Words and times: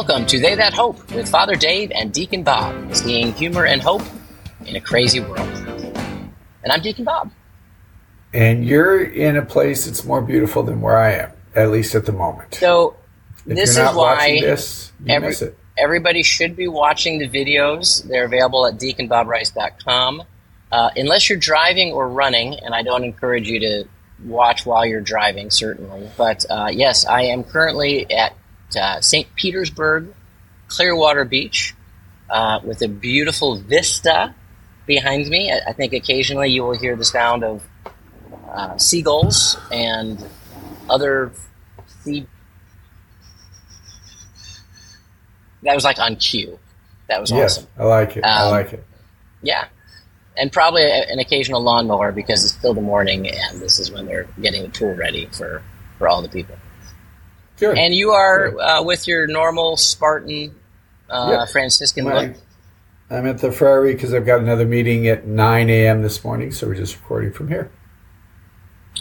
Welcome 0.00 0.24
to 0.28 0.40
They 0.40 0.54
That 0.54 0.72
Hope 0.72 1.12
with 1.12 1.28
Father 1.28 1.54
Dave 1.56 1.92
and 1.94 2.10
Deacon 2.10 2.42
Bob, 2.42 2.96
seeing 2.96 3.34
humor 3.34 3.66
and 3.66 3.82
hope 3.82 4.00
in 4.64 4.74
a 4.74 4.80
crazy 4.80 5.20
world. 5.20 5.46
And 5.46 6.72
I'm 6.72 6.80
Deacon 6.80 7.04
Bob. 7.04 7.30
And 8.32 8.64
you're 8.64 9.04
in 9.04 9.36
a 9.36 9.44
place 9.44 9.84
that's 9.84 10.02
more 10.06 10.22
beautiful 10.22 10.62
than 10.62 10.80
where 10.80 10.96
I 10.96 11.12
am, 11.16 11.32
at 11.54 11.70
least 11.70 11.94
at 11.94 12.06
the 12.06 12.12
moment. 12.12 12.54
So 12.54 12.96
if 13.46 13.54
this 13.56 13.76
is 13.76 13.94
why 13.94 14.40
this, 14.40 14.90
every- 15.06 15.52
everybody 15.76 16.22
should 16.22 16.56
be 16.56 16.66
watching 16.66 17.18
the 17.18 17.28
videos. 17.28 18.02
They're 18.08 18.24
available 18.24 18.64
at 18.64 18.78
deaconbobrice.com. 18.78 20.22
Uh, 20.72 20.90
unless 20.96 21.28
you're 21.28 21.38
driving 21.38 21.92
or 21.92 22.08
running, 22.08 22.54
and 22.54 22.74
I 22.74 22.80
don't 22.82 23.04
encourage 23.04 23.50
you 23.50 23.60
to 23.60 23.84
watch 24.24 24.64
while 24.64 24.86
you're 24.86 25.02
driving, 25.02 25.50
certainly. 25.50 26.08
But 26.16 26.46
uh, 26.48 26.70
yes, 26.72 27.04
I 27.04 27.24
am 27.24 27.44
currently 27.44 28.10
at 28.10 28.32
uh, 28.76 29.00
St. 29.00 29.26
Petersburg, 29.36 30.12
Clearwater 30.68 31.24
Beach, 31.24 31.74
uh, 32.28 32.60
with 32.64 32.82
a 32.82 32.88
beautiful 32.88 33.56
vista 33.56 34.34
behind 34.86 35.26
me. 35.28 35.52
I, 35.52 35.70
I 35.70 35.72
think 35.72 35.92
occasionally 35.92 36.50
you 36.50 36.62
will 36.62 36.78
hear 36.78 36.96
the 36.96 37.04
sound 37.04 37.44
of 37.44 37.62
uh, 38.52 38.76
seagulls 38.78 39.56
and 39.72 40.24
other 40.88 41.32
sea. 42.02 42.26
That 45.62 45.74
was 45.74 45.84
like 45.84 45.98
on 45.98 46.16
cue. 46.16 46.58
That 47.08 47.20
was 47.20 47.30
Yes, 47.30 47.58
awesome. 47.58 47.68
I 47.78 47.84
like 47.84 48.16
it. 48.16 48.24
I 48.24 48.44
Um, 48.44 48.50
like 48.50 48.72
it. 48.72 48.84
Yeah. 49.42 49.66
And 50.36 50.50
probably 50.52 50.82
a, 50.82 51.06
an 51.10 51.18
occasional 51.18 51.60
lawnmower 51.62 52.12
because 52.12 52.44
it's 52.44 52.54
still 52.54 52.72
the 52.72 52.80
morning 52.80 53.28
and 53.28 53.60
this 53.60 53.78
is 53.78 53.90
when 53.90 54.06
they're 54.06 54.28
getting 54.40 54.62
the 54.62 54.68
pool 54.70 54.94
ready 54.94 55.26
for, 55.26 55.62
for 55.98 56.08
all 56.08 56.22
the 56.22 56.28
people. 56.28 56.56
Good. 57.60 57.78
And 57.78 57.94
you 57.94 58.10
are 58.12 58.58
uh, 58.58 58.82
with 58.82 59.06
your 59.06 59.26
normal 59.26 59.76
Spartan 59.76 60.54
uh, 61.10 61.36
Yep. 61.40 61.48
Franciscan 61.50 62.04
My- 62.04 62.26
look. 62.28 62.36
I'm 63.10 63.26
at 63.26 63.38
the 63.38 63.50
Friary 63.52 63.92
because 63.94 64.14
I've 64.14 64.24
got 64.24 64.38
another 64.38 64.64
meeting 64.64 65.08
at 65.08 65.26
9 65.26 65.68
a.m. 65.68 66.00
this 66.02 66.22
morning, 66.24 66.52
so 66.52 66.68
we're 66.68 66.76
just 66.76 66.94
recording 66.96 67.32
from 67.32 67.48
here. 67.48 67.68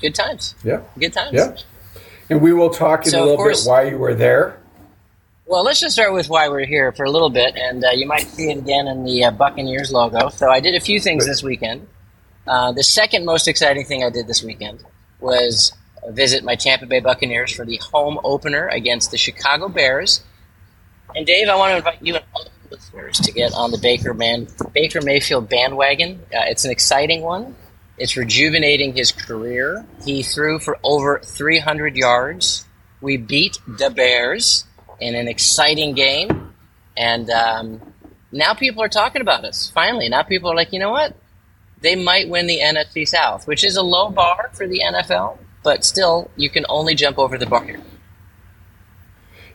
Good 0.02 0.16
times. 0.16 0.56
Yeah, 0.64 0.82
Good 1.00 1.14
times. 1.14 1.34
yeah. 1.34 1.56
And 2.30 2.42
we 2.42 2.52
will 2.52 2.72
talk 2.72 3.06
in 3.06 3.12
So, 3.12 3.20
a 3.20 3.22
little 3.22 3.38
course- 3.38 3.64
bit 3.66 3.70
why 3.70 3.84
you 3.84 3.98
were 3.98 4.16
there. 4.16 4.58
Well, 5.46 5.64
let's 5.64 5.80
just 5.80 5.94
start 5.96 6.14
with 6.14 6.28
why 6.30 6.48
we're 6.50 6.66
here 6.66 6.92
for 6.92 7.06
a 7.06 7.12
little 7.12 7.30
bit, 7.30 7.56
and 7.56 7.84
uh, 7.84 7.90
you 7.92 8.06
might 8.08 8.28
see 8.28 8.50
it 8.52 8.58
again 8.60 8.88
in 8.88 9.04
the 9.04 9.24
uh, 9.26 9.32
Buccaneers 9.32 9.92
logo. 9.92 10.30
So 10.30 10.50
I 10.50 10.60
did 10.60 10.76
a 10.76 10.80
few 10.80 11.00
things 11.00 11.26
this 11.26 11.42
weekend. 11.44 11.88
Uh, 12.48 12.72
the 12.72 12.84
second 12.84 13.26
most 13.26 13.48
exciting 13.48 13.86
thing 13.86 14.04
I 14.04 14.10
did 14.12 14.28
this 14.28 14.44
weekend 14.44 14.84
was 15.20 15.72
visit 16.08 16.44
my 16.44 16.56
Tampa 16.56 16.86
Bay 16.86 17.00
Buccaneers 17.00 17.54
for 17.54 17.66
the 17.66 17.78
home 17.92 18.20
opener 18.24 18.68
against 18.68 19.12
the 19.12 19.18
Chicago 19.18 19.70
Bears. 19.70 20.24
And 21.16 21.26
Dave, 21.26 21.50
I 21.50 21.56
want 21.56 21.72
to 21.72 21.78
invite 21.78 22.02
you 22.02 22.16
and 22.16 22.24
all 22.36 22.44
the 22.44 22.76
listeners 22.76 23.20
to 23.20 23.32
get 23.32 23.54
on 23.54 23.72
the 23.72 23.78
Baker 23.78 24.14
Man 24.14 24.48
Baker 24.74 25.02
Mayfield 25.02 25.50
bandwagon. 25.50 26.20
Uh, 26.34 26.46
it's 26.48 26.66
an 26.66 26.72
exciting 26.72 27.22
one. 27.22 27.56
It's 27.98 28.16
rejuvenating 28.16 28.96
his 28.96 29.12
career. 29.12 29.86
He 30.06 30.24
threw 30.24 30.60
for 30.60 30.78
over 30.84 31.20
300 31.20 31.98
yards. 31.98 32.66
We 33.02 33.18
beat 33.18 33.60
the 33.68 33.90
Bears 33.90 34.66
in 35.02 35.16
an 35.16 35.28
exciting 35.28 35.96
game, 35.96 36.54
and 36.96 37.30
um, 37.30 37.94
now 38.32 38.54
people 38.54 38.84
are 38.84 38.90
talking 38.90 39.22
about 39.22 39.44
us. 39.44 39.70
Finally, 39.70 40.10
now 40.10 40.24
people 40.24 40.52
are 40.52 40.56
like, 40.56 40.72
you 40.72 40.80
know 40.80 40.92
what? 40.92 41.16
They 41.82 41.96
might 41.96 42.30
win 42.30 42.48
the 42.48 42.60
NFC 42.60 43.08
South, 43.08 43.48
which 43.48 43.64
is 43.64 43.76
a 43.78 43.82
low 43.82 44.10
bar 44.10 44.50
for 44.54 44.68
the 44.68 44.82
NFL, 44.86 45.38
but 45.64 45.84
still, 45.86 46.30
you 46.36 46.50
can 46.50 46.66
only 46.70 46.96
jump 46.96 47.18
over 47.20 47.38
the 47.38 47.46
bar 47.46 47.64
here. 47.64 47.82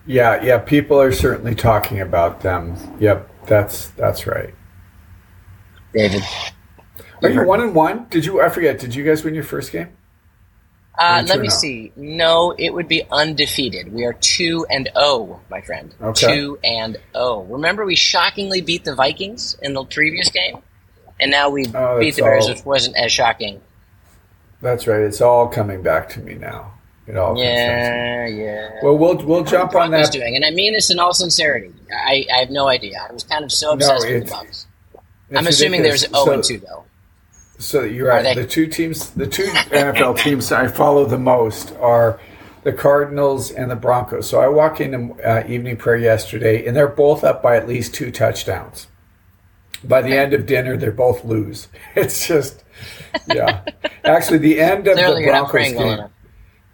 Yeah, 0.07 0.43
yeah. 0.43 0.59
People 0.59 1.01
are 1.01 1.13
certainly 1.13 1.55
talking 1.55 2.01
about 2.01 2.41
them. 2.41 2.77
Yep, 3.01 3.47
that's 3.47 3.89
that's 3.91 4.27
right. 4.27 4.55
David, 5.95 6.23
Are 7.23 7.31
you 7.31 7.45
one 7.47 7.61
and 7.61 7.75
one? 7.75 8.07
Did 8.11 8.27
you? 8.27 8.41
I 8.43 8.49
forget. 8.49 8.79
Did 8.79 8.95
you 8.95 9.05
guys 9.05 9.25
win 9.25 9.35
your 9.35 9.45
first 9.45 9.73
game? 9.73 9.89
uh, 10.99 11.25
let 11.27 11.41
me 11.41 11.47
and 11.47 11.53
oh. 11.53 11.57
see. 11.57 11.93
No, 11.97 12.55
it 12.59 12.71
would 12.75 12.87
be 12.87 13.03
undefeated. 13.11 13.93
We 13.93 14.05
are 14.05 14.13
two 14.13 14.67
and 14.71 14.89
zero, 14.95 15.41
my 15.51 15.61
friend. 15.63 15.95
Okay. 16.01 16.35
Two 16.35 16.59
and 16.63 16.99
zero. 17.15 17.43
Remember, 17.49 17.85
we 17.87 17.97
shockingly 17.97 18.61
beat 18.61 18.85
the 18.85 18.95
Vikings 18.95 19.57
in 19.63 19.73
the 19.73 19.85
previous 19.85 20.31
game, 20.31 20.59
and 21.19 21.31
now 21.31 21.49
we 21.49 21.67
Oh, 21.75 21.99
beat 21.99 22.17
the 22.17 22.23
Bears, 22.23 22.45
all. 22.45 22.51
which 22.51 22.65
wasn't 22.65 22.97
as 22.97 23.11
shocking. 23.11 23.61
That's 24.65 24.87
right. 24.87 25.01
It's 25.03 25.21
all 25.21 25.47
coming 25.47 25.83
back 25.83 26.09
to 26.11 26.21
me 26.21 26.35
now. 26.35 26.73
It 27.07 27.17
all. 27.19 27.35
comes 27.35 27.41
back 27.43 28.27
to 28.27 28.33
me. 28.33 28.43
Yeah, 28.43 28.45
yeah. 28.45 28.71
Well, 28.83 28.97
we'll 28.97 29.17
we'll 29.27 29.45
jump 29.45 29.75
on 29.75 29.91
that. 29.91 30.11
doing, 30.11 30.35
and 30.37 30.45
I 30.45 30.51
mean 30.51 30.73
this 30.73 30.91
in 30.91 30.99
all 30.99 31.13
sincerity. 31.13 31.73
I, 31.95 32.27
I 32.35 32.39
have 32.39 32.51
no 32.51 32.67
idea. 32.69 33.07
I 33.09 33.13
was 33.13 33.23
kind 33.25 33.45
of 33.45 33.53
so 33.53 33.73
obsessed 33.73 34.07
with 34.09 34.25
the 34.25 34.31
Bucks. 34.31 34.67
I'm 35.37 35.47
assuming 35.47 35.83
ridiculous. 35.83 36.03
there's 36.03 36.13
0 36.13 36.25
So- 36.25 36.33
and 36.33 36.45
2 36.45 36.59
though. 36.59 36.85
So 37.59 37.83
you're 37.85 38.11
Are 38.11 38.17
right. 38.17 38.35
they- 38.35 38.43
The 38.43 38.49
two 38.49 38.67
teams, 38.67 39.11
the 39.11 39.27
two 39.27 39.45
NFL 39.47 40.19
teams 40.25 40.51
I 40.51 40.67
follow 40.67 41.05
the 41.05 41.19
most 41.19 41.73
are 41.77 42.19
the 42.65 42.73
Cardinals 42.73 43.51
and 43.51 43.71
the 43.71 43.77
Broncos. 43.77 44.29
So 44.29 44.41
I 44.41 44.49
walk 44.49 44.81
into 44.81 45.15
uh, 45.23 45.45
evening 45.47 45.77
prayer 45.77 45.99
yesterday, 45.99 46.67
and 46.67 46.75
they're 46.75 46.89
both 46.89 47.23
up 47.23 47.43
by 47.43 47.57
at 47.57 47.69
least 47.69 47.95
two 47.95 48.11
touchdowns. 48.11 48.87
By 49.85 50.01
the 50.03 50.17
end 50.17 50.33
of 50.33 50.47
dinner, 50.47 50.77
they 50.79 50.89
both 50.89 51.25
lose. 51.25 51.69
It's 51.95 52.27
just, 52.27 52.64
yeah. 53.29 53.65
Actually, 54.05 54.39
the 54.39 54.61
end 54.61 54.87
of 54.89 54.97
Clearly, 54.97 55.25
the 55.25 55.31
Broncos 55.31 55.51
praying 55.51 55.77
well 55.77 55.97
game, 55.97 56.09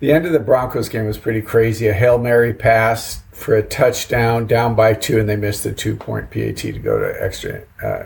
the 0.01 0.13
end 0.13 0.27
of 0.27 0.33
the 0.33 0.41
Broncos 0.41 0.89
game 0.89 1.07
was 1.07 1.19
pretty 1.19 1.43
crazy. 1.43 1.87
A 1.89 1.93
hail 1.93 2.19
mary 2.19 2.55
pass 2.55 3.23
for 3.33 3.55
a 3.55 3.63
touchdown, 3.63 4.47
down 4.47 4.75
by 4.75 4.95
two, 4.95 5.19
and 5.19 5.29
they 5.29 5.37
missed 5.37 5.65
the 5.65 5.73
two 5.73 5.97
point 5.97 6.31
PAT 6.31 6.57
to 6.57 6.79
go 6.79 6.99
to 6.99 7.23
extra. 7.23 7.63
Uh, 7.83 8.05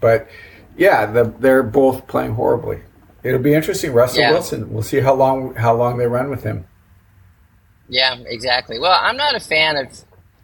but 0.00 0.28
yeah, 0.76 1.06
the, 1.06 1.32
they're 1.38 1.62
both 1.62 2.06
playing 2.06 2.34
horribly. 2.34 2.80
It'll 3.22 3.40
be 3.40 3.54
interesting. 3.54 3.92
Russell 3.92 4.20
Yeah. 4.20 4.32
Wilson. 4.32 4.72
We'll 4.72 4.82
see 4.82 5.00
how 5.00 5.14
long 5.14 5.54
how 5.54 5.74
long 5.74 5.98
they 5.98 6.06
run 6.06 6.30
with 6.30 6.42
him. 6.42 6.66
Yeah, 7.88 8.16
exactly. 8.26 8.78
Well, 8.78 8.98
I'm 9.00 9.16
not 9.16 9.34
a 9.34 9.40
fan 9.40 9.76
of. 9.76 9.88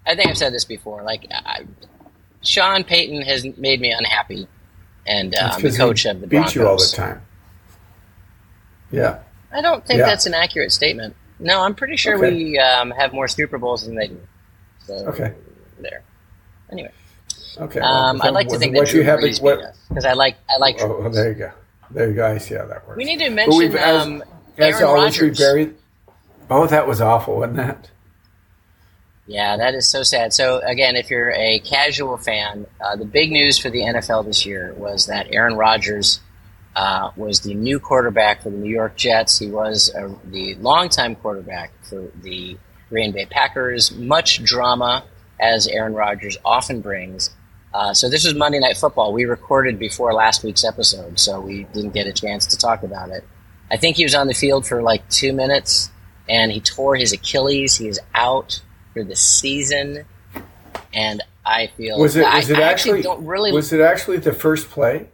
I 0.06 0.14
think 0.14 0.28
I've 0.28 0.38
said 0.38 0.52
this 0.52 0.64
before. 0.64 1.02
Like, 1.02 1.26
I, 1.30 1.64
Sean 2.42 2.84
Payton 2.84 3.22
has 3.22 3.44
made 3.56 3.80
me 3.80 3.90
unhappy, 3.90 4.46
and 5.06 5.34
uh, 5.34 5.50
I'm 5.52 5.62
the 5.62 5.68
'cause 5.68 5.76
coach 5.76 6.04
of 6.06 6.20
the 6.20 6.26
Broncos. 6.26 6.54
you 6.54 6.66
all 6.66 6.76
the 6.76 6.92
time. 6.94 7.22
Yeah, 8.90 9.18
I 9.52 9.60
don't 9.60 9.84
think 9.86 9.98
Yeah. 10.00 10.06
that's 10.06 10.26
an 10.26 10.34
accurate 10.34 10.72
statement. 10.72 11.14
No, 11.38 11.62
I'm 11.62 11.74
pretty 11.74 11.96
sure 11.96 12.16
Okay. 12.16 12.32
we 12.34 12.58
um, 12.58 12.90
have 12.92 13.12
more 13.12 13.28
Super 13.28 13.58
Bowls 13.58 13.84
than 13.84 13.94
they 13.94 14.08
do. 14.08 14.20
So, 14.86 14.94
Okay. 15.08 15.32
There. 15.80 16.02
Anyway, 16.72 16.90
okay. 17.58 17.80
um, 17.80 18.22
I'd 18.22 18.30
like 18.30 18.48
to 18.48 18.58
think 18.58 18.74
what 18.74 18.86
that 18.86 18.92
you 18.94 19.02
Drew 19.02 19.10
have 19.10 19.20
Brees 19.20 19.42
beat 19.42 19.66
because 19.88 20.04
I 20.04 20.12
like 20.14 20.36
I 20.48 20.56
like. 20.58 20.80
Oh, 20.80 20.88
Brees. 21.02 21.14
there 21.14 21.28
you 21.28 21.34
go. 21.34 21.50
There 21.90 22.08
you 22.08 22.14
go. 22.14 22.26
I 22.26 22.38
see 22.38 22.54
how 22.54 22.66
that 22.66 22.86
works. 22.86 22.96
We 22.96 23.04
need 23.04 23.18
to 23.18 23.30
But 23.34 23.48
we've- 23.48 23.74
mention 23.74 23.78
as- 23.78 24.06
um, 24.06 24.22
As 24.58 24.74
Aaron 24.80 24.84
always, 24.84 25.20
we 25.20 25.28
Rodgers. 25.28 25.38
buried. 25.38 25.74
Oh, 26.50 26.66
that 26.66 26.86
was 26.88 27.00
awful, 27.00 27.36
wasn't 27.38 27.56
that? 27.58 27.90
Yeah, 29.26 29.56
that 29.56 29.74
is 29.74 29.88
so 29.88 30.02
sad. 30.02 30.32
So 30.32 30.60
again, 30.60 30.94
if 30.94 31.10
you're 31.10 31.32
a 31.32 31.58
casual 31.60 32.16
fan, 32.16 32.66
uh, 32.80 32.96
the 32.96 33.04
big 33.04 33.32
news 33.32 33.58
for 33.58 33.70
the 33.70 33.80
NFL 33.80 34.24
this 34.24 34.46
year 34.46 34.72
was 34.74 35.06
that 35.06 35.26
Aaron 35.32 35.56
Rodgers 35.56 36.20
uh, 36.76 37.10
was 37.16 37.40
the 37.40 37.54
new 37.54 37.80
quarterback 37.80 38.42
for 38.42 38.50
the 38.50 38.56
New 38.56 38.70
York 38.70 38.96
Jets. 38.96 39.38
He 39.38 39.48
was 39.48 39.92
uh, 39.94 40.14
the 40.26 40.54
longtime 40.56 41.16
quarterback 41.16 41.72
for 41.82 42.08
the 42.22 42.56
Green 42.88 43.10
Bay 43.12 43.26
Packers. 43.26 43.92
Much 43.92 44.44
drama, 44.44 45.04
as 45.40 45.66
Aaron 45.66 45.94
Rodgers 45.94 46.36
often 46.44 46.80
brings. 46.80 47.30
Uh, 47.74 47.92
so 47.92 48.08
this 48.08 48.24
was 48.24 48.34
Monday 48.34 48.58
Night 48.58 48.76
Football. 48.76 49.12
We 49.12 49.24
recorded 49.24 49.78
before 49.78 50.12
last 50.14 50.44
week's 50.44 50.64
episode, 50.64 51.18
so 51.18 51.40
we 51.40 51.64
didn't 51.74 51.92
get 51.92 52.06
a 52.06 52.12
chance 52.12 52.46
to 52.46 52.56
talk 52.56 52.82
about 52.82 53.10
it. 53.10 53.24
I 53.70 53.76
think 53.76 53.96
he 53.96 54.04
was 54.04 54.14
on 54.14 54.28
the 54.28 54.34
field 54.34 54.66
for 54.66 54.82
like 54.82 55.08
two 55.10 55.32
minutes, 55.32 55.90
and 56.28 56.52
he 56.52 56.60
tore 56.60 56.96
his 56.96 57.12
Achilles. 57.12 57.76
He 57.76 57.88
is 57.88 58.00
out 58.14 58.62
for 58.96 59.04
the 59.04 59.14
season, 59.14 60.06
and 60.94 61.22
I 61.44 61.66
feel 61.76 61.98
Was 62.00 62.16
it? 62.16 62.24
I, 62.24 62.36
Was 62.36 62.48
it 62.48 62.58
I 62.58 62.62
actually? 62.62 63.02
don't 63.02 63.26
really. 63.26 63.52
Was 63.52 63.70
it 63.74 63.82
actually 63.82 64.16
the 64.18 64.32
first 64.32 64.70
play? 64.70 65.06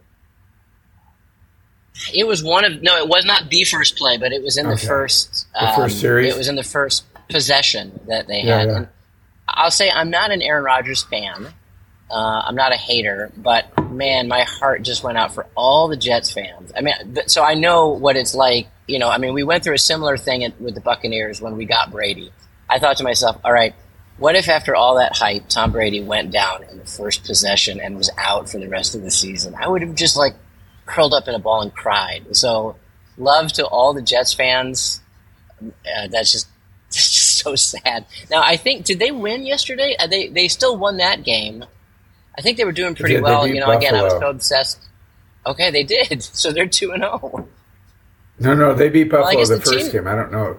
It 2.13 2.25
was 2.25 2.41
one 2.41 2.63
of 2.63 2.81
no, 2.81 2.95
it 2.97 3.09
was 3.09 3.25
not 3.25 3.49
the 3.49 3.65
first 3.65 3.97
play, 3.97 4.17
but 4.17 4.31
it 4.31 4.41
was 4.41 4.57
in 4.57 4.67
the 4.67 4.73
Okay. 4.75 4.87
first 4.87 5.47
The 5.53 5.67
first 5.75 5.95
um, 5.97 5.99
series? 6.01 6.33
It 6.33 6.37
was 6.37 6.47
in 6.47 6.55
the 6.55 6.63
first 6.63 7.03
possession 7.29 7.99
that 8.07 8.27
they 8.27 8.41
Yeah, 8.43 8.59
had. 8.59 8.67
yeah. 8.69 8.85
I'll 9.49 9.69
say 9.71 9.91
I'm 9.91 10.09
not 10.09 10.31
an 10.31 10.41
Aaron 10.41 10.63
Rodgers 10.63 11.03
fan. 11.03 11.47
Uh, 12.09 12.41
I'm 12.45 12.55
not 12.55 12.71
a 12.71 12.77
hater, 12.77 13.31
but 13.35 13.65
man, 13.91 14.27
my 14.29 14.43
heart 14.43 14.83
just 14.83 15.03
went 15.03 15.17
out 15.17 15.33
for 15.33 15.45
all 15.55 15.89
the 15.89 15.97
Jets 15.97 16.31
fans. 16.31 16.71
I 16.77 16.81
mean, 16.81 16.93
th- 17.15 17.27
so 17.27 17.43
I 17.43 17.55
know 17.55 17.89
what 17.89 18.15
it's 18.15 18.33
like. 18.33 18.67
You 18.87 18.99
know, 18.99 19.09
I 19.09 19.17
mean, 19.17 19.33
we 19.33 19.43
went 19.43 19.63
through 19.63 19.75
a 19.75 19.79
similar 19.79 20.15
thing 20.17 20.43
at, 20.45 20.59
with 20.61 20.75
the 20.75 20.81
Buccaneers 20.81 21.41
when 21.41 21.57
we 21.57 21.65
got 21.65 21.91
Brady. 21.91 22.31
I 22.73 22.79
thought 22.79 22.97
to 22.97 23.03
myself, 23.03 23.39
all 23.43 23.53
right, 23.53 23.75
what 24.17 24.35
if 24.35 24.49
after 24.49 24.75
all 24.75 24.95
that 24.95 25.15
hype, 25.15 25.47
Tom 25.47 25.71
Brady 25.71 26.01
went 26.01 26.31
down 26.31 26.63
in 26.63 26.79
the 26.79 26.85
first 26.85 27.23
possession 27.23 27.79
and 27.79 27.95
was 27.95 28.09
out 28.17 28.49
for 28.49 28.57
the 28.57 28.67
rest 28.67 28.95
of 28.95 29.03
the 29.03 29.11
season? 29.11 29.53
I 29.53 29.67
would 29.67 29.83
have 29.83 29.93
just 29.93 30.17
like 30.17 30.33
curled 30.87 31.13
up 31.13 31.27
in 31.27 31.35
a 31.35 31.39
ball 31.39 31.61
and 31.61 31.71
cried. 31.71 32.35
So, 32.35 32.75
love 33.15 33.53
to 33.53 33.67
all 33.67 33.93
the 33.93 34.01
Jets 34.01 34.33
fans. 34.33 35.01
Uh, 35.61 36.07
that's 36.09 36.31
just, 36.31 36.47
that's 36.89 37.11
just 37.11 37.37
so 37.37 37.55
sad. 37.55 38.05
Now 38.31 38.41
I 38.43 38.57
think 38.57 38.85
did 38.85 38.97
they 38.97 39.11
win 39.11 39.45
yesterday? 39.45 39.95
Uh, 39.99 40.07
They 40.07 40.29
they 40.29 40.47
still 40.47 40.75
won 40.75 40.97
that 40.97 41.23
game. 41.23 41.63
I 42.35 42.41
think 42.41 42.57
they 42.57 42.65
were 42.65 42.71
doing 42.71 42.95
pretty 42.95 43.15
did. 43.15 43.23
Well. 43.23 43.45
You 43.45 43.59
know, 43.59 43.69
again, 43.69 43.93
I 43.93 44.01
was 44.01 44.13
so 44.13 44.29
obsessed. 44.29 44.79
Okay, 45.45 45.69
they 45.69 45.83
did. 45.83 46.23
So 46.33 46.51
they're 46.51 46.65
two 46.65 46.91
and 46.91 47.03
oh. 47.03 47.19
zero. 47.19 47.47
No, 48.39 48.55
no, 48.55 48.73
they 48.73 48.89
beat 48.89 49.11
Buffalo 49.11 49.37
guess 49.37 49.49
the, 49.49 49.55
the 49.55 49.61
first 49.61 49.91
team- 49.91 49.91
game. 49.91 50.07
I 50.07 50.15
don't 50.15 50.31
know 50.31 50.57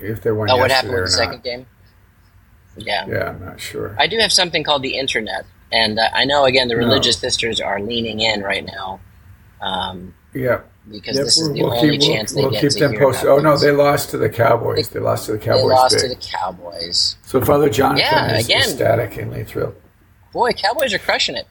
if 0.00 0.22
they 0.22 0.30
won 0.32 0.50
Oh, 0.50 0.56
what 0.56 0.70
happened 0.70 0.94
with 0.94 1.04
the 1.04 1.10
second 1.10 1.42
game? 1.42 1.66
Yeah. 2.76 3.06
Yeah, 3.08 3.30
I'm 3.30 3.44
not 3.44 3.60
sure. 3.60 3.96
I 3.98 4.06
do 4.06 4.18
have 4.18 4.32
something 4.32 4.62
called 4.62 4.82
the 4.82 4.96
internet, 4.98 5.44
and 5.72 5.98
uh, 5.98 6.08
I 6.14 6.24
know 6.24 6.44
again 6.44 6.68
the 6.68 6.74
No. 6.74 6.80
religious 6.86 7.18
sisters 7.18 7.60
are 7.60 7.80
leaning 7.80 8.20
in 8.20 8.42
right 8.42 8.64
now 8.64 9.00
um, 9.60 10.14
yeah, 10.32 10.60
because 10.88 11.16
Yep, 11.16 11.24
this 11.24 11.38
is 11.38 11.48
the 11.52 11.54
we'll 11.62 11.72
only 11.72 11.90
keep, 11.98 12.00
we'll- 12.00 12.14
chance 12.16 12.32
they 12.32 12.42
we'll 12.42 12.50
get 12.52 12.60
keep 12.60 12.70
to 12.70 12.78
them 12.78 12.90
hear 12.92 13.00
posted. 13.00 13.28
Oh 13.28 13.38
no, 13.38 13.56
they 13.58 13.72
lost 13.72 14.10
to 14.10 14.18
the 14.18 14.28
Cowboys. 14.28 14.88
They, 14.90 15.00
lost 15.00 15.26
to 15.26 15.32
the 15.32 15.38
Cowboys. 15.38 15.62
They 15.62 15.68
lost 15.68 15.94
big. 15.96 16.02
to 16.02 16.08
the 16.10 16.22
Cowboys. 16.38 17.16
so 17.24 17.40
Father 17.44 17.68
Jonathan 17.68 17.98
Yeah, 18.04 18.36
is 18.36 18.44
again. 18.46 18.60
ecstatic 18.60 19.16
and 19.16 19.48
thrilled. 19.48 19.74
Boy, 20.32 20.52
Cowboys 20.52 20.94
are 20.94 20.98
crushing 20.98 21.34
it. 21.34 21.46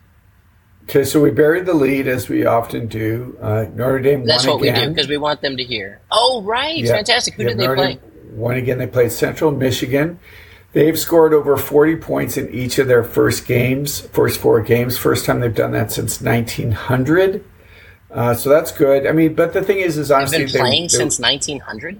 Okay, 0.83 1.03
so 1.03 1.19
we 1.19 1.31
buried 1.31 1.65
the 1.65 1.73
lead 1.73 2.07
as 2.07 2.29
we 2.29 2.45
often 2.45 2.87
do. 2.87 3.37
Uh, 3.41 3.65
Notre 3.73 3.99
Dame 3.99 4.23
That's 4.23 4.47
what 4.47 4.61
we 4.61 4.71
do 4.71 4.87
because 4.87 5.09
we 5.09 5.17
want 5.17 5.41
them 5.41 5.57
to 5.57 5.63
hear. 5.63 5.99
Oh, 6.11 6.41
right, 6.43 6.77
Yeah. 6.77 6.93
fantastic. 6.93 7.33
Who 7.33 7.43
Yeah, 7.43 7.49
did 7.49 7.57
they 7.57 7.63
Notre 7.67 7.75
play? 7.75 7.93
Dame 7.95 8.01
Won 8.37 8.55
again. 8.55 8.77
They 8.77 8.87
played 8.87 9.11
Central 9.11 9.51
Michigan. 9.51 10.19
They've 10.73 10.97
scored 10.97 11.33
over 11.33 11.57
40 11.57 11.95
points 11.95 12.37
in 12.37 12.49
each 12.53 12.77
of 12.77 12.87
their 12.87 13.03
first 13.03 13.47
games, 13.47 14.01
first 14.01 14.39
four 14.39 14.61
games. 14.61 14.95
First 14.97 15.25
time 15.25 15.39
they've 15.39 15.53
done 15.53 15.71
that 15.71 15.91
since 15.91 16.21
1900. 16.21 17.43
Uh, 18.11 18.33
so 18.35 18.49
that's 18.49 18.71
good. 18.71 19.07
I 19.07 19.11
mean, 19.11 19.33
but 19.33 19.53
the 19.53 19.63
thing 19.63 19.79
is, 19.79 19.97
is 19.97 20.09
They've 20.09 20.17
honestly, 20.17 20.37
been 20.45 20.53
they- 20.53 20.59
playing 20.59 20.83
they- 20.83 20.87
since 20.89 21.19
1900. 21.19 21.97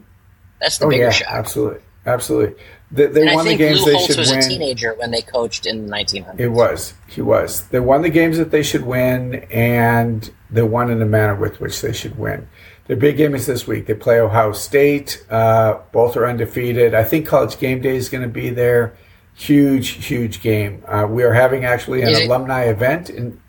That's 0.62 0.78
the 0.78 0.86
Oh 0.86 0.90
bigger 0.90 1.04
yeah, 1.04 1.10
shock. 1.12 1.28
absolutely, 1.30 1.80
absolutely. 2.06 2.56
They, 2.92 3.08
they 3.08 3.34
won 3.36 3.46
the 3.46 3.56
games 3.56 3.80
Lou 3.82 3.86
they 3.86 3.94
Holtz 3.94 4.08
should 4.08 4.18
was 4.18 4.30
win. 4.32 4.40
a 4.40 4.42
teenager 4.48 4.94
when 4.96 5.12
they 5.12 5.22
coached 5.22 5.66
in 5.66 5.86
the 5.88 5.92
1900s. 5.92 6.40
It 6.40 6.48
was. 6.50 6.94
He 7.08 7.22
was. 7.22 7.68
They 7.68 7.80
won 7.80 8.02
the 8.02 8.10
games 8.10 8.38
that 8.38 8.50
they 8.52 8.64
should 8.64 8.84
win, 8.86 9.36
and 9.52 10.30
they 10.50 10.62
won 10.64 10.90
in 10.90 11.00
the 11.00 11.06
manner 11.06 11.36
with 11.36 11.60
which 11.60 11.82
they 11.82 11.94
should 11.94 12.18
win. 12.18 12.48
Their 12.88 12.98
big 12.98 13.18
game 13.18 13.36
is 13.36 13.46
this 13.46 13.68
week. 13.68 13.86
They 13.86 13.94
play 13.94 14.20
Ohio 14.20 14.54
State. 14.54 15.26
Uh, 15.30 15.80
both 15.92 16.16
are 16.16 16.26
undefeated. 16.26 16.94
I 16.96 17.04
think 17.04 17.28
College 17.28 17.58
Game 17.60 17.82
Day 17.82 17.96
is 17.98 18.08
going 18.10 18.22
to 18.24 18.30
be 18.30 18.50
there. 18.50 18.96
Huge, 19.36 20.06
huge 20.06 20.42
game. 20.42 20.84
Uh, 20.88 21.06
we 21.10 21.24
are 21.24 21.34
having 21.34 21.66
actually 21.66 22.02
an 22.02 22.14
alumni 22.26 22.64
event 22.66 23.10
in 23.10 23.40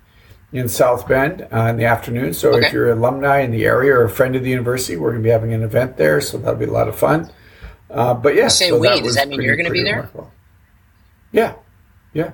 in 0.51 0.67
South 0.67 1.07
Bend 1.07 1.47
uh, 1.53 1.65
in 1.67 1.77
the 1.77 1.85
afternoon. 1.85 2.33
So 2.33 2.53
Okay. 2.55 2.67
if 2.67 2.73
you're 2.73 2.91
an 2.91 2.99
alumni 2.99 3.41
in 3.41 3.51
the 3.51 3.67
area 3.67 3.93
or 3.95 4.05
a 4.05 4.11
friend 4.11 4.35
of 4.35 4.43
the 4.43 4.49
university, 4.49 4.97
we're 4.97 5.11
going 5.11 5.23
to 5.23 5.27
be 5.27 5.31
having 5.31 5.53
an 5.53 5.63
event 5.63 5.99
there. 5.99 6.23
So 6.23 6.39
that'll 6.39 6.59
be 6.59 6.65
a 6.65 6.71
lot 6.73 6.89
of 6.89 6.97
fun. 6.97 7.31
Uh, 7.91 8.15
but 8.15 8.35
yeah, 8.35 8.45
You 8.45 8.51
say 8.51 8.69
so 8.71 8.79
we, 8.79 8.89
that 8.89 9.03
does 9.03 9.15
that 9.15 9.29
mean 9.29 9.37
pretty- 9.37 9.47
you're 9.47 9.57
gonna 9.57 9.71
be 9.71 9.83
there? 9.83 9.97
remarkable. 9.97 10.33
Yeah, 11.33 11.55
yeah. 12.15 12.33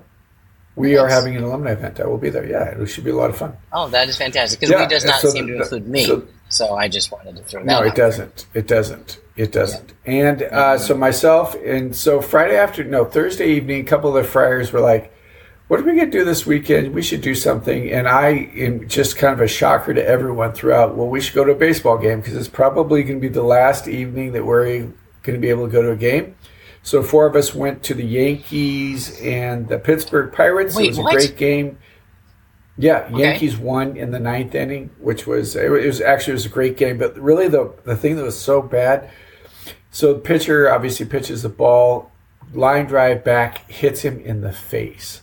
We 0.77 0.97
are 0.97 1.09
having 1.09 1.37
an 1.37 1.43
alumni 1.45 1.73
event. 1.73 1.99
I 2.01 2.07
will 2.07 2.19
be 2.19 2.31
there. 2.31 2.45
Yeah, 2.47 2.81
it 2.81 2.87
should 2.87 3.05
be 3.05 3.11
a 3.11 3.17
lot 3.17 3.31
of 3.31 3.37
fun. 3.37 3.57
Oh, 3.73 3.89
that 3.89 4.09
is 4.09 4.17
fantastic. 4.17 4.59
Because 4.61 4.71
Yeah, 4.73 4.81
we 4.83 4.87
does 4.89 5.05
not 5.05 5.21
so 5.21 5.31
seem 5.31 5.47
to 5.49 5.57
include 5.57 5.87
me. 5.89 6.07
so- 6.07 6.25
So, 6.55 6.75
I 6.75 6.89
just 6.89 7.11
wanted 7.13 7.37
to 7.37 7.43
throw 7.43 7.61
that 7.61 7.67
No, 7.67 7.83
it 7.83 7.95
doesn't. 7.95 8.47
It 8.55 8.67
doesn't. 8.67 9.19
It 9.37 9.51
doesn't. 9.51 9.93
And 10.07 10.43
uh, 10.43 10.47
Mm-hmm. 10.47 10.85
so 10.85 10.95
myself 10.97 11.55
and 11.65 11.95
so 11.95 12.21
Friday 12.21 12.57
after 12.57 12.85
no 12.85 13.05
Thursday 13.05 13.51
evening, 13.55 13.81
a 13.81 13.85
couple 13.85 14.17
of 14.17 14.23
the 14.23 14.29
friars 14.29 14.73
were 14.73 14.81
like, 14.81 15.13
"What 15.67 15.81
are 15.81 15.83
we 15.83 15.97
going 15.97 16.11
to 16.11 16.19
do 16.19 16.25
this 16.25 16.47
weekend? 16.47 16.95
We 16.95 17.03
should 17.03 17.21
do 17.21 17.35
something." 17.35 17.91
And 17.91 18.07
I, 18.09 18.79
just 18.87 19.17
kind 19.17 19.35
of 19.35 19.41
a 19.41 19.49
shocker 19.49 19.93
to 19.93 20.07
everyone 20.07 20.53
throughout, 20.53 20.95
well, 20.97 21.09
we 21.09 21.21
should 21.21 21.35
go 21.35 21.43
to 21.45 21.51
a 21.53 21.57
baseball 21.57 21.99
game 21.99 22.21
because 22.21 22.37
it's 22.37 22.49
probably 22.49 23.03
going 23.03 23.17
to 23.17 23.21
be 23.21 23.33
the 23.33 23.43
last 23.43 23.89
evening 23.89 24.33
that 24.33 24.45
we're 24.47 24.65
going 24.65 24.95
to 25.25 25.39
be 25.39 25.51
able 25.51 25.67
to 25.67 25.73
go 25.73 25.83
to 25.83 25.91
a 25.91 25.97
game. 25.97 26.37
So 26.85 27.03
four 27.03 27.27
of 27.27 27.35
us 27.35 27.55
went 27.55 27.83
to 27.85 27.95
the 27.95 28.05
Yankees 28.05 29.19
and 29.21 29.67
the 29.67 29.79
Pittsburgh 29.79 30.33
Pirates. 30.33 30.77
Wait, 30.77 30.85
it 30.85 30.89
was 30.91 30.99
what? 30.99 31.15
a 31.15 31.17
great 31.17 31.37
game. 31.37 31.79
Yeah, 32.77 33.07
Okay. 33.11 33.19
Yankees 33.19 33.57
won 33.57 33.97
in 33.97 34.11
the 34.11 34.19
ninth 34.19 34.55
inning, 34.55 34.91
which 34.99 35.27
was 35.27 35.55
it 35.55 35.71
was 35.71 36.01
actually 36.01 36.33
it 36.33 36.35
was 36.35 36.47
a 36.47 36.51
great 36.51 36.77
game. 36.77 36.99
But 36.99 37.17
really, 37.19 37.49
the 37.49 37.73
the 37.85 37.97
thing 37.97 38.17
that 38.17 38.25
was 38.25 38.39
so 38.39 38.61
bad. 38.63 39.11
So 39.91 40.13
the 40.15 40.19
pitcher 40.21 40.69
obviously 40.73 41.07
pitches 41.07 41.43
the 41.43 41.49
ball, 41.49 42.11
line 42.53 42.87
drive 42.87 43.23
back, 43.23 43.71
hits 43.71 44.01
him 44.03 44.19
in 44.21 44.41
the 44.41 44.53
face. 44.53 45.23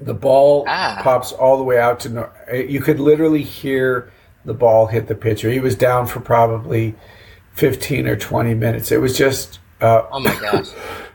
The 0.00 0.14
ball 0.14 0.64
Ah. 0.66 1.00
pops 1.02 1.32
all 1.32 1.58
the 1.58 1.64
way 1.64 1.78
out 1.78 2.00
to 2.00 2.08
no. 2.08 2.30
You 2.52 2.80
could 2.80 3.00
literally 3.00 3.42
hear 3.42 4.10
the 4.46 4.54
ball 4.54 4.86
hit 4.86 5.08
the 5.08 5.14
pitcher. 5.14 5.50
He 5.50 5.60
was 5.60 5.74
down 5.74 6.06
for 6.06 6.20
probably 6.20 6.94
fifteen 7.52 8.06
or 8.06 8.16
twenty 8.16 8.54
minutes. 8.54 8.90
It 8.92 9.00
was 9.00 9.16
just. 9.16 9.58
Uh, 9.78 10.02
Oh 10.10 10.20
my 10.20 10.34
gosh. 10.40 10.68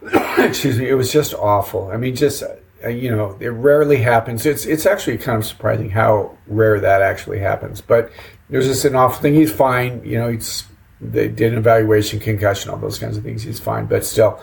excuse 0.37 0.77
me, 0.77 0.87
it 0.87 0.93
was 0.93 1.11
just 1.11 1.33
awful. 1.33 1.89
I 1.91 1.97
mean, 1.97 2.15
just 2.15 2.43
uh, 2.83 2.89
you 2.89 3.09
know, 3.11 3.37
it 3.39 3.49
rarely 3.49 3.97
happens. 3.97 4.45
It's 4.45 4.65
it's 4.65 4.85
actually 4.85 5.17
kind 5.17 5.37
of 5.37 5.45
surprising 5.45 5.89
how 5.89 6.37
rare 6.47 6.79
that 6.79 7.01
actually 7.01 7.39
happens. 7.39 7.81
But 7.81 8.11
there's 8.49 8.67
just 8.67 8.85
an 8.85 8.95
awful 8.95 9.21
thing. 9.21 9.33
He's 9.33 9.51
fine. 9.51 10.03
You 10.05 10.17
know, 10.19 10.29
he's 10.31 10.63
they 10.99 11.27
did 11.27 11.53
an 11.53 11.59
evaluation, 11.59 12.19
concussion, 12.19 12.69
all 12.71 12.77
those 12.77 12.99
kinds 12.99 13.17
of 13.17 13.23
things. 13.23 13.43
He's 13.43 13.59
fine, 13.59 13.85
but 13.87 14.05
still, 14.05 14.39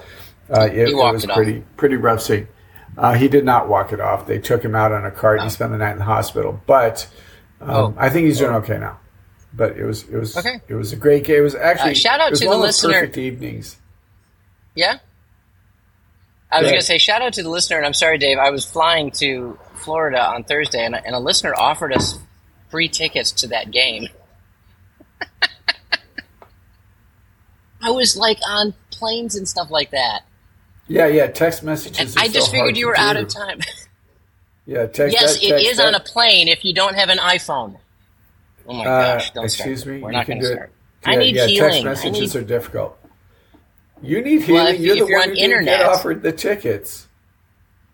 uh, 0.50 0.62
it, 0.72 0.88
it 0.90 0.94
was 0.96 1.24
it 1.24 1.30
pretty 1.30 1.62
pretty 1.76 1.96
rough 1.96 2.20
scene. 2.22 2.48
Uh, 2.96 3.14
he 3.14 3.28
did 3.28 3.44
not 3.44 3.68
walk 3.68 3.92
it 3.92 4.00
off. 4.00 4.26
They 4.26 4.38
took 4.38 4.64
him 4.64 4.74
out 4.74 4.90
on 4.90 5.04
a 5.04 5.10
cart. 5.10 5.42
He 5.42 5.50
spent 5.50 5.70
the 5.70 5.78
night 5.78 5.92
in 5.92 5.98
the 5.98 6.04
hospital, 6.04 6.60
but 6.66 7.06
um, 7.60 7.70
Oh. 7.70 7.94
I 7.96 8.08
think 8.10 8.26
he's 8.26 8.38
doing 8.38 8.54
okay 8.56 8.78
now. 8.78 8.98
But 9.54 9.76
it 9.78 9.84
was 9.84 10.02
it 10.08 10.16
was 10.16 10.36
Okay. 10.36 10.60
it 10.68 10.74
was 10.74 10.92
a 10.92 10.96
great 10.96 11.24
game. 11.24 11.38
It 11.38 11.40
was 11.42 11.54
actually 11.54 11.92
Uh, 11.92 11.94
shout 11.94 12.20
out 12.20 12.34
to 12.34 12.44
the 12.44 12.56
listener- 12.56 12.92
perfect 12.94 13.18
evenings. 13.18 13.76
Yeah? 14.74 14.98
I 16.50 16.60
was 16.60 16.68
going 16.70 16.80
to 16.80 16.86
say, 16.86 16.98
shout 16.98 17.20
out 17.22 17.34
to 17.34 17.42
the 17.42 17.50
listener, 17.50 17.76
and 17.76 17.84
I'm 17.86 17.92
sorry, 17.94 18.16
Dave. 18.18 18.38
I 18.38 18.50
was 18.50 18.64
flying 18.64 19.10
to 19.12 19.58
Florida 19.74 20.18
on 20.20 20.44
Thursday, 20.44 20.84
and, 20.84 20.94
and 20.94 21.14
a 21.14 21.18
listener 21.18 21.54
offered 21.54 21.92
us 21.92 22.18
free 22.70 22.88
tickets 22.88 23.32
to 23.32 23.48
that 23.48 23.70
game. 23.70 24.08
I 27.82 27.90
was 27.90 28.16
like 28.16 28.38
on 28.48 28.74
planes 28.90 29.36
and 29.36 29.46
stuff 29.48 29.70
like 29.70 29.90
that. 29.90 30.22
Yeah, 30.88 31.06
yeah. 31.06 31.26
Text 31.28 31.62
messages. 31.62 31.98
And 32.16 32.24
I 32.24 32.28
just 32.28 32.46
so 32.46 32.52
figured 32.52 32.76
you 32.76 32.86
were 32.86 32.98
out 32.98 33.16
of 33.16 33.28
time. 33.28 33.60
Yeah, 34.66 34.84
text. 34.84 35.14
yes, 35.18 35.36
that, 35.40 35.42
it 35.46 35.48
text 35.48 35.66
is 35.66 35.76
that. 35.78 35.86
on 35.86 35.94
a 35.94 36.00
plane 36.00 36.46
if 36.48 36.62
you 36.62 36.74
don't 36.74 36.94
have 36.94 37.08
an 37.08 37.16
iPhone. 37.16 37.78
Oh 38.66 38.74
my 38.74 38.84
Uh, 38.84 39.14
gosh, 39.14 39.30
don't 39.30 39.44
excuse 39.44 39.80
start. 39.80 39.96
me. 39.96 40.02
We're 40.02 40.10
you 40.10 40.16
not 40.18 40.26
going 40.26 40.40
to 40.40 40.44
start. 40.46 40.70
it. 41.04 41.08
I 41.08 41.16
need 41.16 41.36
yeah, 41.36 41.46
healing. 41.46 41.84
Text 41.84 42.04
messages 42.04 42.34
need 42.34 42.42
are 42.42 42.44
difficult. 42.44 42.98
You 44.02 44.22
need 44.22 44.42
healing. 44.42 44.54
Well, 44.64 44.74
if- 44.74 44.80
you're 44.80 44.96
if 44.96 45.02
the 45.02 45.08
you're 45.08 45.18
one 45.18 45.28
on 45.30 45.34
who 45.34 45.34
get 45.36 45.44
internet- 45.44 45.82
offered 45.82 46.22
the 46.22 46.32
tickets. 46.32 47.06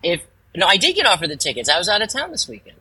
if 0.03 0.21
no, 0.55 0.67
I 0.67 0.77
did 0.77 0.95
get 0.95 1.05
offered 1.05 1.29
the 1.29 1.35
tickets. 1.35 1.67
I 1.69 1.77
was 1.77 1.89
out 1.89 2.01
of 2.01 2.09
town 2.09 2.31
this 2.31 2.47
weekend. 2.47 2.77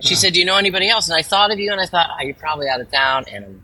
She 0.00 0.14
said, 0.14 0.32
"Do 0.34 0.40
you 0.40 0.44
know 0.44 0.56
anybody 0.56 0.88
else?" 0.88 1.08
And 1.08 1.16
I 1.16 1.22
thought 1.22 1.50
of 1.50 1.58
you, 1.58 1.72
and 1.72 1.80
I 1.80 1.86
thought, 1.86 2.10
oh, 2.12 2.22
"You're 2.24 2.34
probably 2.34 2.68
out 2.68 2.80
of 2.80 2.90
town." 2.90 3.24
And 3.32 3.62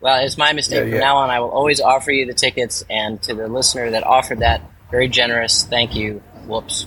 well, 0.00 0.22
it's 0.24 0.36
my 0.36 0.52
mistake. 0.52 0.84
Yeah, 0.86 0.90
From 0.90 1.00
now 1.00 1.16
on, 1.18 1.30
I 1.30 1.40
will 1.40 1.50
always 1.50 1.80
offer 1.80 2.10
you 2.10 2.26
the 2.26 2.34
tickets. 2.34 2.84
And 2.90 3.22
to 3.22 3.34
the 3.34 3.46
listener 3.48 3.90
that 3.92 4.02
offered 4.04 4.40
that, 4.40 4.60
very 4.90 5.08
generous. 5.08 5.64
Thank 5.64 5.94
you. 5.94 6.22
Whoops. 6.46 6.86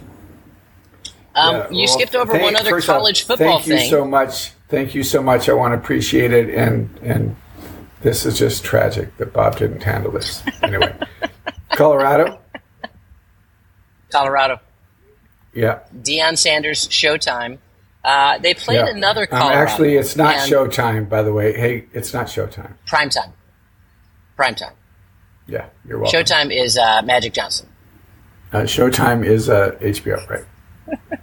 Um, 1.36 1.56
Yeah, 1.56 1.68
you 1.72 1.78
well, 1.80 1.88
skipped 1.88 2.16
over 2.16 2.32
thank- 2.34 2.44
one 2.44 2.56
other 2.56 2.80
college 2.82 3.24
football 3.25 3.60
thing. 3.60 3.78
thank 3.78 3.84
you 3.86 3.90
so 3.90 4.06
much. 4.06 4.52
Thank 4.70 4.94
you 4.94 5.04
so 5.04 5.24
much. 5.24 5.50
I 5.50 5.54
want 5.54 5.72
to 5.74 5.78
appreciate 5.78 6.32
it, 6.34 6.50
and 6.54 6.90
and 7.02 7.36
this 8.03 8.25
is 8.25 8.38
just 8.38 8.63
tragic 8.63 9.15
that 9.17 9.33
Bob 9.33 9.57
didn't 9.57 9.81
handle 9.83 10.12
this. 10.12 10.43
Anyway, 10.62 10.93
Colorado. 11.72 12.39
Colorado. 14.12 14.60
Yeah. 15.53 15.79
Deion 15.95 16.38
Sanders 16.38 16.88
Showtime. 16.89 17.57
Uh, 18.03 18.38
they 18.39 18.53
played 18.53 18.75
yeah. 18.86 18.89
another 18.89 19.22
Um, 19.31 19.39
Colorado. 19.39 19.60
actually, 19.60 19.95
it's 19.95 20.15
not 20.15 20.36
Showtime. 20.36 21.07
By 21.10 21.24
the 21.24 21.31
way, 21.33 21.53
hey, 21.53 21.86
it's 21.93 22.13
not 22.13 22.27
Showtime. 22.27 22.74
Primetime. 22.88 23.31
Primetime. 24.38 24.74
Yeah, 25.48 25.67
you're 25.88 26.00
welcome. 26.00 26.19
Showtime 26.22 26.55
is 26.55 26.77
uh, 26.77 27.01
Magic 27.03 27.33
Johnson. 27.33 27.67
Uh, 28.51 28.60
Showtime 28.62 29.25
is 29.25 29.50
uh, 29.50 29.72
HBO, 29.81 30.29
right? 30.29 30.45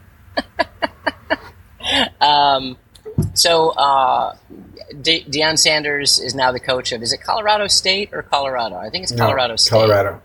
Um, 2.21 2.77
so 3.35 3.71
uh, 3.71 4.37
De- 5.01 5.25
Deion 5.25 5.59
Sanders 5.59 6.19
is 6.19 6.35
now 6.35 6.53
the 6.53 6.61
coach 6.61 6.93
of. 6.93 7.03
Is 7.03 7.13
it 7.13 7.23
Colorado 7.23 7.67
State 7.69 8.11
or 8.13 8.23
Colorado? 8.23 8.77
I 8.77 8.91
think 8.91 9.05
it's 9.05 9.13
No, 9.13 9.25
Colorado 9.25 9.57
State. 9.57 9.71
Colorado. 9.71 10.23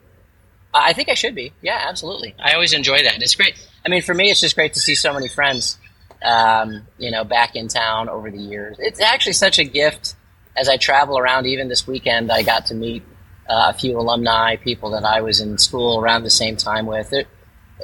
I 0.74 0.92
think 0.92 1.08
I 1.08 1.14
should 1.14 1.34
be. 1.34 1.52
Yeah, 1.62 1.84
absolutely. 1.88 2.34
I 2.42 2.54
always 2.54 2.72
enjoy 2.72 3.02
that. 3.02 3.22
It's 3.22 3.34
great. 3.34 3.54
I 3.84 3.88
mean, 3.88 4.02
for 4.02 4.14
me, 4.14 4.30
it's 4.30 4.40
just 4.40 4.54
great 4.54 4.74
to 4.74 4.80
see 4.80 4.94
so 4.94 5.12
many 5.12 5.28
friends, 5.28 5.78
um, 6.24 6.86
you 6.98 7.10
know, 7.10 7.24
back 7.24 7.54
in 7.54 7.68
town 7.68 8.08
over 8.08 8.30
the 8.30 8.38
years. 8.38 8.76
It's 8.78 9.00
actually 9.00 9.34
such 9.34 9.58
a 9.58 9.64
gift 9.64 10.16
as 10.56 10.68
I 10.68 10.76
travel 10.76 11.18
around. 11.18 11.46
Even 11.46 11.68
this 11.68 11.86
weekend, 11.86 12.32
I 12.32 12.42
got 12.42 12.66
to 12.66 12.74
meet 12.74 13.02
uh, 13.48 13.72
a 13.74 13.78
few 13.78 13.98
alumni, 13.98 14.56
people 14.56 14.90
that 14.92 15.04
I 15.04 15.20
was 15.20 15.40
in 15.40 15.58
school 15.58 16.00
around 16.00 16.22
the 16.22 16.30
same 16.30 16.56
time 16.56 16.86
with. 16.86 17.12
It, 17.12 17.28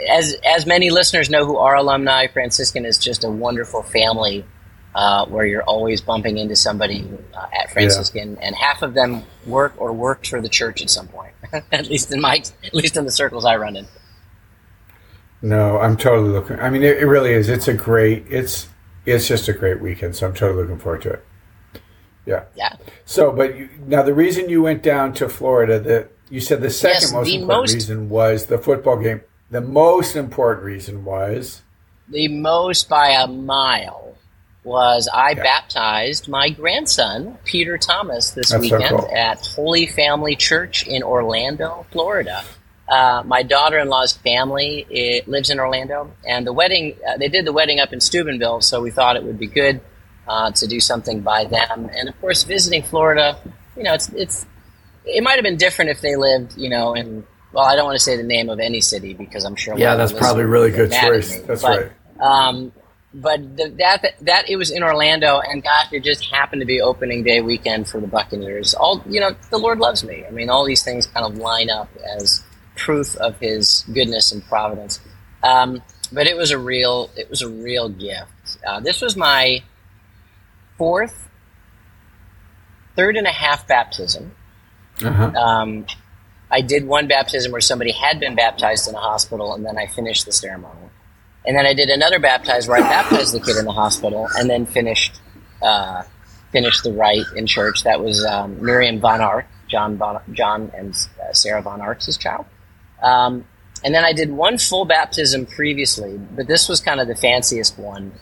as 0.08 0.36
as 0.44 0.66
many 0.66 0.90
listeners 0.90 1.28
know 1.28 1.44
who 1.44 1.58
are 1.58 1.74
alumni, 1.74 2.28
Franciscan 2.28 2.86
is 2.86 2.96
just 2.96 3.24
a 3.24 3.30
wonderful 3.30 3.82
family 3.82 4.44
uh, 4.94 5.26
where 5.26 5.44
you're 5.44 5.62
always 5.62 6.00
bumping 6.00 6.38
into 6.38 6.56
somebody 6.56 7.06
uh, 7.34 7.46
at 7.52 7.70
Franciscan, 7.70 8.34
yeah. 8.34 8.46
and 8.46 8.56
half 8.56 8.82
of 8.82 8.94
them 8.94 9.22
work 9.46 9.74
or 9.78 9.92
worked 9.92 10.28
for 10.28 10.40
the 10.40 10.48
church 10.48 10.80
at 10.82 10.90
some 10.90 11.08
point. 11.08 11.32
at 11.72 11.88
least 11.88 12.12
in 12.12 12.20
my, 12.20 12.42
at 12.64 12.74
least 12.74 12.96
in 12.96 13.04
the 13.04 13.10
circles 13.10 13.44
I 13.44 13.56
run 13.56 13.76
in. 13.76 13.86
No, 15.42 15.78
I'm 15.78 15.96
totally 15.96 16.30
looking. 16.30 16.60
I 16.60 16.70
mean, 16.70 16.82
it, 16.82 16.98
it 16.98 17.06
really 17.06 17.32
is. 17.32 17.48
It's 17.48 17.68
a 17.68 17.74
great. 17.74 18.26
It's 18.28 18.68
it's 19.06 19.26
just 19.26 19.48
a 19.48 19.52
great 19.52 19.80
weekend. 19.80 20.16
So 20.16 20.26
I'm 20.26 20.34
totally 20.34 20.62
looking 20.62 20.78
forward 20.78 21.02
to 21.02 21.10
it. 21.10 21.24
Yeah. 22.26 22.44
Yeah. 22.54 22.76
So, 23.04 23.32
but 23.32 23.56
you, 23.56 23.68
now 23.86 24.02
the 24.02 24.14
reason 24.14 24.48
you 24.48 24.62
went 24.62 24.82
down 24.82 25.14
to 25.14 25.28
Florida, 25.28 25.80
that 25.80 26.10
you 26.28 26.40
said 26.40 26.60
the 26.60 26.70
second 26.70 27.00
yes, 27.02 27.12
most 27.12 27.26
the 27.26 27.34
important 27.36 27.62
most, 27.62 27.74
reason 27.74 28.08
was 28.08 28.46
the 28.46 28.58
football 28.58 28.98
game. 28.98 29.22
The 29.50 29.60
most 29.60 30.14
important 30.14 30.64
reason 30.64 31.04
was 31.04 31.62
the 32.08 32.28
most 32.28 32.88
by 32.88 33.08
a 33.10 33.26
mile 33.26 34.16
was 34.62 35.08
I 35.12 35.34
baptized 35.34 36.28
my 36.28 36.50
grandson, 36.50 37.38
Peter 37.44 37.78
Thomas, 37.78 38.32
this 38.32 38.50
That's 38.50 38.60
weekend 38.60 38.90
so 38.90 38.98
cool. 38.98 39.16
at 39.16 39.44
Holy 39.46 39.86
Family 39.86 40.36
Church 40.36 40.86
in 40.86 41.02
Orlando, 41.02 41.86
Florida. 41.90 42.44
Uh, 42.90 43.22
my 43.24 43.42
daughter-in-law's 43.44 44.14
family 44.14 45.22
lives 45.26 45.48
in 45.48 45.60
Orlando, 45.60 46.10
and 46.26 46.46
the 46.46 46.52
wedding 46.52 46.96
uh, 47.08 47.16
they 47.16 47.28
did 47.28 47.44
the 47.44 47.52
wedding 47.52 47.78
up 47.78 47.92
in 47.92 48.00
Steubenville, 48.00 48.60
so 48.62 48.82
we 48.82 48.90
thought 48.90 49.14
it 49.16 49.22
would 49.22 49.38
be 49.38 49.46
good 49.46 49.80
uh, 50.26 50.50
to 50.50 50.66
do 50.66 50.80
something 50.80 51.20
by 51.20 51.44
them. 51.44 51.88
And 51.94 52.08
of 52.08 52.20
course, 52.20 52.42
visiting 52.44 52.82
Florida, 52.82 53.38
you 53.76 53.84
know, 53.84 53.94
it's 53.94 54.08
it's 54.10 54.46
it 55.04 55.22
might 55.22 55.34
have 55.34 55.44
been 55.44 55.56
different 55.56 55.90
if 55.92 56.00
they 56.00 56.16
lived, 56.16 56.58
you 56.58 56.68
know, 56.68 56.94
in 56.94 57.24
well, 57.52 57.64
I 57.64 57.76
don't 57.76 57.84
want 57.84 57.96
to 57.96 58.02
say 58.02 58.16
the 58.16 58.22
name 58.22 58.48
of 58.48 58.60
any 58.60 58.80
city 58.80 59.14
because 59.14 59.44
I'm 59.44 59.56
sure. 59.56 59.76
Yeah, 59.76 59.96
that's 59.96 60.12
probably 60.12 60.44
really 60.44 60.70
good 60.70 60.92
choice. 60.92 61.40
That's 61.42 61.62
but, 61.62 61.78
right. 61.78 61.92
Um, 62.20 62.72
but 63.12 63.56
the, 63.56 63.68
that 63.78 64.14
that 64.20 64.48
it 64.48 64.56
was 64.56 64.70
in 64.70 64.82
Orlando, 64.82 65.40
and 65.40 65.62
gosh, 65.62 65.92
it 65.92 66.04
just 66.04 66.24
happened 66.30 66.60
to 66.60 66.66
be 66.66 66.80
opening 66.80 67.24
day 67.24 67.40
weekend 67.40 67.88
for 67.88 68.00
the 68.00 68.06
Buccaneers. 68.06 68.74
All 68.74 69.02
you 69.08 69.20
know, 69.20 69.34
the 69.50 69.58
Lord 69.58 69.78
loves 69.78 70.04
me. 70.04 70.24
I 70.24 70.30
mean, 70.30 70.48
all 70.48 70.64
these 70.64 70.84
things 70.84 71.06
kind 71.06 71.26
of 71.26 71.36
line 71.38 71.70
up 71.70 71.88
as 72.16 72.44
proof 72.80 73.16
of 73.16 73.38
His 73.38 73.84
goodness 73.92 74.32
and 74.32 74.44
providence. 74.44 75.00
Um, 75.42 75.82
but 76.12 76.26
it 76.26 76.36
was 76.36 76.50
a 76.50 76.58
real, 76.58 77.10
it 77.16 77.30
was 77.30 77.42
a 77.42 77.48
real 77.48 77.88
gift. 77.88 78.58
Uh, 78.66 78.80
this 78.80 79.00
was 79.00 79.16
my 79.16 79.62
fourth, 80.76 81.28
third 82.96 83.16
and 83.16 83.26
a 83.26 83.32
half 83.32 83.68
baptism. 83.68 84.34
Uh-huh. 85.02 85.30
Um, 85.38 85.86
I 86.50 86.62
did 86.62 86.86
one 86.86 87.06
baptism 87.06 87.52
where 87.52 87.60
somebody 87.60 87.92
had 87.92 88.18
been 88.18 88.34
baptized 88.34 88.88
in 88.88 88.94
a 88.94 88.98
hospital, 88.98 89.54
and 89.54 89.64
then 89.64 89.78
I 89.78 89.86
finished 89.86 90.26
the 90.26 90.32
ceremony. 90.32 90.90
And 91.46 91.56
then 91.56 91.64
I 91.64 91.74
did 91.74 91.88
another 91.88 92.18
baptize 92.18 92.68
where 92.68 92.78
I 92.78 92.80
baptized 92.80 93.32
the 93.32 93.40
kid 93.40 93.56
in 93.56 93.64
the 93.64 93.72
hospital 93.72 94.28
and 94.36 94.50
then 94.50 94.66
finished 94.66 95.20
uh, 95.62 96.02
finished 96.52 96.84
the 96.84 96.92
rite 96.92 97.24
in 97.36 97.46
church. 97.46 97.84
That 97.84 98.00
was 98.00 98.24
um, 98.24 98.62
Miriam 98.62 99.00
Von 99.00 99.20
Ark, 99.20 99.46
John 99.68 99.96
Von, 99.96 100.20
John 100.32 100.70
and 100.74 100.94
uh, 101.22 101.32
Sarah 101.32 101.62
Von 101.62 101.80
Ark's 101.80 102.14
child. 102.16 102.44
Um, 103.02 103.44
and 103.84 103.94
then 103.94 104.04
I 104.04 104.12
did 104.12 104.30
one 104.30 104.58
full 104.58 104.84
baptism 104.84 105.46
previously, 105.46 106.18
but 106.18 106.46
this 106.46 106.68
was 106.68 106.80
kind 106.80 107.00
of 107.00 107.08
the 107.08 107.14
fanciest 107.14 107.78
one. 107.78 108.12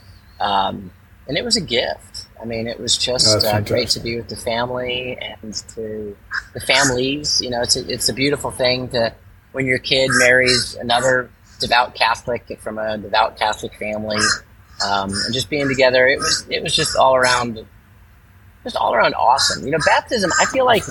Um, 0.40 0.92
and 1.26 1.36
it 1.36 1.44
was 1.44 1.56
a 1.56 1.60
gift. 1.60 2.26
I 2.40 2.44
mean, 2.44 2.66
it 2.66 2.80
was 2.80 2.96
just 2.96 3.44
uh, 3.44 3.60
great 3.60 3.88
to 3.90 4.00
be 4.00 4.16
with 4.16 4.28
the 4.28 4.36
family 4.36 5.18
and 5.20 5.52
to 5.74 6.16
the 6.54 6.60
families. 6.60 7.40
You 7.40 7.50
know, 7.50 7.62
it's 7.62 7.76
a, 7.76 7.92
it's 7.92 8.08
a 8.08 8.14
beautiful 8.14 8.50
thing 8.50 8.88
to 8.90 9.12
when 9.52 9.66
your 9.66 9.78
kid 9.78 10.10
marries 10.14 10.74
another 10.76 11.30
devout 11.60 11.94
Catholic 11.94 12.58
from 12.60 12.78
a 12.78 12.96
devout 12.96 13.36
Catholic 13.38 13.74
family, 13.74 14.18
um, 14.86 15.10
and 15.10 15.34
just 15.34 15.50
being 15.50 15.68
together. 15.68 16.06
It 16.06 16.18
was 16.18 16.46
it 16.48 16.62
was 16.62 16.74
just 16.74 16.96
all 16.96 17.16
around, 17.16 17.66
just 18.62 18.76
all 18.76 18.94
around 18.94 19.14
awesome. 19.14 19.64
You 19.64 19.72
know, 19.72 19.78
baptism. 19.84 20.30
I 20.40 20.44
feel 20.46 20.64
like 20.64 20.84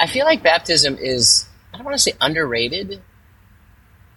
I 0.00 0.06
feel 0.06 0.24
like 0.24 0.42
baptism 0.42 0.96
is 0.98 1.46
I 1.72 1.76
don't 1.76 1.84
want 1.84 1.96
to 1.96 2.02
say 2.02 2.12
underrated, 2.20 3.02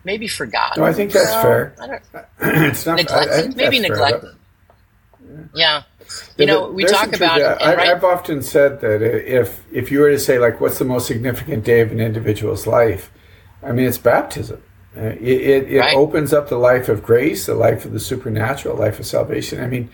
maybe 0.04 0.28
forgotten. 0.28 0.82
No, 0.82 0.88
I 0.88 0.94
think 0.94 1.12
that's 1.12 1.34
fair. 1.34 1.76
I 1.82 1.88
don't, 1.88 2.04
it's 2.68 2.86
not 2.86 2.98
neglected. 2.98 3.54
I, 3.54 3.56
maybe 3.56 3.80
neglected. 3.80 4.22
Fair, 4.22 5.50
yeah. 5.54 5.84
You 6.38 6.46
know, 6.46 6.70
we 6.70 6.86
talk 6.86 7.16
about. 7.16 7.42
I, 7.42 7.76
right, 7.76 7.90
I've 7.90 8.04
often 8.04 8.44
said 8.44 8.82
that 8.82 9.02
if 9.02 9.64
if 9.72 9.92
you 9.92 10.00
were 10.00 10.12
to 10.12 10.20
say 10.20 10.38
like, 10.38 10.62
what's 10.62 10.78
the 10.78 10.86
most 10.86 11.08
significant 11.08 11.64
day 11.64 11.82
of 11.82 11.92
an 11.92 12.00
individual's 12.00 12.68
life? 12.68 13.12
I 13.64 13.72
mean, 13.72 13.88
it's 13.88 13.98
baptism. 13.98 14.62
Uh, 14.96 15.02
it 15.02 15.22
it, 15.22 15.72
it 15.72 15.80
right. 15.80 15.96
opens 15.96 16.32
up 16.32 16.50
the 16.50 16.58
life 16.58 16.90
of 16.90 17.04
grace, 17.04 17.48
the 17.48 17.56
life 17.56 17.86
of 17.86 17.92
the 17.92 18.00
supernatural, 18.00 18.78
life 18.78 19.00
of 19.00 19.06
salvation. 19.06 19.64
I 19.64 19.68
mean, 19.68 19.90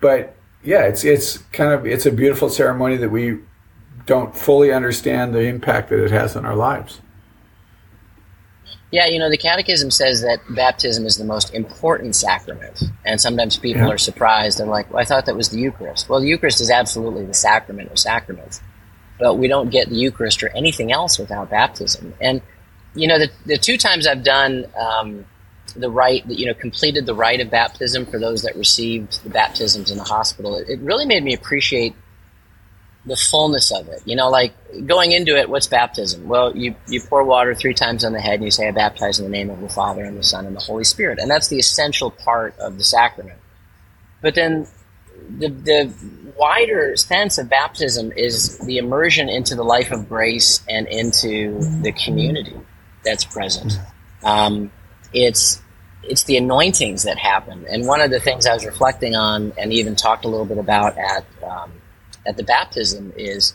but 0.00 0.34
yeah, 0.64 0.84
it's 0.84 1.04
it's 1.04 1.38
kind 1.52 1.72
of 1.72 1.86
it's 1.86 2.06
a 2.06 2.12
beautiful 2.12 2.48
ceremony 2.48 2.96
that 2.96 3.10
we 3.10 3.38
don't 4.06 4.36
fully 4.36 4.72
understand 4.72 5.34
the 5.34 5.40
impact 5.40 5.90
that 5.90 6.02
it 6.02 6.10
has 6.10 6.36
on 6.36 6.44
our 6.44 6.56
lives. 6.56 7.00
Yeah, 8.92 9.06
you 9.06 9.20
know, 9.20 9.30
the 9.30 9.38
Catechism 9.38 9.92
says 9.92 10.22
that 10.22 10.40
baptism 10.50 11.06
is 11.06 11.16
the 11.16 11.24
most 11.24 11.54
important 11.54 12.16
sacrament. 12.16 12.82
And 13.04 13.20
sometimes 13.20 13.56
people 13.56 13.82
yeah. 13.82 13.88
are 13.88 13.98
surprised. 13.98 14.58
They're 14.58 14.66
like, 14.66 14.90
well, 14.92 15.00
I 15.00 15.04
thought 15.04 15.26
that 15.26 15.36
was 15.36 15.50
the 15.50 15.58
Eucharist. 15.58 16.08
Well, 16.08 16.20
the 16.20 16.26
Eucharist 16.26 16.60
is 16.60 16.70
absolutely 16.70 17.24
the 17.24 17.34
sacrament 17.34 17.90
of 17.92 17.98
sacraments. 17.98 18.60
But 19.20 19.34
we 19.34 19.46
don't 19.46 19.70
get 19.70 19.88
the 19.88 19.96
Eucharist 19.96 20.42
or 20.42 20.48
anything 20.56 20.90
else 20.90 21.18
without 21.18 21.50
baptism. 21.50 22.14
And 22.20 22.42
you 22.94 23.06
know, 23.06 23.18
the, 23.18 23.30
the 23.46 23.58
two 23.58 23.76
times 23.76 24.06
I've 24.06 24.24
done 24.24 24.66
um, 24.76 25.24
the 25.76 25.90
rite, 25.90 26.26
that 26.28 26.38
you 26.38 26.46
know, 26.46 26.54
completed 26.54 27.06
the 27.06 27.14
rite 27.14 27.40
of 27.40 27.50
baptism 27.50 28.06
for 28.06 28.18
those 28.18 28.42
that 28.42 28.56
received 28.56 29.22
the 29.22 29.30
baptisms 29.30 29.90
in 29.90 29.98
the 29.98 30.04
hospital, 30.04 30.56
it, 30.56 30.68
it 30.68 30.80
really 30.80 31.06
made 31.06 31.22
me 31.22 31.34
appreciate 31.34 31.94
the 33.06 33.16
fullness 33.16 33.72
of 33.72 33.88
it. 33.88 34.02
You 34.04 34.16
know, 34.16 34.28
like 34.28 34.52
going 34.86 35.12
into 35.12 35.36
it, 35.36 35.48
what's 35.48 35.66
baptism? 35.66 36.28
Well, 36.28 36.56
you, 36.56 36.74
you 36.88 37.00
pour 37.00 37.24
water 37.24 37.54
three 37.54 37.74
times 37.74 38.04
on 38.04 38.12
the 38.12 38.20
head 38.20 38.34
and 38.34 38.44
you 38.44 38.50
say, 38.50 38.68
I 38.68 38.72
baptize 38.72 39.18
in 39.18 39.24
the 39.24 39.30
name 39.30 39.50
of 39.50 39.60
the 39.60 39.68
Father 39.68 40.04
and 40.04 40.18
the 40.18 40.22
Son 40.22 40.46
and 40.46 40.54
the 40.54 40.60
Holy 40.60 40.84
Spirit. 40.84 41.18
And 41.18 41.30
that's 41.30 41.48
the 41.48 41.58
essential 41.58 42.10
part 42.10 42.58
of 42.58 42.76
the 42.76 42.84
sacrament. 42.84 43.38
But 44.20 44.34
then 44.34 44.66
the, 45.38 45.48
the 45.48 45.94
wider 46.36 46.96
sense 46.96 47.38
of 47.38 47.48
baptism 47.48 48.12
is 48.12 48.58
the 48.58 48.78
immersion 48.78 49.28
into 49.28 49.54
the 49.54 49.64
life 49.64 49.90
of 49.92 50.08
grace 50.08 50.62
and 50.68 50.86
into 50.88 51.60
the 51.82 51.92
community 51.92 52.56
that's 53.04 53.24
present. 53.24 53.78
Um, 54.22 54.70
it's 55.12 55.60
it's 56.02 56.24
the 56.24 56.36
anointings 56.36 57.02
that 57.04 57.18
happen. 57.18 57.66
And 57.68 57.86
one 57.86 58.00
of 58.00 58.10
the 58.10 58.20
things 58.20 58.46
I 58.46 58.54
was 58.54 58.64
reflecting 58.64 59.14
on, 59.14 59.52
and 59.58 59.72
even 59.72 59.96
talked 59.96 60.24
a 60.24 60.28
little 60.28 60.46
bit 60.46 60.58
about 60.58 60.96
at 60.96 61.24
um, 61.42 61.72
at 62.26 62.36
the 62.36 62.42
baptism, 62.42 63.12
is 63.16 63.54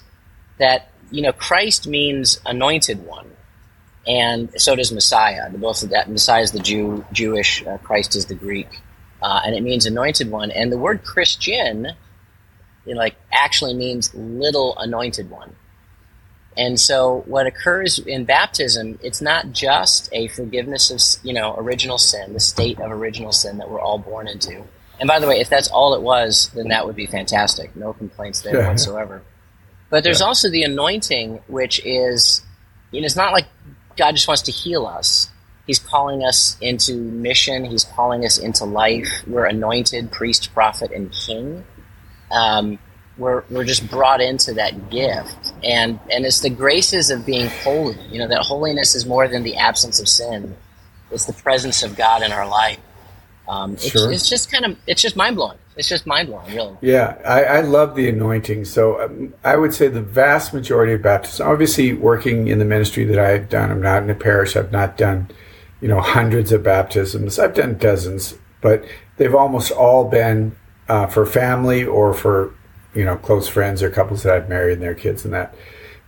that 0.58 0.90
you 1.12 1.22
know 1.22 1.32
Christ 1.32 1.88
means 1.88 2.40
anointed 2.46 3.06
one, 3.06 3.32
and 4.08 4.50
so 4.60 4.76
does 4.76 4.92
Messiah. 4.92 5.50
Both 5.50 5.84
of 5.84 5.90
that 5.90 6.10
Messiah 6.10 6.42
is 6.42 6.52
the 6.52 6.60
Jew 6.60 7.06
Jewish, 7.12 7.66
uh, 7.66 7.78
Christ 7.80 8.16
is 8.16 8.26
the 8.26 8.36
Greek, 8.36 8.82
uh, 9.22 9.42
and 9.46 9.56
it 9.56 9.62
means 9.62 9.86
anointed 9.86 10.30
one. 10.30 10.52
And 10.52 10.72
the 10.72 10.78
word 10.78 11.04
Christian, 11.04 11.92
you 12.86 12.94
know, 12.94 13.00
like 13.00 13.16
actually 13.32 13.74
means 13.74 14.14
little 14.14 14.78
anointed 14.78 15.30
one. 15.30 15.56
And 16.58 16.80
so 16.80 17.24
what 17.26 17.48
occurs 17.48 18.00
in 18.00 18.26
baptism, 18.26 18.98
it's 19.04 19.22
not 19.22 19.52
just 19.52 20.10
a 20.14 20.28
forgiveness 20.30 20.90
of, 20.90 21.26
you 21.26 21.34
know, 21.34 21.56
original 21.58 21.98
sin, 21.98 22.34
the 22.34 22.40
state 22.40 22.80
of 22.80 22.92
original 22.92 23.34
sin 23.34 23.58
that 23.58 23.70
we're 23.70 23.82
all 23.82 23.98
born 23.98 24.28
into. 24.28 24.64
And 25.00 25.08
by 25.08 25.20
the 25.20 25.28
way, 25.28 25.40
if 25.40 25.50
that's 25.50 25.70
all 25.70 25.94
it 25.94 26.02
was, 26.02 26.50
then 26.56 26.70
that 26.70 26.86
would 26.86 26.96
be 26.96 27.06
fantastic. 27.06 27.76
No 27.76 27.94
complaints 27.94 28.42
there 28.42 28.58
yeah. 28.58 28.68
whatsoever. 28.70 29.22
But 29.90 30.04
there's 30.04 30.22
yeah. 30.22 30.28
also 30.28 30.50
the 30.50 30.64
anointing, 30.64 31.42
which 31.48 31.84
is, 31.86 32.42
you 32.92 33.02
know, 33.02 33.06
it's 33.06 33.16
not 33.16 33.34
like 33.34 33.46
God 33.98 34.12
just 34.12 34.28
wants 34.28 34.44
to 34.44 34.52
heal 34.52 34.86
us. 34.86 35.30
He's 35.68 35.80
calling 35.80 36.24
us 36.24 36.58
into 36.62 36.96
mission. 36.96 37.66
He's 37.66 37.84
calling 37.84 38.24
us 38.24 38.38
into 38.38 38.66
life. 38.66 39.10
We're 39.28 39.46
anointed 39.46 40.12
priest, 40.12 40.54
prophet, 40.54 40.92
and 40.92 41.12
king. 41.12 41.66
Um, 42.32 42.80
we're, 43.18 43.44
we're 43.50 43.64
just 43.64 43.90
brought 43.90 44.22
into 44.22 44.54
that 44.54 44.90
gift 44.90 45.54
and 45.64 46.00
and 46.12 46.26
it's 46.26 46.42
the 46.42 46.50
graces 46.50 47.10
of 47.10 47.26
being 47.26 47.48
holy 47.64 47.98
you 48.10 48.20
know 48.20 48.28
that 48.28 48.40
holiness 48.40 48.94
is 48.94 49.06
more 49.06 49.28
than 49.28 49.44
the 49.44 49.56
absence 49.56 50.02
of 50.02 50.08
sin 50.10 50.54
it's 51.12 51.26
the 51.26 51.34
presence 51.34 51.82
of 51.82 51.96
god 51.96 52.24
in 52.24 52.34
our 52.34 52.46
life 52.46 52.78
um, 53.48 53.74
it's, 53.74 53.90
sure. 53.90 54.12
it's 54.12 54.30
just 54.30 54.52
kind 54.52 54.66
of 54.66 54.78
it's 54.88 55.02
just 55.02 55.16
mind-blowing 55.16 55.58
it's 55.78 55.88
just 55.88 56.06
mind-blowing 56.06 56.56
really 56.56 56.78
yeah 56.82 57.18
I, 57.26 57.44
I 57.44 57.62
love 57.62 57.96
the 57.96 58.10
anointing 58.10 58.66
so 58.66 59.02
um, 59.02 59.34
i 59.44 59.56
would 59.56 59.74
say 59.74 59.88
the 59.88 60.02
vast 60.02 60.54
majority 60.54 60.94
of 60.94 61.02
baptists 61.02 61.40
obviously 61.40 61.94
working 61.94 62.48
in 62.48 62.60
the 62.60 62.66
ministry 62.66 63.04
that 63.06 63.20
i've 63.20 63.50
done 63.50 63.72
i'm 63.72 63.82
not 63.82 64.04
in 64.04 64.10
a 64.10 64.16
parish 64.16 64.56
i've 64.56 64.72
not 64.72 64.98
done 64.98 65.30
you 65.82 65.88
know 65.88 66.02
hundreds 66.02 66.52
of 66.52 66.64
baptisms 66.64 67.38
i've 67.40 67.54
done 67.54 67.78
dozens 67.78 68.36
but 68.62 68.84
they've 69.18 69.36
almost 69.36 69.72
all 69.72 70.10
been 70.10 70.56
uh, 70.88 71.08
for 71.08 71.26
family 71.26 71.84
or 71.84 72.14
for 72.14 72.54
you 72.94 73.06
know 73.06 73.16
close 73.18 73.48
friends 73.48 73.84
or 73.84 73.90
couples 73.90 74.24
that 74.24 74.34
I've 74.34 74.50
married 74.50 74.74
and 74.74 74.82
their 74.82 74.96
kids 74.96 75.26
and 75.26 75.34
that. 75.34 75.54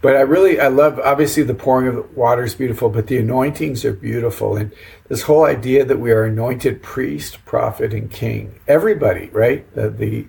But 0.01 0.15
I 0.15 0.21
really 0.21 0.59
I 0.59 0.67
love 0.67 0.99
obviously 0.99 1.43
the 1.43 1.55
pouring 1.55 1.87
of 1.87 1.95
the 1.95 2.01
water 2.01 2.43
is 2.43 2.55
beautiful, 2.55 2.89
but 2.89 3.07
the 3.07 3.17
anointings 3.17 3.83
are 3.83 3.93
beautiful 3.93 4.55
and 4.55 4.71
this 5.09 5.23
whole 5.23 5.45
idea 5.45 5.85
that 5.85 5.99
we 5.99 6.11
are 6.11 6.23
anointed 6.23 6.83
priest, 6.83 7.43
prophet, 7.45 7.93
and 7.93 8.11
king. 8.11 8.59
Everybody, 8.67 9.29
right? 9.29 9.73
The 9.73 9.89
the, 9.89 10.27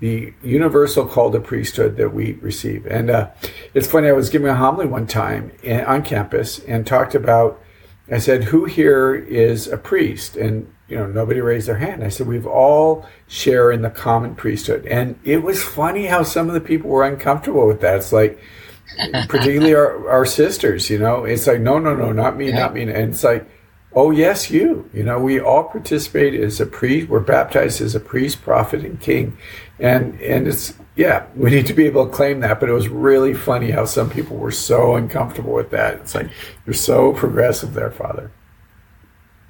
the 0.00 0.32
universal 0.42 1.06
call 1.06 1.32
to 1.32 1.40
priesthood 1.40 1.96
that 1.96 2.14
we 2.14 2.34
receive. 2.34 2.86
And 2.86 3.10
uh, 3.10 3.30
it's 3.74 3.88
funny. 3.88 4.08
I 4.08 4.12
was 4.12 4.30
giving 4.30 4.48
a 4.48 4.54
homily 4.54 4.86
one 4.86 5.08
time 5.08 5.50
in, 5.64 5.80
on 5.84 6.02
campus 6.02 6.60
and 6.60 6.86
talked 6.86 7.14
about. 7.14 7.60
I 8.10 8.18
said, 8.18 8.44
"Who 8.44 8.66
here 8.66 9.14
is 9.16 9.66
a 9.66 9.76
priest?" 9.76 10.36
And 10.36 10.72
you 10.88 10.96
know, 10.96 11.06
nobody 11.06 11.40
raised 11.40 11.68
their 11.68 11.76
hand. 11.76 12.02
I 12.02 12.08
said, 12.08 12.26
we've 12.26 12.46
all 12.46 13.06
share 13.26 13.70
in 13.70 13.82
the 13.82 13.90
common 13.90 14.34
priesthood. 14.34 14.86
And 14.86 15.18
it 15.22 15.42
was 15.42 15.62
funny 15.62 16.06
how 16.06 16.22
some 16.22 16.48
of 16.48 16.54
the 16.54 16.62
people 16.62 16.88
were 16.88 17.04
uncomfortable 17.04 17.66
with 17.66 17.82
that. 17.82 17.98
It's 17.98 18.12
like, 18.12 18.40
particularly 19.28 19.74
our, 19.74 20.08
our 20.08 20.26
sisters, 20.26 20.90
you 20.90 20.98
know, 20.98 21.24
it's 21.24 21.46
like, 21.46 21.60
no, 21.60 21.78
no, 21.78 21.94
no, 21.94 22.12
not 22.12 22.36
me, 22.36 22.52
not 22.52 22.74
me. 22.74 22.82
And 22.82 22.90
it's 22.90 23.24
like, 23.24 23.48
oh, 23.92 24.10
yes, 24.10 24.50
you. 24.50 24.88
You 24.92 25.02
know, 25.02 25.18
we 25.18 25.40
all 25.40 25.64
participate 25.64 26.34
as 26.34 26.60
a 26.60 26.66
priest. 26.66 27.08
We're 27.08 27.20
baptized 27.20 27.80
as 27.80 27.94
a 27.94 28.00
priest, 28.00 28.42
prophet, 28.42 28.84
and 28.84 29.00
king. 29.00 29.36
And, 29.78 30.20
and 30.20 30.48
it's, 30.48 30.74
yeah, 30.96 31.26
we 31.36 31.50
need 31.50 31.66
to 31.66 31.74
be 31.74 31.86
able 31.86 32.06
to 32.06 32.12
claim 32.12 32.40
that. 32.40 32.60
But 32.60 32.68
it 32.68 32.72
was 32.72 32.88
really 32.88 33.34
funny 33.34 33.70
how 33.70 33.84
some 33.84 34.10
people 34.10 34.36
were 34.36 34.50
so 34.50 34.96
uncomfortable 34.96 35.52
with 35.52 35.70
that. 35.70 35.94
It's 35.96 36.14
like, 36.14 36.30
you're 36.66 36.74
so 36.74 37.12
progressive 37.12 37.74
there, 37.74 37.90
Father. 37.90 38.30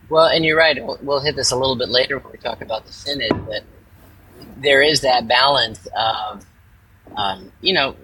Well, 0.08 0.26
and 0.26 0.44
you're 0.44 0.56
right. 0.56 0.82
We'll, 0.82 0.98
we'll, 1.02 1.20
hit 1.20 1.36
this 1.36 1.50
a 1.50 1.56
little 1.56 1.76
bit 1.76 1.90
later 1.90 2.18
when 2.18 2.32
we 2.32 2.38
talk 2.38 2.62
about 2.62 2.86
the 2.86 2.92
synod, 2.92 3.46
but 3.46 3.62
there 4.56 4.82
is 4.82 5.02
that 5.02 5.28
balance 5.28 5.86
of, 5.96 6.46
um, 7.14 7.52
you 7.60 7.74
know, 7.74 7.94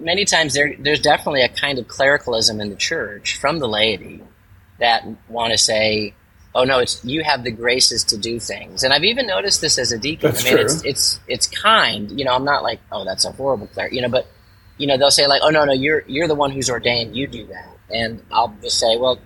many 0.00 0.24
times 0.24 0.54
there, 0.54 0.74
there's 0.78 1.00
definitely 1.00 1.42
a 1.42 1.48
kind 1.48 1.78
of 1.78 1.88
clericalism 1.88 2.60
in 2.60 2.70
the 2.70 2.76
church 2.76 3.38
from 3.38 3.58
the 3.58 3.68
laity 3.68 4.22
that 4.78 5.06
want 5.28 5.52
to 5.52 5.58
say, 5.58 6.14
"Oh 6.54 6.64
no, 6.64 6.78
it's 6.78 7.04
you 7.04 7.22
have 7.22 7.44
the 7.44 7.50
graces 7.50 8.04
to 8.04 8.18
do 8.18 8.40
things." 8.40 8.82
And 8.82 8.92
I've 8.92 9.04
even 9.04 9.26
noticed 9.26 9.60
this 9.60 9.78
as 9.78 9.92
a 9.92 9.98
deacon. 9.98 10.32
That's 10.32 10.42
I 10.42 10.48
mean, 10.48 10.56
true. 10.56 10.64
it's 10.64 10.84
it's 10.84 11.20
it's 11.28 11.46
kind. 11.46 12.18
You 12.18 12.24
know, 12.24 12.34
I'm 12.34 12.44
not 12.44 12.62
like, 12.62 12.80
"Oh, 12.90 13.04
that's 13.04 13.24
a 13.24 13.32
horrible 13.32 13.66
cleric," 13.68 13.92
you 13.92 14.02
know, 14.02 14.08
but 14.08 14.26
you 14.78 14.86
know, 14.86 14.96
they'll 14.96 15.10
say 15.10 15.26
like, 15.26 15.42
"Oh 15.44 15.50
no, 15.50 15.64
no, 15.64 15.72
you're 15.72 16.04
you're 16.06 16.28
the 16.28 16.34
one 16.34 16.50
who's 16.50 16.70
ordained. 16.70 17.16
You 17.16 17.26
do 17.26 17.46
that," 17.46 17.76
and 17.90 18.22
I'll 18.30 18.54
just 18.62 18.78
say, 18.78 18.96
"Well." 18.96 19.18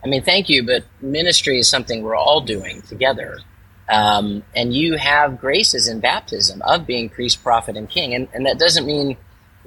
I 0.00 0.06
mean, 0.06 0.22
thank 0.22 0.48
you, 0.48 0.62
but 0.64 0.84
ministry 1.00 1.58
is 1.58 1.68
something 1.68 2.04
we're 2.04 2.14
all 2.14 2.40
doing 2.40 2.82
together. 2.82 3.40
Um, 3.88 4.42
and 4.54 4.74
you 4.74 4.96
have 4.96 5.40
graces 5.40 5.88
in 5.88 6.00
baptism 6.00 6.60
of 6.62 6.86
being 6.86 7.08
priest, 7.08 7.42
prophet, 7.42 7.76
and 7.76 7.88
king. 7.88 8.14
And, 8.14 8.28
and 8.34 8.46
that 8.46 8.58
doesn't 8.58 8.86
mean 8.86 9.16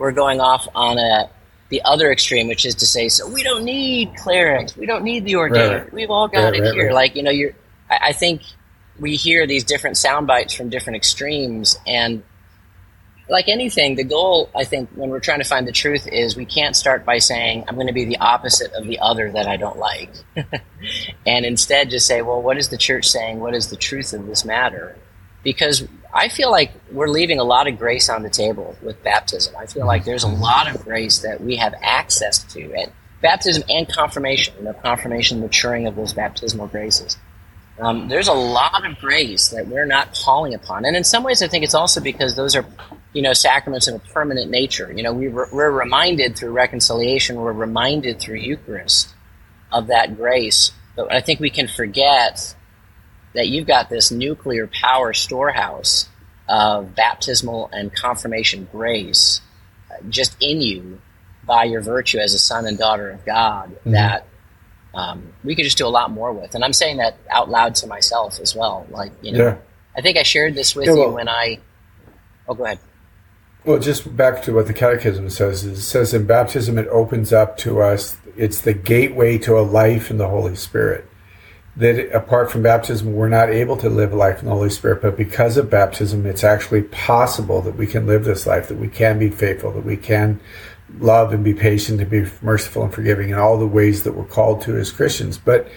we're 0.01 0.11
going 0.11 0.41
off 0.41 0.67
on 0.73 0.97
a 0.97 1.29
the 1.69 1.83
other 1.83 2.11
extreme, 2.11 2.47
which 2.47 2.65
is 2.65 2.75
to 2.75 2.85
say, 2.85 3.07
so 3.07 3.29
we 3.29 3.43
don't 3.43 3.63
need 3.63 4.13
clerics, 4.17 4.75
we 4.75 4.85
don't 4.85 5.03
need 5.03 5.23
the 5.23 5.35
ordained, 5.35 5.83
right. 5.83 5.93
we've 5.93 6.09
all 6.09 6.27
got 6.27 6.51
right, 6.51 6.55
it 6.55 6.73
here. 6.73 6.91
Like 6.91 7.15
you 7.15 7.23
know, 7.23 7.31
you're. 7.31 7.51
I, 7.89 7.99
I 8.07 8.13
think 8.13 8.41
we 8.99 9.15
hear 9.15 9.45
these 9.45 9.63
different 9.63 9.97
sound 9.97 10.25
bites 10.25 10.53
from 10.53 10.69
different 10.69 10.97
extremes, 10.97 11.77
and 11.85 12.23
like 13.29 13.47
anything, 13.47 13.95
the 13.95 14.03
goal, 14.03 14.49
I 14.55 14.63
think, 14.63 14.89
when 14.95 15.11
we're 15.11 15.21
trying 15.21 15.39
to 15.39 15.45
find 15.45 15.67
the 15.67 15.71
truth 15.71 16.07
is 16.07 16.35
we 16.35 16.45
can't 16.45 16.75
start 16.75 17.05
by 17.05 17.19
saying, 17.19 17.65
I'm 17.67 17.75
going 17.75 17.87
to 17.87 17.93
be 17.93 18.03
the 18.03 18.17
opposite 18.17 18.73
of 18.73 18.87
the 18.87 18.99
other 18.99 19.31
that 19.31 19.47
I 19.47 19.55
don't 19.55 19.77
like. 19.77 20.09
and 21.25 21.45
instead 21.45 21.91
just 21.91 22.07
say, 22.07 22.21
well, 22.21 22.41
what 22.41 22.57
is 22.57 22.67
the 22.67 22.77
church 22.77 23.07
saying? 23.07 23.39
What 23.39 23.53
is 23.53 23.69
the 23.69 23.77
truth 23.77 24.11
of 24.11 24.25
this 24.25 24.43
matter? 24.43 24.97
Because 25.43 25.87
I 26.13 26.27
feel 26.29 26.51
like 26.51 26.71
we're 26.91 27.07
leaving 27.07 27.39
a 27.39 27.43
lot 27.43 27.67
of 27.67 27.79
grace 27.79 28.09
on 28.09 28.23
the 28.23 28.29
table 28.29 28.75
with 28.81 29.03
baptism. 29.03 29.55
I 29.57 29.65
feel 29.65 29.85
like 29.85 30.05
there's 30.05 30.23
a 30.23 30.27
lot 30.27 30.73
of 30.73 30.83
grace 30.83 31.19
that 31.19 31.41
we 31.41 31.55
have 31.55 31.73
access 31.81 32.43
to 32.53 32.73
at 32.75 32.91
baptism 33.21 33.63
and 33.69 33.87
confirmation, 33.87 34.53
you 34.57 34.65
know, 34.65 34.73
confirmation, 34.73 35.39
maturing 35.39 35.87
of 35.87 35.95
those 35.95 36.13
baptismal 36.13 36.67
graces. 36.67 37.17
Um, 37.79 38.09
there's 38.09 38.27
a 38.27 38.33
lot 38.33 38.85
of 38.85 38.99
grace 38.99 39.49
that 39.49 39.67
we're 39.67 39.85
not 39.85 40.13
calling 40.13 40.53
upon. 40.53 40.85
And 40.85 40.95
in 40.95 41.03
some 41.03 41.23
ways, 41.23 41.41
I 41.41 41.47
think 41.47 41.63
it's 41.63 41.73
also 41.73 42.01
because 42.01 42.35
those 42.35 42.55
are 42.55 42.65
you 43.13 43.21
know, 43.21 43.33
sacraments 43.33 43.87
of 43.87 43.95
a 43.95 43.99
permanent 43.99 44.49
nature. 44.49 44.91
You 44.91 45.03
know, 45.03 45.13
we 45.13 45.27
re- 45.27 45.47
we're 45.51 45.71
reminded 45.71 46.37
through 46.37 46.51
reconciliation, 46.51 47.35
we're 47.35 47.51
reminded 47.51 48.19
through 48.19 48.37
Eucharist 48.37 49.09
of 49.71 49.87
that 49.87 50.15
grace. 50.15 50.71
But 50.95 51.11
I 51.11 51.21
think 51.21 51.39
we 51.39 51.49
can 51.49 51.67
forget 51.67 52.55
that 53.33 53.47
you've 53.47 53.67
got 53.67 53.89
this 53.89 54.11
nuclear 54.11 54.67
power 54.67 55.13
storehouse 55.13 56.09
of 56.49 56.95
baptismal 56.95 57.69
and 57.71 57.93
confirmation 57.95 58.67
grace 58.71 59.41
uh, 59.89 59.95
just 60.09 60.35
in 60.41 60.61
you 60.61 61.01
by 61.45 61.63
your 61.63 61.81
virtue 61.81 62.17
as 62.17 62.33
a 62.33 62.39
son 62.39 62.65
and 62.65 62.77
daughter 62.77 63.09
of 63.09 63.25
God 63.25 63.71
mm-hmm. 63.71 63.91
that 63.91 64.27
um, 64.93 65.33
we 65.43 65.55
could 65.55 65.63
just 65.63 65.77
do 65.77 65.87
a 65.87 65.89
lot 65.89 66.11
more 66.11 66.33
with. 66.33 66.53
And 66.55 66.63
I'm 66.63 66.73
saying 66.73 66.97
that 66.97 67.17
out 67.29 67.49
loud 67.49 67.75
to 67.75 67.87
myself 67.87 68.39
as 68.39 68.55
well. 68.55 68.85
Like, 68.89 69.11
you 69.21 69.31
know, 69.31 69.45
yeah. 69.45 69.57
I 69.95 70.01
think 70.01 70.17
I 70.17 70.23
shared 70.23 70.55
this 70.55 70.75
with 70.75 70.87
yeah, 70.87 70.93
well, 70.93 71.07
you 71.07 71.15
when 71.15 71.29
I. 71.29 71.59
Oh, 72.47 72.53
go 72.53 72.65
ahead. 72.65 72.79
Well, 73.63 73.79
just 73.79 74.15
back 74.17 74.41
to 74.43 74.53
what 74.53 74.67
the 74.67 74.73
Catechism 74.73 75.29
says. 75.29 75.63
It 75.63 75.77
says 75.77 76.13
in 76.13 76.25
baptism, 76.25 76.77
it 76.77 76.87
opens 76.87 77.31
up 77.31 77.57
to 77.57 77.81
us. 77.81 78.17
It's 78.35 78.61
the 78.61 78.73
gateway 78.73 79.37
to 79.39 79.59
a 79.59 79.61
life 79.61 80.09
in 80.09 80.17
the 80.17 80.27
Holy 80.27 80.55
Spirit. 80.55 81.07
That 81.77 82.13
apart 82.13 82.51
from 82.51 82.63
baptism, 82.63 83.13
we're 83.13 83.29
not 83.29 83.49
able 83.49 83.77
to 83.77 83.89
live 83.89 84.11
a 84.11 84.15
life 84.17 84.39
in 84.39 84.45
the 84.45 84.51
Holy 84.51 84.69
Spirit, 84.69 85.01
but 85.01 85.15
because 85.15 85.55
of 85.55 85.69
baptism, 85.69 86.25
it's 86.25 86.43
actually 86.43 86.83
possible 86.83 87.61
that 87.61 87.77
we 87.77 87.87
can 87.87 88.05
live 88.05 88.25
this 88.25 88.45
life, 88.45 88.67
that 88.67 88.77
we 88.77 88.89
can 88.89 89.17
be 89.17 89.29
faithful, 89.29 89.71
that 89.71 89.85
we 89.85 89.95
can 89.95 90.41
love 90.99 91.33
and 91.33 91.43
be 91.43 91.53
patient 91.53 92.01
and 92.01 92.09
be 92.09 92.29
merciful 92.41 92.83
and 92.83 92.93
forgiving 92.93 93.29
in 93.29 93.37
all 93.37 93.57
the 93.57 93.67
ways 93.67 94.03
that 94.03 94.13
we're 94.13 94.25
called 94.25 94.61
to 94.63 94.75
as 94.77 94.91
Christians. 94.91 95.37
But 95.37 95.69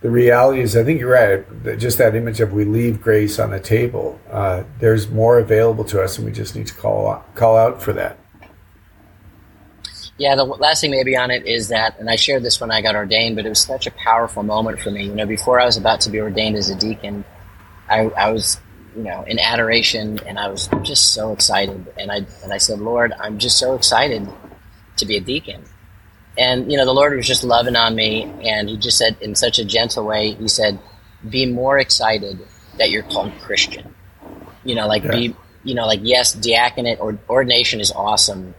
the 0.00 0.10
reality 0.10 0.62
is, 0.62 0.76
I 0.76 0.84
think 0.84 0.98
you're 1.00 1.12
right. 1.12 1.78
Just 1.78 1.98
that 1.98 2.16
image 2.16 2.40
of 2.40 2.52
we 2.52 2.64
leave 2.64 3.00
grace 3.00 3.38
on 3.38 3.50
the 3.50 3.60
table. 3.60 4.18
Uh, 4.30 4.64
there's 4.80 5.08
more 5.08 5.38
available 5.38 5.84
to 5.84 6.02
us, 6.02 6.18
and 6.18 6.26
we 6.26 6.32
just 6.32 6.56
need 6.56 6.66
to 6.66 6.74
call 6.74 7.24
call 7.34 7.56
out 7.56 7.80
for 7.82 7.92
that. 7.92 8.18
Yeah, 10.18 10.34
the 10.36 10.44
last 10.44 10.82
thing 10.82 10.90
maybe 10.90 11.16
on 11.16 11.30
it 11.30 11.46
is 11.46 11.68
that, 11.68 11.98
and 11.98 12.08
I 12.08 12.16
shared 12.16 12.42
this 12.42 12.60
when 12.60 12.70
I 12.70 12.82
got 12.82 12.94
ordained, 12.94 13.36
but 13.36 13.46
it 13.46 13.48
was 13.48 13.60
such 13.60 13.86
a 13.86 13.90
powerful 13.90 14.42
moment 14.42 14.78
for 14.78 14.90
me. 14.90 15.04
You 15.04 15.14
know, 15.14 15.26
before 15.26 15.58
I 15.58 15.64
was 15.64 15.76
about 15.76 16.02
to 16.02 16.10
be 16.10 16.20
ordained 16.20 16.56
as 16.56 16.68
a 16.68 16.74
deacon, 16.74 17.24
I, 17.88 18.00
I 18.08 18.30
was 18.30 18.60
you 18.96 19.02
know, 19.02 19.22
in 19.22 19.38
adoration, 19.38 20.18
and 20.26 20.38
I 20.38 20.48
was 20.48 20.68
just 20.82 21.14
so 21.14 21.32
excited. 21.32 21.92
And 21.98 22.10
I 22.10 22.26
and 22.42 22.52
I 22.52 22.58
said, 22.58 22.78
Lord, 22.78 23.12
I'm 23.18 23.38
just 23.38 23.58
so 23.58 23.74
excited 23.74 24.28
to 24.96 25.06
be 25.06 25.16
a 25.16 25.20
deacon. 25.20 25.64
And 26.36 26.70
you 26.70 26.78
know, 26.78 26.84
the 26.84 26.94
Lord 26.94 27.16
was 27.16 27.26
just 27.26 27.44
loving 27.44 27.76
on 27.76 27.94
me, 27.94 28.24
and 28.44 28.68
He 28.68 28.76
just 28.76 28.98
said 28.98 29.16
in 29.20 29.34
such 29.34 29.58
a 29.58 29.64
gentle 29.64 30.04
way, 30.04 30.32
He 30.34 30.48
said, 30.48 30.78
"Be 31.28 31.46
more 31.46 31.78
excited 31.78 32.38
that 32.78 32.90
you're 32.90 33.02
called 33.02 33.32
Christian." 33.40 33.94
You 34.64 34.74
know, 34.74 34.86
like 34.86 35.04
yeah. 35.04 35.10
be, 35.10 35.36
you 35.64 35.74
know, 35.74 35.86
like 35.86 36.00
yes, 36.02 36.34
diaconate 36.34 37.00
or 37.00 37.18
ordination 37.28 37.80
is 37.80 37.92
awesome, 37.92 38.54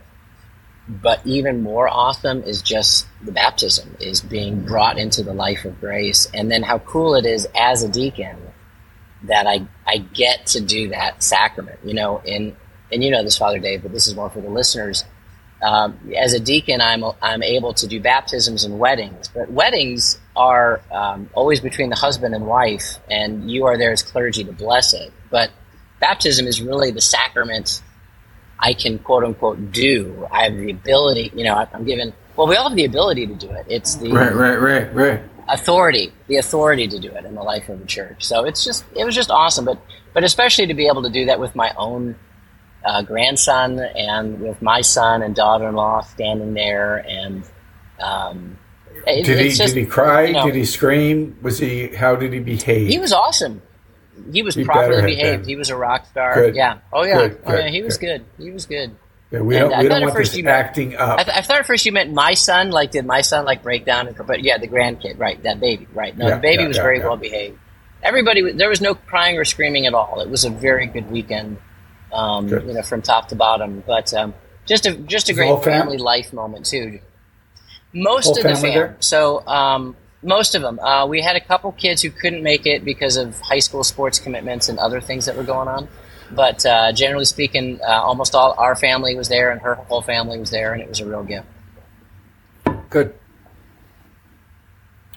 but 0.87 1.25
even 1.25 1.63
more 1.63 1.87
awesome 1.87 2.43
is 2.43 2.61
just 2.61 3.07
the 3.23 3.31
baptism, 3.31 3.95
is 3.99 4.21
being 4.21 4.65
brought 4.65 4.97
into 4.97 5.23
the 5.23 5.33
life 5.33 5.65
of 5.65 5.79
grace, 5.79 6.29
and 6.33 6.51
then 6.51 6.63
how 6.63 6.79
cool 6.79 7.15
it 7.15 7.25
is 7.25 7.47
as 7.55 7.83
a 7.83 7.89
deacon 7.89 8.37
that 9.23 9.47
I 9.47 9.65
I 9.87 9.97
get 9.97 10.47
to 10.47 10.61
do 10.61 10.89
that 10.89 11.23
sacrament. 11.23 11.79
You 11.83 11.93
know, 11.93 12.21
in 12.25 12.55
and 12.91 13.03
you 13.03 13.11
know 13.11 13.23
this, 13.23 13.37
Father 13.37 13.59
Dave, 13.59 13.83
but 13.83 13.91
this 13.91 14.07
is 14.07 14.15
more 14.15 14.29
for 14.29 14.41
the 14.41 14.49
listeners 14.49 15.05
um, 15.63 15.97
as 16.15 16.33
a 16.33 16.39
deacon, 16.39 16.81
I'm 16.81 17.03
I'm 17.21 17.41
able 17.41 17.73
to 17.75 17.87
do 17.87 17.99
baptisms 18.01 18.65
and 18.65 18.79
weddings, 18.79 19.29
but 19.29 19.49
weddings 19.49 20.19
are 20.35 20.81
um, 20.91 21.29
always 21.33 21.61
between 21.61 21.89
the 21.89 21.95
husband 21.95 22.35
and 22.35 22.45
wife, 22.45 22.97
and 23.09 23.49
you 23.49 23.65
are 23.65 23.77
there 23.77 23.91
as 23.91 24.03
clergy 24.03 24.43
to 24.43 24.51
bless 24.51 24.93
it. 24.93 25.11
But 25.31 25.51
baptism 26.01 26.47
is 26.47 26.61
really 26.61 26.91
the 26.91 27.01
sacrament 27.01 27.81
I 28.63 28.73
can 28.73 28.97
quote 28.99 29.25
unquote 29.25 29.73
do. 29.73 30.25
I 30.31 30.43
have 30.43 30.55
the 30.55 30.71
ability, 30.71 31.31
you 31.35 31.43
know, 31.43 31.67
I'm 31.73 31.83
given. 31.83 32.13
Well, 32.37 32.47
we 32.47 32.55
all 32.55 32.69
have 32.69 32.77
the 32.77 32.85
ability 32.85 33.27
to 33.27 33.35
do 33.35 33.51
it. 33.51 33.65
It's 33.67 33.95
the 33.95 34.09
right, 34.09 34.33
right, 34.33 34.55
right, 34.55 34.95
right. 34.95 35.21
Authority, 35.49 36.13
the 36.27 36.37
authority 36.37 36.87
to 36.87 36.97
do 36.97 37.09
it 37.09 37.25
in 37.25 37.35
the 37.35 37.43
life 37.43 37.67
of 37.67 37.79
the 37.81 37.85
church. 37.85 38.23
So 38.23 38.45
it's 38.45 38.63
just, 38.63 38.85
it 38.95 39.03
was 39.03 39.13
just 39.13 39.29
awesome. 39.29 39.65
But, 39.65 39.79
but 40.13 40.23
especially 40.23 40.67
to 40.67 40.73
be 40.73 40.87
able 40.87 41.03
to 41.03 41.09
do 41.09 41.25
that 41.25 41.41
with 41.41 41.53
my 41.55 41.73
own 41.75 42.15
uh, 42.85 43.01
grandson 43.01 43.79
and 43.79 44.39
with 44.39 44.61
my 44.61 44.79
son 44.79 45.21
and 45.21 45.35
daughter-in-law 45.35 46.01
standing 46.01 46.53
there 46.53 46.97
and 47.07 47.43
um, 47.99 48.57
it, 49.05 49.25
did 49.25 49.39
he 49.39 49.49
just, 49.49 49.73
did 49.73 49.81
he 49.81 49.85
cry 49.85 50.23
you 50.23 50.33
know, 50.33 50.45
did 50.45 50.55
he 50.55 50.65
scream 50.65 51.37
was 51.41 51.59
he 51.59 51.87
how 51.87 52.15
did 52.15 52.33
he 52.33 52.39
behave 52.39 52.87
he 52.89 52.99
was 52.99 53.13
awesome 53.13 53.61
he 54.31 54.43
was 54.43 54.55
he 54.55 54.63
properly 54.63 55.15
behaved 55.15 55.45
he 55.45 55.55
was 55.55 55.69
a 55.69 55.75
rock 55.75 56.05
star 56.07 56.35
good. 56.35 56.55
yeah 56.55 56.79
oh 56.91 57.03
yeah 57.03 57.27
good, 57.27 57.39
oh 57.45 57.55
yeah 57.55 57.67
he 57.69 57.81
was 57.81 57.97
good 57.97 58.23
he 58.37 58.51
was 58.51 58.65
good 58.65 58.95
yeah, 59.31 59.39
we 59.41 59.57
and 59.57 59.69
don't, 59.71 59.79
we 59.79 59.87
don't 59.87 60.01
want 60.03 60.15
this 60.15 60.37
you 60.37 60.47
acting 60.47 60.95
up. 60.95 61.17
I, 61.17 61.23
th- 61.23 61.37
I, 61.37 61.41
thought 61.41 61.57
at 61.57 61.65
first 61.65 61.87
you 61.87 61.91
meant 61.91 62.13
my 62.13 62.35
son. 62.35 62.69
Like, 62.69 62.91
did 62.91 63.03
my 63.03 63.21
son 63.21 63.45
like 63.45 63.63
break 63.63 63.83
down? 63.83 64.07
And, 64.07 64.15
but 64.27 64.43
yeah, 64.43 64.59
the 64.59 64.67
grandkid, 64.67 65.17
right? 65.17 65.41
That 65.41 65.59
baby, 65.59 65.87
right? 65.91 66.15
No, 66.15 66.27
yeah, 66.27 66.35
the 66.35 66.41
baby 66.41 66.61
yeah, 66.61 66.67
was 66.67 66.77
very 66.77 66.99
well 66.99 67.17
behaved. 67.17 67.57
Everybody, 68.03 68.51
there 68.51 68.69
was 68.69 68.79
no 68.79 68.93
crying 68.93 69.39
or 69.39 69.43
screaming 69.43 69.87
at 69.87 69.95
all. 69.95 70.21
It 70.21 70.29
was 70.29 70.45
a 70.45 70.51
very 70.51 70.85
good 70.85 71.09
weekend 71.09 71.57
um, 72.13 72.47
you 72.47 72.59
know, 72.73 72.81
from 72.83 73.01
top 73.01 73.29
to 73.29 73.35
bottom. 73.35 73.83
But 73.85 74.13
um, 74.13 74.33
just 74.65 74.85
a 74.85 74.93
just 74.93 75.29
a 75.29 75.33
great 75.33 75.63
family 75.63 75.97
life 75.97 76.31
moment 76.31 76.65
too. 76.65 76.99
Most 77.91 78.25
Whole 78.25 78.37
of 78.37 78.43
the 78.43 78.55
fam, 78.55 78.95
so 78.99 79.45
um, 79.47 79.95
most 80.23 80.55
of 80.55 80.61
them. 80.61 80.79
Uh, 80.79 81.05
we 81.05 81.21
had 81.21 81.35
a 81.35 81.41
couple 81.41 81.71
kids 81.73 82.01
who 82.01 82.09
couldn't 82.09 82.43
make 82.43 82.65
it 82.65 82.83
because 82.83 83.17
of 83.17 83.39
high 83.41 83.59
school 83.59 83.83
sports 83.83 84.19
commitments 84.19 84.69
and 84.69 84.79
other 84.79 85.01
things 85.01 85.25
that 85.25 85.35
were 85.35 85.43
going 85.43 85.67
on. 85.67 85.87
But 86.31 86.65
uh, 86.65 86.93
generally 86.93 87.25
speaking, 87.25 87.79
uh, 87.81 87.91
almost 87.91 88.33
all 88.33 88.55
our 88.57 88.75
family 88.75 89.15
was 89.15 89.29
there, 89.29 89.51
and 89.51 89.61
her 89.61 89.75
whole 89.75 90.01
family 90.01 90.39
was 90.39 90.49
there, 90.49 90.73
and 90.73 90.81
it 90.81 90.89
was 90.89 90.99
a 90.99 91.05
real 91.05 91.23
gift. 91.23 91.47
Good. 92.89 93.13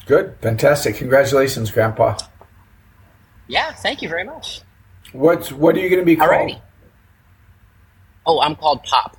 Good. 0.06 0.36
Fantastic. 0.40 0.96
Congratulations, 0.96 1.70
Grandpa. 1.70 2.18
Yeah, 3.48 3.72
thank 3.72 4.02
you 4.02 4.08
very 4.08 4.24
much. 4.24 4.62
What's 5.12 5.52
what 5.52 5.76
are 5.76 5.78
you 5.78 5.88
going 5.88 6.00
to 6.00 6.06
be 6.06 6.16
called? 6.16 6.30
Alrighty. 6.30 6.60
Oh, 8.26 8.40
I'm 8.40 8.56
called 8.56 8.82
Pop. 8.82 9.16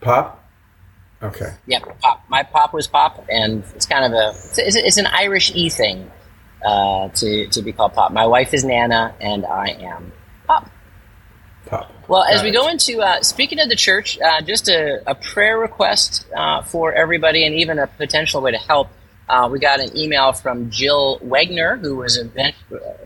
Pop. 0.00 0.43
Okay. 1.24 1.54
Yeah, 1.66 1.80
Pop. 2.02 2.24
My 2.28 2.42
Pop 2.42 2.74
was 2.74 2.86
Pop, 2.86 3.24
and 3.30 3.64
it's 3.74 3.86
kind 3.86 4.04
of 4.04 4.12
a 4.12 4.30
it's, 4.58 4.76
it's 4.76 4.96
an 4.98 5.06
Irish 5.06 5.54
e 5.54 5.70
thing 5.70 6.10
uh, 6.64 7.08
to 7.08 7.46
to 7.48 7.62
be 7.62 7.72
called 7.72 7.94
Pop. 7.94 8.12
My 8.12 8.26
wife 8.26 8.52
is 8.52 8.64
Nana, 8.64 9.14
and 9.20 9.46
I 9.46 9.68
am 9.68 10.12
Pop. 10.46 10.70
Pop. 11.66 11.90
Well, 12.08 12.22
Got 12.24 12.34
as 12.34 12.42
we 12.42 12.50
it. 12.50 12.52
go 12.52 12.68
into 12.68 13.00
uh, 13.00 13.22
speaking 13.22 13.58
of 13.58 13.70
the 13.70 13.76
church, 13.76 14.18
uh, 14.20 14.42
just 14.42 14.68
a, 14.68 15.02
a, 15.06 15.14
prayer 15.14 15.58
request 15.58 16.26
uh, 16.36 16.62
for 16.62 16.92
everybody, 16.92 17.46
and 17.46 17.54
even 17.54 17.78
a 17.78 17.86
potential 17.86 18.42
way 18.42 18.50
to 18.50 18.58
help. 18.58 18.90
Uh, 19.26 19.48
we 19.50 19.58
got 19.58 19.80
an 19.80 19.96
email 19.96 20.34
from 20.34 20.70
Jill 20.70 21.18
Wegner, 21.20 21.80
who 21.80 21.96
was 21.96 22.22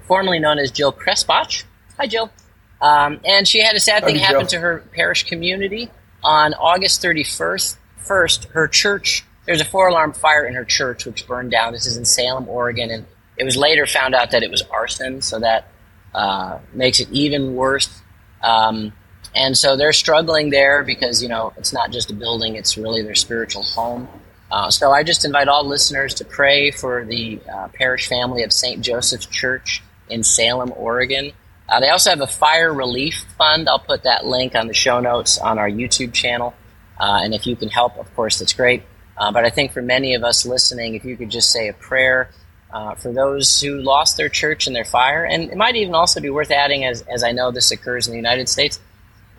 formerly 0.02 0.40
known 0.40 0.58
as 0.58 0.72
Jill 0.72 0.92
Crespach. 0.92 1.62
Hi, 1.96 2.08
Jill. 2.08 2.32
Um, 2.80 3.20
and 3.24 3.46
she 3.46 3.62
had 3.62 3.76
a 3.76 3.80
sad 3.80 4.04
thing 4.04 4.16
happen 4.16 4.46
to 4.48 4.58
her 4.58 4.84
parish 4.92 5.24
community 5.24 5.90
on 6.22 6.54
August 6.54 7.02
31st. 7.02 7.77
First, 8.08 8.44
her 8.52 8.66
church, 8.66 9.22
there's 9.44 9.60
a 9.60 9.66
four 9.66 9.88
alarm 9.88 10.14
fire 10.14 10.46
in 10.46 10.54
her 10.54 10.64
church 10.64 11.04
which 11.04 11.26
burned 11.26 11.50
down. 11.50 11.74
This 11.74 11.84
is 11.84 11.98
in 11.98 12.06
Salem, 12.06 12.48
Oregon. 12.48 12.90
And 12.90 13.04
it 13.36 13.44
was 13.44 13.54
later 13.54 13.86
found 13.86 14.14
out 14.14 14.30
that 14.30 14.42
it 14.42 14.50
was 14.50 14.62
arson, 14.62 15.20
so 15.20 15.38
that 15.40 15.68
uh, 16.14 16.58
makes 16.72 17.00
it 17.00 17.10
even 17.12 17.54
worse. 17.54 18.00
Um, 18.42 18.94
and 19.34 19.56
so 19.56 19.76
they're 19.76 19.92
struggling 19.92 20.48
there 20.48 20.82
because, 20.82 21.22
you 21.22 21.28
know, 21.28 21.52
it's 21.58 21.74
not 21.74 21.90
just 21.90 22.10
a 22.10 22.14
building, 22.14 22.56
it's 22.56 22.78
really 22.78 23.02
their 23.02 23.14
spiritual 23.14 23.62
home. 23.62 24.08
Uh, 24.50 24.70
so 24.70 24.90
I 24.90 25.02
just 25.02 25.26
invite 25.26 25.48
all 25.48 25.66
listeners 25.66 26.14
to 26.14 26.24
pray 26.24 26.70
for 26.70 27.04
the 27.04 27.38
uh, 27.52 27.68
parish 27.74 28.08
family 28.08 28.42
of 28.42 28.54
St. 28.54 28.80
Joseph's 28.80 29.26
Church 29.26 29.82
in 30.08 30.24
Salem, 30.24 30.72
Oregon. 30.74 31.32
Uh, 31.68 31.80
they 31.80 31.90
also 31.90 32.08
have 32.08 32.22
a 32.22 32.26
fire 32.26 32.72
relief 32.72 33.26
fund. 33.36 33.68
I'll 33.68 33.78
put 33.78 34.04
that 34.04 34.24
link 34.24 34.54
on 34.54 34.66
the 34.66 34.72
show 34.72 34.98
notes 35.00 35.36
on 35.36 35.58
our 35.58 35.68
YouTube 35.68 36.14
channel. 36.14 36.54
Uh, 36.98 37.20
and 37.22 37.34
if 37.34 37.46
you 37.46 37.56
can 37.56 37.68
help, 37.68 37.96
of 37.98 38.12
course, 38.14 38.38
that's 38.38 38.52
great. 38.52 38.82
Uh, 39.16 39.32
but 39.32 39.44
I 39.44 39.50
think 39.50 39.72
for 39.72 39.82
many 39.82 40.14
of 40.14 40.24
us 40.24 40.46
listening, 40.46 40.94
if 40.94 41.04
you 41.04 41.16
could 41.16 41.30
just 41.30 41.50
say 41.50 41.68
a 41.68 41.72
prayer 41.72 42.30
uh, 42.72 42.94
for 42.94 43.12
those 43.12 43.60
who 43.60 43.80
lost 43.80 44.16
their 44.16 44.28
church 44.28 44.66
in 44.66 44.72
their 44.72 44.84
fire, 44.84 45.24
and 45.24 45.50
it 45.50 45.56
might 45.56 45.76
even 45.76 45.94
also 45.94 46.20
be 46.20 46.30
worth 46.30 46.50
adding, 46.50 46.84
as, 46.84 47.02
as 47.02 47.24
I 47.24 47.32
know 47.32 47.50
this 47.50 47.70
occurs 47.70 48.06
in 48.06 48.12
the 48.12 48.18
United 48.18 48.48
States, 48.48 48.80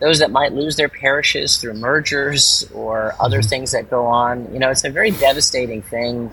those 0.00 0.18
that 0.18 0.30
might 0.30 0.52
lose 0.52 0.76
their 0.76 0.88
parishes 0.88 1.58
through 1.58 1.74
mergers 1.74 2.68
or 2.74 3.14
other 3.20 3.40
mm-hmm. 3.40 3.48
things 3.48 3.72
that 3.72 3.90
go 3.90 4.06
on. 4.06 4.52
You 4.52 4.58
know, 4.58 4.70
it's 4.70 4.84
a 4.84 4.90
very 4.90 5.10
devastating 5.10 5.82
thing 5.82 6.30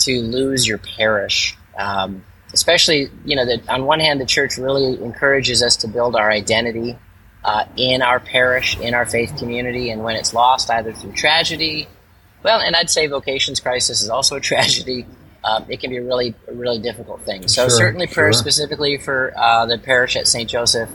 to 0.00 0.20
lose 0.20 0.66
your 0.66 0.78
parish. 0.78 1.56
Um, 1.76 2.24
especially 2.54 3.10
you 3.24 3.36
know 3.36 3.44
that 3.44 3.68
on 3.68 3.84
one 3.84 4.00
hand 4.00 4.20
the 4.20 4.24
church 4.24 4.56
really 4.56 5.02
encourages 5.02 5.62
us 5.62 5.76
to 5.76 5.88
build 5.88 6.16
our 6.16 6.30
identity 6.30 6.96
uh, 7.44 7.66
in 7.76 8.02
our 8.02 8.20
parish 8.20 8.78
in 8.78 8.94
our 8.94 9.04
faith 9.06 9.36
community 9.38 9.90
and 9.90 10.02
when 10.02 10.16
it's 10.16 10.32
lost 10.32 10.70
either 10.70 10.92
through 10.92 11.12
tragedy 11.12 11.86
well 12.42 12.60
and 12.60 12.74
i'd 12.76 12.90
say 12.90 13.06
vocations 13.06 13.60
crisis 13.60 14.02
is 14.02 14.08
also 14.08 14.36
a 14.36 14.40
tragedy. 14.52 15.06
Um, 15.44 15.66
it 15.68 15.78
can 15.78 15.90
be 15.90 15.98
a 15.98 16.02
really 16.02 16.34
really 16.48 16.78
difficult 16.78 17.20
thing. 17.20 17.46
So 17.48 17.68
sure, 17.68 17.70
certainly 17.70 18.06
prayer 18.06 18.32
sure. 18.32 18.40
specifically 18.40 18.96
for 18.96 19.34
uh, 19.36 19.66
the 19.66 19.76
parish 19.76 20.16
at 20.16 20.26
st 20.26 20.48
joseph 20.48 20.88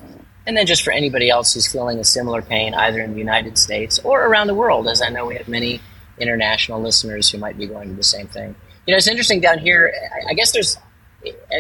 and 0.47 0.57
then 0.57 0.65
just 0.65 0.81
for 0.81 0.91
anybody 0.91 1.29
else 1.29 1.53
who's 1.53 1.71
feeling 1.71 1.99
a 1.99 2.03
similar 2.03 2.41
pain 2.41 2.73
either 2.73 2.99
in 2.99 3.11
the 3.11 3.19
united 3.19 3.59
states 3.59 3.99
or 3.99 4.25
around 4.25 4.47
the 4.47 4.55
world 4.55 4.87
as 4.87 5.03
i 5.03 5.09
know 5.09 5.27
we 5.27 5.35
have 5.35 5.47
many 5.47 5.79
international 6.17 6.81
listeners 6.81 7.29
who 7.29 7.37
might 7.37 7.57
be 7.57 7.67
going 7.67 7.87
through 7.87 7.95
the 7.95 8.03
same 8.03 8.27
thing. 8.27 8.55
You 8.87 8.93
know 8.93 8.97
it's 8.97 9.07
interesting 9.07 9.39
down 9.39 9.59
here 9.59 9.93
i 10.27 10.33
guess 10.33 10.51
there's 10.51 10.77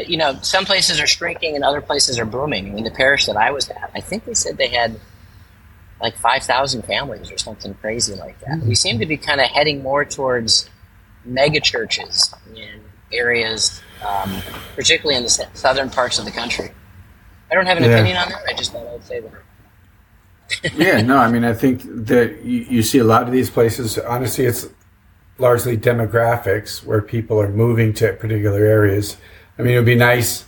you 0.07 0.17
know, 0.17 0.37
some 0.41 0.65
places 0.65 0.99
are 0.99 1.07
shrinking 1.07 1.55
and 1.55 1.63
other 1.63 1.81
places 1.81 2.17
are 2.19 2.25
booming. 2.25 2.67
I 2.67 2.69
mean, 2.71 2.83
the 2.83 2.91
parish 2.91 3.25
that 3.25 3.35
I 3.35 3.51
was 3.51 3.69
at, 3.69 3.91
I 3.93 4.01
think 4.01 4.25
they 4.25 4.33
said 4.33 4.57
they 4.57 4.69
had 4.69 4.99
like 6.01 6.15
5,000 6.15 6.83
families 6.83 7.31
or 7.31 7.37
something 7.37 7.73
crazy 7.75 8.15
like 8.15 8.39
that. 8.41 8.59
Mm-hmm. 8.59 8.69
We 8.69 8.75
seem 8.75 8.99
to 8.99 9.05
be 9.05 9.17
kind 9.17 9.41
of 9.41 9.47
heading 9.47 9.83
more 9.83 10.05
towards 10.05 10.69
mega 11.25 11.59
churches 11.59 12.33
in 12.55 12.81
areas, 13.11 13.81
um, 14.07 14.41
particularly 14.75 15.17
in 15.17 15.23
the 15.23 15.47
southern 15.53 15.89
parts 15.89 16.19
of 16.19 16.25
the 16.25 16.31
country. 16.31 16.71
I 17.51 17.55
don't 17.55 17.65
have 17.65 17.77
an 17.77 17.83
yeah. 17.83 17.89
opinion 17.91 18.17
on 18.17 18.29
that. 18.29 18.41
I 18.47 18.53
just 18.53 18.71
thought 18.71 18.87
I 18.87 18.93
would 18.93 19.03
say 19.03 19.19
that. 19.19 20.73
yeah, 20.77 21.01
no, 21.01 21.17
I 21.17 21.29
mean, 21.29 21.43
I 21.43 21.53
think 21.53 21.81
that 21.85 22.43
you, 22.43 22.59
you 22.69 22.83
see 22.83 22.97
a 22.99 23.03
lot 23.03 23.23
of 23.23 23.31
these 23.31 23.49
places. 23.49 23.97
Honestly, 23.99 24.45
it's 24.45 24.67
largely 25.37 25.77
demographics 25.77 26.83
where 26.83 27.01
people 27.01 27.41
are 27.41 27.49
moving 27.49 27.93
to 27.93 28.13
particular 28.13 28.63
areas 28.63 29.17
I 29.59 29.61
mean, 29.61 29.73
it 29.73 29.77
would 29.77 29.85
be 29.85 29.95
nice. 29.95 30.45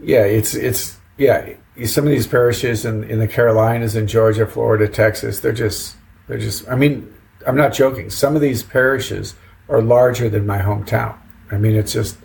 Yeah, 0.00 0.24
it's 0.24 0.54
it's 0.54 0.96
yeah. 1.18 1.52
Some 1.84 2.04
of 2.04 2.10
these 2.10 2.26
parishes 2.26 2.84
in 2.86 3.04
in 3.04 3.18
the 3.18 3.28
Carolinas, 3.28 3.94
in 3.94 4.06
Georgia, 4.06 4.46
Florida, 4.46 4.88
Texas, 4.88 5.40
they're 5.40 5.52
just 5.52 5.96
they're 6.26 6.38
just. 6.38 6.68
I 6.68 6.74
mean, 6.74 7.14
I'm 7.46 7.56
not 7.56 7.74
joking. 7.74 8.08
Some 8.08 8.34
of 8.34 8.40
these 8.40 8.62
parishes 8.62 9.34
are 9.68 9.82
larger 9.82 10.30
than 10.30 10.46
my 10.46 10.58
hometown. 10.58 11.16
I 11.50 11.58
mean, 11.58 11.76
it's 11.76 11.92
just 11.92 12.16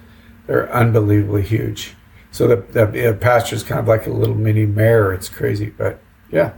they're 0.47 0.71
unbelievably 0.73 1.43
huge. 1.43 1.95
So 2.31 2.47
the 2.47 2.55
the, 2.55 2.85
the 2.85 3.49
is 3.51 3.63
kind 3.63 3.79
of 3.79 3.87
like 3.87 4.07
a 4.07 4.11
little 4.11 4.35
mini 4.35 4.65
mayor. 4.65 5.13
It's 5.13 5.27
crazy, 5.27 5.69
but 5.69 5.99
yeah, 6.31 6.53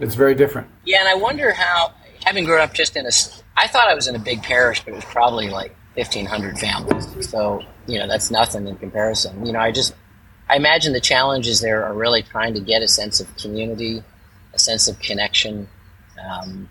it's 0.00 0.14
very 0.14 0.34
different. 0.34 0.68
Yeah, 0.84 1.00
and 1.00 1.08
I 1.08 1.14
wonder 1.14 1.52
how 1.52 1.92
having 2.24 2.44
grown 2.44 2.62
up 2.62 2.72
just 2.72 2.96
in 2.96 3.04
a. 3.04 3.10
I 3.56 3.66
thought 3.66 3.88
I 3.88 3.94
was 3.94 4.08
in 4.08 4.16
a 4.16 4.18
big 4.18 4.42
parish, 4.42 4.82
but 4.82 4.92
it 4.92 4.96
was 4.96 5.04
probably 5.04 5.50
like 5.50 5.76
1,500 5.94 6.58
families. 6.58 7.28
So, 7.28 7.62
you 7.90 7.98
know, 7.98 8.06
that's 8.06 8.30
nothing 8.30 8.66
in 8.66 8.76
comparison. 8.76 9.44
You 9.44 9.52
know, 9.52 9.60
I 9.60 9.72
just, 9.72 9.94
I 10.48 10.56
imagine 10.56 10.92
the 10.92 11.00
challenges 11.00 11.60
there 11.60 11.84
are 11.84 11.94
really 11.94 12.22
trying 12.22 12.54
to 12.54 12.60
get 12.60 12.82
a 12.82 12.88
sense 12.88 13.20
of 13.20 13.36
community, 13.36 14.02
a 14.54 14.58
sense 14.58 14.88
of 14.88 14.98
connection. 15.00 15.68
Um, 16.22 16.68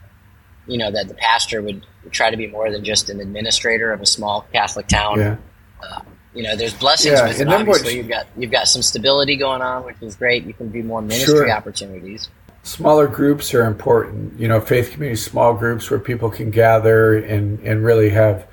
you 0.68 0.78
know 0.78 0.92
that 0.92 1.08
the 1.08 1.16
pastor 1.16 1.62
would 1.62 1.84
try 2.12 2.30
to 2.30 2.38
be 2.38 2.48
more 2.48 2.72
than 2.72 2.84
just 2.84 3.10
an 3.10 3.20
administrator 3.20 3.92
of 3.92 4.02
a 4.02 4.06
small 4.06 4.46
Catholic 4.54 4.88
town. 4.88 5.20
Yeah. 5.20 5.36
Uh, 5.84 6.02
you 6.34 6.44
know, 6.44 6.56
there's 6.56 6.76
blessings 6.76 7.20
Yeah, 7.20 7.28
with 7.28 7.42
it. 7.42 7.48
Obviously, 7.48 7.98
you've 7.98 8.08
got 8.08 8.28
you've 8.38 8.52
got 8.52 8.68
some 8.68 8.82
stability 8.84 9.36
going 9.36 9.62
on, 9.62 9.84
which 9.84 9.98
is 10.02 10.16
great. 10.16 10.46
You 10.46 10.54
can 10.54 10.70
do 10.70 10.84
more 10.84 11.02
ministry 11.02 11.34
Sure. 11.34 11.52
opportunities. 11.52 12.30
Smaller 12.64 13.08
groups 13.08 13.54
are 13.54 13.66
important. 13.66 14.40
You 14.40 14.48
know, 14.48 14.62
faith 14.62 14.92
community 14.92 15.20
small 15.20 15.54
groups 15.56 15.90
where 15.90 16.00
people 16.00 16.30
can 16.30 16.52
gather 16.52 17.18
and, 17.18 17.60
and 17.62 17.84
really 17.84 18.10
have 18.10 18.46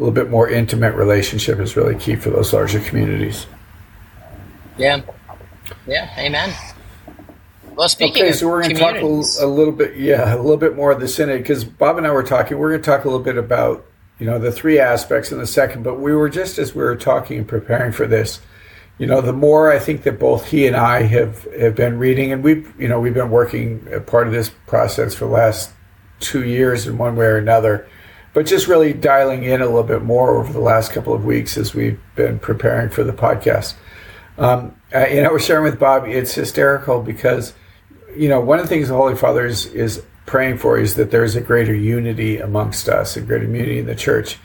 little 0.00 0.14
bit 0.14 0.30
more 0.30 0.48
intimate 0.48 0.94
relationship 0.94 1.58
is 1.60 1.76
really 1.76 1.94
key 1.94 2.16
for 2.16 2.30
those 2.30 2.52
larger 2.52 2.80
communities. 2.80 3.46
Yeah, 4.78 5.02
yeah, 5.86 6.10
amen. 6.18 6.54
Well, 7.74 7.88
speaking 7.88 8.24
Okay, 8.24 8.32
so 8.32 8.48
we're 8.48 8.62
going 8.62 8.74
to 8.74 8.80
talk 8.80 8.96
a, 8.96 9.44
a 9.44 9.46
little 9.46 9.72
bit, 9.72 9.96
yeah, 9.96 10.34
a 10.34 10.36
little 10.36 10.56
bit 10.56 10.74
more 10.74 10.90
of 10.90 11.00
the 11.00 11.08
synod 11.08 11.38
because 11.38 11.64
Bob 11.64 11.98
and 11.98 12.06
I 12.06 12.10
were 12.10 12.22
talking. 12.22 12.58
We're 12.58 12.70
going 12.70 12.82
to 12.82 12.90
talk 12.90 13.04
a 13.04 13.08
little 13.08 13.24
bit 13.24 13.38
about 13.38 13.86
you 14.18 14.26
know 14.26 14.38
the 14.38 14.52
three 14.52 14.78
aspects 14.78 15.32
in 15.32 15.40
a 15.40 15.46
second, 15.46 15.82
but 15.82 15.98
we 15.98 16.14
were 16.14 16.28
just 16.28 16.58
as 16.58 16.74
we 16.74 16.82
were 16.82 16.96
talking 16.96 17.38
and 17.38 17.48
preparing 17.48 17.92
for 17.92 18.06
this. 18.06 18.40
You 18.98 19.06
know, 19.06 19.22
the 19.22 19.32
more 19.32 19.72
I 19.72 19.78
think 19.78 20.02
that 20.02 20.18
both 20.18 20.46
he 20.46 20.66
and 20.66 20.76
I 20.76 21.02
have 21.02 21.44
have 21.58 21.74
been 21.74 21.98
reading, 21.98 22.32
and 22.32 22.44
we've 22.44 22.72
you 22.78 22.88
know 22.88 23.00
we've 23.00 23.14
been 23.14 23.30
working 23.30 23.86
a 23.92 24.00
part 24.00 24.26
of 24.26 24.32
this 24.32 24.50
process 24.66 25.14
for 25.14 25.24
the 25.24 25.30
last 25.30 25.70
two 26.20 26.44
years 26.44 26.86
in 26.86 26.98
one 26.98 27.16
way 27.16 27.24
or 27.24 27.38
another, 27.38 27.88
but 28.32 28.46
just 28.46 28.68
really 28.68 28.92
dialing 28.92 29.44
in 29.44 29.60
a 29.60 29.66
little 29.66 29.82
bit 29.82 30.02
more 30.02 30.38
over 30.38 30.52
the 30.52 30.60
last 30.60 30.92
couple 30.92 31.12
of 31.12 31.24
weeks 31.24 31.56
as 31.56 31.74
we've 31.74 32.00
been 32.14 32.38
preparing 32.38 32.88
for 32.88 33.04
the 33.04 33.12
podcast. 33.12 33.74
Um, 34.38 34.76
uh, 34.92 34.98
and 34.98 35.26
I 35.26 35.30
was 35.30 35.44
sharing 35.44 35.64
with 35.64 35.78
Bob, 35.78 36.06
it's 36.06 36.34
hysterical 36.34 37.02
because 37.02 37.52
you 38.16 38.28
know, 38.28 38.40
one 38.40 38.58
of 38.58 38.64
the 38.64 38.68
things 38.68 38.88
the 38.88 38.94
Holy 38.94 39.16
Father 39.16 39.46
is, 39.46 39.66
is 39.66 40.02
praying 40.26 40.58
for 40.58 40.78
is 40.78 40.94
that 40.94 41.10
there's 41.10 41.36
a 41.36 41.40
greater 41.40 41.74
unity 41.74 42.38
amongst 42.38 42.88
us, 42.88 43.16
a 43.16 43.20
greater 43.20 43.44
unity 43.44 43.78
in 43.78 43.86
the 43.86 43.94
church. 43.94 44.38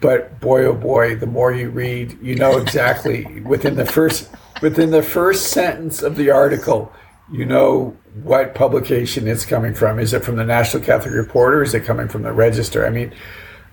But 0.00 0.40
boy, 0.40 0.64
oh 0.64 0.74
boy, 0.74 1.16
the 1.16 1.26
more 1.26 1.52
you 1.52 1.70
read, 1.70 2.18
you 2.22 2.34
know 2.34 2.58
exactly 2.58 3.40
within 3.44 3.76
the 3.76 3.86
first 3.86 4.30
within 4.62 4.90
the 4.90 5.02
first 5.02 5.48
sentence 5.48 6.02
of 6.02 6.16
the 6.16 6.30
article, 6.30 6.92
you 7.30 7.44
know 7.44 7.96
what 8.14 8.54
publication 8.54 9.28
it's 9.28 9.44
coming 9.44 9.74
from. 9.74 9.98
Is 9.98 10.12
it 10.12 10.24
from 10.24 10.36
the 10.36 10.44
National 10.44 10.82
Catholic 10.82 11.14
Reporter? 11.14 11.62
Is 11.62 11.74
it 11.74 11.84
coming 11.84 12.08
from 12.08 12.22
the 12.22 12.32
Register? 12.32 12.86
I 12.86 12.90
mean, 12.90 13.12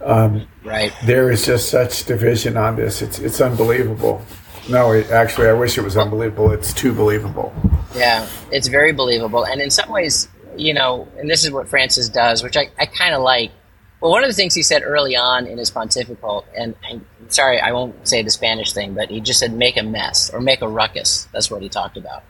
um, 0.02 0.48
right? 0.64 0.94
there 1.06 1.32
is 1.32 1.46
just 1.46 1.70
such 1.70 2.06
division 2.06 2.58
on 2.58 2.76
this. 2.76 3.02
It's 3.02 3.20
it's 3.20 3.42
unbelievable. 3.42 4.22
No, 4.70 4.92
it, 4.92 5.10
actually, 5.12 5.48
I 5.48 5.54
wish 5.54 5.78
it 5.78 5.82
was 5.82 5.98
unbelievable. 5.98 6.52
It's 6.52 6.74
too 6.74 6.94
believable. 6.94 7.54
Yeah, 7.96 8.28
it's 8.52 8.68
very 8.68 8.92
believable. 8.92 9.46
And 9.46 9.62
in 9.62 9.72
some 9.72 9.90
ways, 9.90 10.28
you 10.58 10.74
know, 10.74 11.08
and 11.18 11.30
this 11.30 11.46
is 11.46 11.52
what 11.52 11.70
Francis 11.70 12.10
does, 12.10 12.44
which 12.44 12.58
I, 12.58 12.70
I 12.78 12.86
kind 12.86 13.16
of 13.16 13.22
like. 13.22 13.52
Well, 14.00 14.12
one 14.12 14.24
of 14.24 14.30
the 14.30 14.36
things 14.36 14.54
he 14.54 14.62
said 14.62 14.84
early 14.84 15.16
on 15.16 15.48
in 15.48 15.58
his 15.58 15.72
pontifical, 15.72 16.46
and, 16.56 16.76
and 16.88 17.04
sorry, 17.30 17.60
I 17.60 17.72
won't 17.72 18.08
say 18.08 18.22
the 18.22 18.30
Spanish 18.30 18.72
thing, 18.72 18.94
but 18.94 19.10
he 19.10 19.22
just 19.22 19.40
said 19.40 19.52
make 19.54 19.76
a 19.76 19.82
mess 19.82 20.30
or 20.32 20.40
make 20.40 20.62
a 20.62 20.68
ruckus. 20.68 21.28
That's 21.34 21.50
what 21.50 21.64
he 21.64 21.70
talked 21.70 21.98
about. 21.98 22.24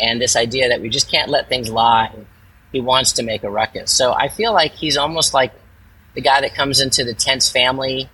And 0.00 0.20
this 0.20 0.36
idea 0.36 0.68
that 0.68 0.80
we 0.80 0.88
just 0.88 1.10
can't 1.10 1.28
let 1.28 1.48
things 1.48 1.70
lie. 1.70 2.12
He 2.72 2.80
wants 2.80 3.12
to 3.12 3.22
make 3.22 3.42
a 3.42 3.50
ruckus. 3.50 3.90
So 3.90 4.12
I 4.12 4.28
feel 4.28 4.52
like 4.52 4.72
he's 4.72 4.96
almost 4.96 5.34
like 5.34 5.52
the 6.14 6.20
guy 6.20 6.40
that 6.40 6.54
comes 6.54 6.80
into 6.80 7.04
the 7.04 7.14
tense 7.14 7.50
family, 7.50 8.08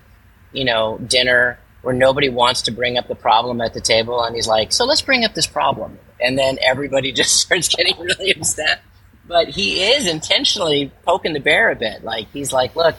you 0.53 0.65
know, 0.65 0.99
dinner 0.99 1.59
where 1.83 1.95
nobody 1.95 2.29
wants 2.29 2.63
to 2.63 2.73
bring 2.73 2.99
up 2.99 3.07
the 3.07 3.15
problem 3.15 3.61
at 3.61 3.73
the 3.73 3.81
table, 3.81 4.23
and 4.23 4.35
he's 4.35 4.49
like, 4.49 4.73
"So 4.73 4.85
let's 4.85 5.03
bring 5.03 5.25
up 5.25 5.35
this 5.35 5.47
problem," 5.47 5.99
and 6.21 6.37
then 6.37 6.59
everybody 6.61 7.13
just 7.21 7.37
starts 7.37 7.69
getting 7.69 7.97
really 7.99 8.33
upset. 8.33 8.81
But 9.29 9.49
he 9.49 9.83
is 9.83 10.09
intentionally 10.09 10.91
poking 11.05 11.33
the 11.33 11.41
bear 11.41 11.71
a 11.71 11.77
bit. 11.77 12.03
Like 12.03 12.27
he's 12.33 12.53
like, 12.53 12.75
"Look, 12.75 12.97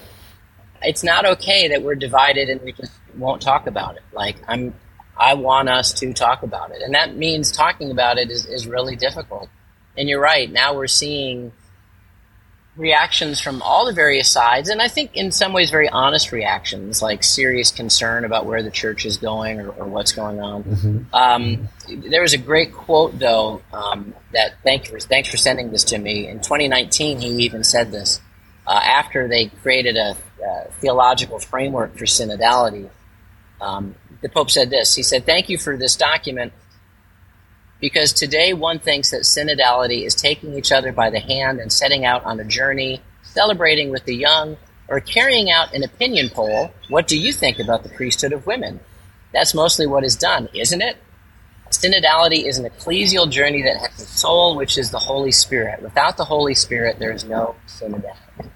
it's 0.82 1.04
not 1.04 1.26
okay 1.26 1.68
that 1.70 1.82
we're 1.82 1.96
divided 1.96 2.50
and 2.50 2.62
we 2.62 2.72
just 2.72 2.94
won't 3.16 3.42
talk 3.42 3.68
about 3.68 3.96
it. 3.96 4.04
Like 4.14 4.38
I'm, 4.48 4.74
I 5.20 5.34
want 5.34 5.70
us 5.70 5.94
to 5.94 6.14
talk 6.14 6.44
about 6.44 6.72
it, 6.72 6.82
and 6.82 6.94
that 6.94 7.16
means 7.16 7.52
talking 7.52 7.92
about 7.92 8.18
it 8.18 8.32
is 8.32 8.46
is 8.46 8.68
really 8.68 8.96
difficult." 8.96 9.50
And 9.98 10.08
you're 10.08 10.22
right. 10.22 10.52
Now 10.52 10.76
we're 10.76 10.88
seeing 10.88 11.52
reactions 12.78 13.42
from 13.42 13.62
all 13.64 13.86
the 13.86 13.94
various 13.94 14.30
sides, 14.30 14.70
and 14.70 14.82
I 14.82 14.88
think 14.88 15.16
in 15.16 15.32
some 15.32 15.52
ways 15.52 15.72
very 15.72 15.90
honest 15.90 16.32
reactions, 16.32 17.02
like 17.02 17.24
serious 17.24 17.72
concern 17.72 18.24
about 18.24 18.46
where 18.46 18.62
the 18.62 18.72
church 18.72 19.06
is 19.06 19.18
going 19.18 19.60
or, 19.60 19.70
or 19.70 19.86
what's 19.86 20.12
going 20.12 20.40
on. 20.40 21.08
Um, 21.14 21.70
there 21.90 22.22
was 22.22 22.34
a 22.34 22.38
great 22.38 22.74
quote 22.74 23.18
though 23.18 23.62
um, 23.74 24.14
that 24.34 24.54
thank 24.64 24.92
you 24.92 25.00
thanks 25.00 25.30
for 25.30 25.38
sending 25.38 25.72
this 25.72 25.84
to 25.86 25.98
me. 25.98 26.28
In 26.28 26.38
2019, 26.38 27.20
he 27.20 27.30
even 27.46 27.64
said 27.64 27.92
this 27.92 28.22
uh, 28.68 28.80
after 28.84 29.28
they 29.28 29.48
created 29.48 29.98
a, 29.98 30.16
uh 30.46 30.70
theological 30.80 31.40
framework 31.40 31.98
for 31.98 32.06
synodality. 32.06 32.90
Um, 33.60 33.96
the 34.22 34.30
Pope 34.30 34.50
said 34.50 34.70
this. 34.70 34.96
He 34.96 35.04
said, 35.04 35.26
"Thank 35.26 35.50
you 35.50 35.58
for 35.58 35.78
this 35.78 35.96
document." 35.96 36.54
Because 37.80 38.12
today 38.12 38.54
one 38.54 38.80
thinks 38.80 39.12
that 39.12 39.22
synodality 39.22 40.04
is 40.06 40.16
taking 40.16 40.56
each 40.56 40.72
other 40.72 40.92
by 40.92 41.10
the 41.12 41.20
hand 41.20 41.60
and 41.60 41.72
setting 41.72 42.06
out 42.06 42.24
on 42.24 42.40
a 42.40 42.44
journey, 42.44 43.02
celebrating 43.22 43.92
with 43.92 44.06
the 44.06 44.16
young, 44.16 44.58
or 44.88 45.00
carrying 45.00 45.52
out 45.52 45.74
an 45.74 45.84
opinion 45.84 46.30
poll. 46.30 46.72
What 46.90 47.08
do 47.08 47.18
you 47.18 47.32
think 47.32 47.60
about 47.60 47.84
the 47.84 47.90
priesthood 47.90 48.34
of 48.34 48.48
women? 48.48 48.80
That's 49.34 49.54
mostly 49.54 49.86
what 49.86 50.04
is 50.04 50.16
done, 50.16 50.50
isn't 50.54 50.82
it? 50.82 50.98
Synodality 51.70 52.46
is 52.46 52.58
an 52.58 52.66
ecclesial 52.66 53.30
journey 53.30 53.62
that 53.64 53.78
has 53.78 54.02
a 54.02 54.06
soul, 54.06 54.56
which 54.56 54.78
is 54.78 54.90
the 54.90 55.00
Holy 55.00 55.32
Spirit. 55.32 55.82
Without 55.82 56.16
the 56.16 56.24
Holy 56.24 56.54
Spirit, 56.54 56.98
there 56.98 57.12
is 57.12 57.26
no 57.26 57.56
synodality. 57.68 58.50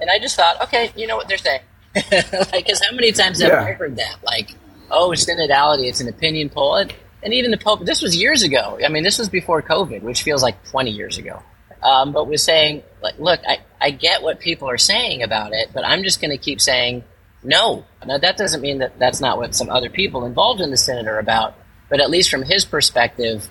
And 0.00 0.08
I 0.08 0.18
just 0.20 0.36
thought, 0.36 0.62
okay, 0.62 0.92
you 0.96 1.06
know 1.06 1.16
what 1.16 1.26
they're 1.26 1.36
saying. 1.36 1.62
like, 1.94 2.52
because 2.52 2.80
how 2.84 2.94
many 2.94 3.10
times 3.10 3.40
have 3.42 3.50
Yeah. 3.50 3.64
I 3.64 3.72
heard 3.72 3.96
that? 3.96 4.18
Like, 4.22 4.54
oh, 4.90 5.10
synodality, 5.10 5.88
it's 5.88 6.00
an 6.00 6.08
opinion 6.08 6.48
poll. 6.50 6.76
And, 6.76 6.92
and 7.22 7.34
even 7.34 7.50
the 7.50 7.58
Pope, 7.58 7.84
this 7.84 8.02
was 8.02 8.16
years 8.16 8.42
ago. 8.42 8.78
I 8.84 8.88
mean, 8.88 9.02
this 9.02 9.18
was 9.18 9.28
before 9.28 9.62
COVID, 9.62 10.02
which 10.02 10.22
feels 10.22 10.42
like 10.42 10.64
20 10.70 10.90
years 10.90 11.18
ago. 11.18 11.42
Um, 11.82 12.12
but 12.12 12.26
was 12.26 12.42
saying, 12.42 12.82
like, 13.02 13.18
look, 13.18 13.40
I, 13.46 13.58
I 13.80 13.90
get 13.90 14.22
what 14.22 14.40
people 14.40 14.68
are 14.68 14.78
saying 14.78 15.22
about 15.22 15.52
it, 15.52 15.70
but 15.72 15.84
I'm 15.84 16.02
just 16.02 16.20
going 16.20 16.30
to 16.30 16.38
keep 16.38 16.60
saying 16.60 17.04
no. 17.42 17.84
Now, 18.04 18.18
that 18.18 18.36
doesn't 18.36 18.60
mean 18.60 18.78
that 18.78 18.98
that's 18.98 19.20
not 19.20 19.38
what 19.38 19.54
some 19.54 19.70
other 19.70 19.90
people 19.90 20.24
involved 20.24 20.60
in 20.60 20.70
the 20.70 20.76
Synod 20.76 21.06
are 21.06 21.18
about, 21.18 21.54
but 21.88 22.00
at 22.00 22.10
least 22.10 22.30
from 22.30 22.42
his 22.42 22.64
perspective, 22.64 23.48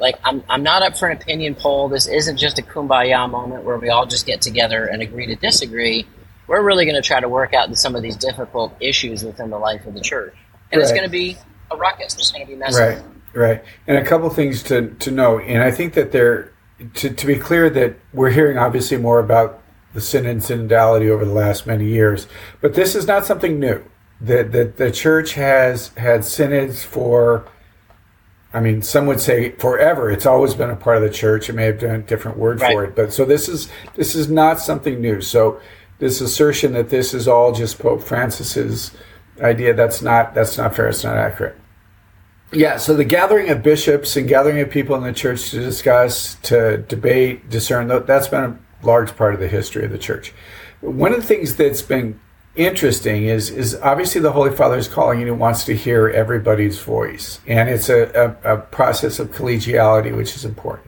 like, 0.00 0.16
I'm, 0.24 0.42
I'm 0.48 0.62
not 0.62 0.82
up 0.82 0.96
for 0.96 1.08
an 1.08 1.16
opinion 1.16 1.54
poll. 1.54 1.88
This 1.88 2.06
isn't 2.06 2.36
just 2.36 2.58
a 2.58 2.62
kumbaya 2.62 3.28
moment 3.30 3.64
where 3.64 3.78
we 3.78 3.88
all 3.90 4.06
just 4.06 4.26
get 4.26 4.40
together 4.40 4.86
and 4.86 5.02
agree 5.02 5.26
to 5.26 5.36
disagree. 5.36 6.06
We're 6.46 6.62
really 6.62 6.84
going 6.84 7.00
to 7.00 7.06
try 7.06 7.20
to 7.20 7.28
work 7.28 7.52
out 7.52 7.76
some 7.76 7.94
of 7.94 8.02
these 8.02 8.16
difficult 8.16 8.74
issues 8.80 9.22
within 9.22 9.50
the 9.50 9.58
life 9.58 9.86
of 9.86 9.94
the 9.94 10.00
church. 10.00 10.34
And 10.72 10.80
it's 10.80 10.92
going 10.92 11.04
to 11.04 11.10
be 11.10 11.36
a 11.70 11.76
ruckus. 11.76 12.14
It's 12.14 12.30
going 12.30 12.44
to 12.44 12.50
be 12.50 12.56
messy. 12.56 12.80
Right, 12.80 13.02
right. 13.34 13.64
And 13.86 13.96
a 13.96 14.04
couple 14.04 14.28
things 14.30 14.62
to, 14.64 14.90
to 14.90 15.10
know. 15.10 15.38
And 15.38 15.62
I 15.62 15.70
think 15.70 15.94
that 15.94 16.12
there, 16.12 16.52
to, 16.94 17.10
to 17.10 17.26
be 17.26 17.36
clear, 17.36 17.70
that 17.70 17.96
we're 18.12 18.30
hearing 18.30 18.58
obviously 18.58 18.96
more 18.96 19.18
about 19.18 19.62
the 19.94 20.00
Synod 20.00 20.36
on 20.36 20.40
synodality 20.42 21.08
over 21.08 21.24
the 21.24 21.32
last 21.32 21.66
many 21.66 21.86
years, 21.86 22.26
but 22.60 22.74
this 22.74 22.94
is 22.94 23.06
not 23.06 23.24
something 23.26 23.58
new. 23.58 23.82
That 24.20 24.52
the, 24.52 24.64
the 24.64 24.90
church 24.90 25.34
has 25.34 25.88
had 25.96 26.24
synods 26.24 26.84
for, 26.84 27.48
I 28.52 28.60
mean, 28.60 28.82
some 28.82 29.06
would 29.06 29.20
say 29.20 29.52
forever. 29.52 30.10
It's 30.10 30.26
always 30.26 30.54
been 30.54 30.70
a 30.70 30.76
part 30.76 30.96
of 30.96 31.02
the 31.04 31.10
church. 31.10 31.48
It 31.48 31.54
may 31.54 31.66
have 31.66 31.80
been 31.80 31.94
a 31.94 32.02
different 32.02 32.36
word 32.36 32.60
for 32.60 32.84
it, 32.84 32.96
but 32.96 33.12
so 33.12 33.24
this 33.24 33.48
is 33.48 33.68
this 33.94 34.14
is 34.14 34.28
not 34.28 34.60
something 34.60 35.00
new. 35.00 35.20
So 35.20 35.60
this 35.98 36.20
assertion 36.20 36.72
that 36.72 36.90
this 36.90 37.14
is 37.14 37.28
all 37.28 37.52
just 37.52 37.78
Pope 37.78 38.02
Francis's 38.02 38.92
idea 39.40 39.74
that's 39.74 40.02
not 40.02 40.34
that's 40.34 40.58
not 40.58 40.74
fair. 40.74 40.88
It's 40.88 41.04
not 41.04 41.16
accurate. 41.16 41.56
Yeah, 42.52 42.78
so 42.78 42.94
the 42.94 43.04
gathering 43.04 43.50
of 43.50 43.62
bishops 43.62 44.16
and 44.16 44.26
gathering 44.26 44.58
of 44.60 44.70
people 44.70 44.96
in 44.96 45.02
the 45.02 45.12
church 45.12 45.50
to 45.50 45.60
discuss, 45.60 46.36
to 46.44 46.78
debate, 46.78 47.50
discern, 47.50 47.88
tha- 47.88 48.04
that's 48.06 48.28
been 48.28 48.44
a 48.44 48.58
large 48.86 49.14
part 49.16 49.34
of 49.34 49.40
the 49.40 49.48
history 49.48 49.84
of 49.84 49.90
the 49.90 49.98
church. 49.98 50.32
One 50.80 51.12
of 51.12 51.20
the 51.20 51.26
things 51.26 51.56
that's 51.56 51.82
been 51.82 52.18
interesting 52.56 53.26
is 53.26 53.50
is 53.50 53.74
obviously 53.76 54.20
the 54.20 54.32
Holy 54.32 54.54
Father 54.54 54.78
is 54.78 54.88
calling 54.88 55.18
and 55.18 55.28
he 55.28 55.32
wants 55.32 55.64
to 55.64 55.76
hear 55.76 56.08
everybody's 56.08 56.78
voice. 56.78 57.40
And 57.46 57.68
it's 57.68 57.88
a, 57.88 58.36
a, 58.44 58.54
a 58.54 58.58
process 58.58 59.18
of 59.18 59.30
collegiality, 59.30 60.16
which 60.16 60.34
is 60.34 60.44
important. 60.44 60.87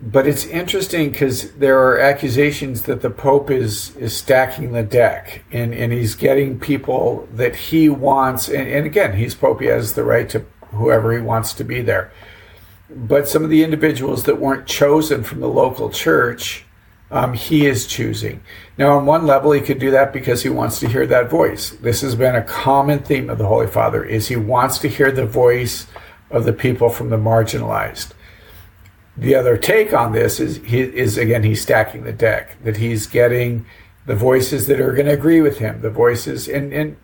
But 0.00 0.28
it's 0.28 0.46
interesting 0.46 1.10
because 1.10 1.50
there 1.52 1.80
are 1.80 1.98
accusations 1.98 2.82
that 2.82 3.02
the 3.02 3.10
Pope 3.10 3.50
is 3.50 3.96
is 3.96 4.16
stacking 4.16 4.70
the 4.70 4.84
deck, 4.84 5.42
and, 5.50 5.74
and 5.74 5.92
he's 5.92 6.14
getting 6.14 6.60
people 6.60 7.28
that 7.32 7.56
he 7.56 7.88
wants. 7.88 8.48
And, 8.48 8.68
and 8.68 8.86
again, 8.86 9.16
he's 9.16 9.34
Pope; 9.34 9.60
he 9.60 9.66
has 9.66 9.94
the 9.94 10.04
right 10.04 10.28
to 10.30 10.44
whoever 10.70 11.12
he 11.12 11.20
wants 11.20 11.52
to 11.54 11.64
be 11.64 11.82
there. 11.82 12.12
But 12.88 13.26
some 13.26 13.42
of 13.42 13.50
the 13.50 13.64
individuals 13.64 14.22
that 14.24 14.40
weren't 14.40 14.68
chosen 14.68 15.24
from 15.24 15.40
the 15.40 15.48
local 15.48 15.90
church, 15.90 16.64
um, 17.10 17.34
he 17.34 17.66
is 17.66 17.86
choosing. 17.86 18.40
Now, 18.78 18.96
on 18.96 19.04
one 19.04 19.26
level, 19.26 19.50
he 19.50 19.60
could 19.60 19.80
do 19.80 19.90
that 19.90 20.12
because 20.12 20.44
he 20.44 20.48
wants 20.48 20.78
to 20.78 20.88
hear 20.88 21.08
that 21.08 21.28
voice. 21.28 21.70
This 21.70 22.02
has 22.02 22.14
been 22.14 22.36
a 22.36 22.44
common 22.44 23.00
theme 23.00 23.28
of 23.28 23.38
the 23.38 23.48
Holy 23.48 23.66
Father: 23.66 24.04
is 24.04 24.28
he 24.28 24.36
wants 24.36 24.78
to 24.78 24.88
hear 24.88 25.10
the 25.10 25.26
voice 25.26 25.88
of 26.30 26.44
the 26.44 26.52
people 26.52 26.88
from 26.88 27.10
the 27.10 27.16
marginalized. 27.16 28.12
The 29.18 29.34
other 29.34 29.56
take 29.56 29.92
on 29.92 30.12
this 30.12 30.38
is 30.38 30.58
he 30.58 30.80
is 30.80 31.18
again 31.18 31.42
he's 31.42 31.60
stacking 31.60 32.04
the 32.04 32.12
deck 32.12 32.56
that 32.62 32.76
he's 32.76 33.06
getting 33.06 33.66
the 34.06 34.14
voices 34.14 34.66
that 34.68 34.80
are 34.80 34.92
going 34.92 35.06
to 35.06 35.12
agree 35.12 35.40
with 35.40 35.58
him, 35.58 35.80
the 35.80 35.90
voices 35.90 36.48
and 36.48 36.72
and 36.72 36.96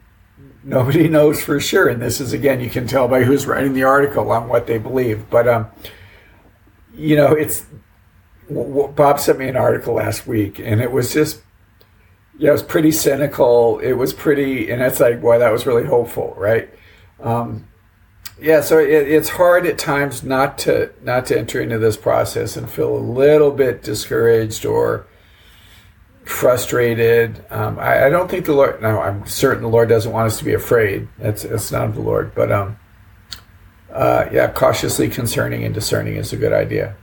nobody 0.62 1.08
knows 1.16 1.42
for 1.42 1.58
sure. 1.58 1.88
And 1.88 2.00
this 2.00 2.20
is 2.20 2.32
again 2.32 2.60
you 2.60 2.70
can 2.70 2.86
tell 2.86 3.08
by 3.08 3.24
who's 3.24 3.46
writing 3.46 3.72
the 3.72 3.84
article 3.84 4.30
on 4.30 4.48
what 4.48 4.66
they 4.66 4.78
believe, 4.78 5.28
but 5.28 5.48
um, 5.48 5.66
you 6.94 7.16
know 7.16 7.32
it's 7.32 7.66
Bob 8.48 9.18
sent 9.18 9.38
me 9.38 9.48
an 9.48 9.56
article 9.56 9.94
last 9.94 10.26
week, 10.26 10.58
and 10.58 10.80
it 10.80 10.92
was 10.92 11.12
just 11.12 11.40
yeah, 12.38 12.50
it 12.50 12.52
was 12.52 12.62
pretty 12.62 12.90
cynical. 12.90 13.78
It 13.78 13.92
was 13.92 14.12
pretty, 14.12 14.70
and 14.70 14.82
it's 14.82 15.00
like, 15.00 15.20
boy, 15.20 15.38
that 15.38 15.52
was 15.52 15.66
really 15.66 15.84
hopeful, 15.84 16.34
right? 16.36 16.68
Um, 17.20 17.68
yeah, 18.40 18.60
so 18.60 18.78
it, 18.78 19.08
it's 19.08 19.28
hard 19.28 19.66
at 19.66 19.78
times 19.78 20.22
not 20.22 20.58
to 20.58 20.92
not 21.02 21.26
to 21.26 21.38
enter 21.38 21.60
into 21.60 21.78
this 21.78 21.96
process 21.96 22.56
and 22.56 22.68
feel 22.68 22.96
a 22.96 22.98
little 22.98 23.50
bit 23.50 23.82
discouraged 23.82 24.66
or 24.66 25.06
frustrated. 26.24 27.44
Um, 27.50 27.78
I, 27.78 28.06
I, 28.06 28.10
don't 28.10 28.30
think 28.30 28.46
the 28.46 28.54
Lord. 28.54 28.82
No, 28.82 29.00
I'm 29.00 29.26
certain 29.26 29.62
the 29.62 29.68
Lord 29.68 29.88
doesn't 29.88 30.10
want 30.10 30.26
us 30.26 30.38
to 30.38 30.44
be 30.44 30.54
afraid. 30.54 31.08
That's 31.18 31.42
that's 31.44 31.70
not 31.70 31.84
of 31.84 31.94
the 31.94 32.00
Lord. 32.00 32.34
But 32.34 32.50
um, 32.50 32.78
uh, 33.92 34.26
yeah, 34.32 34.50
cautiously 34.50 35.08
concerning 35.08 35.64
and 35.64 35.74
discerning 35.74 36.16
is 36.16 36.32
a 36.32 36.36
good 36.36 36.52
idea. 36.52 36.96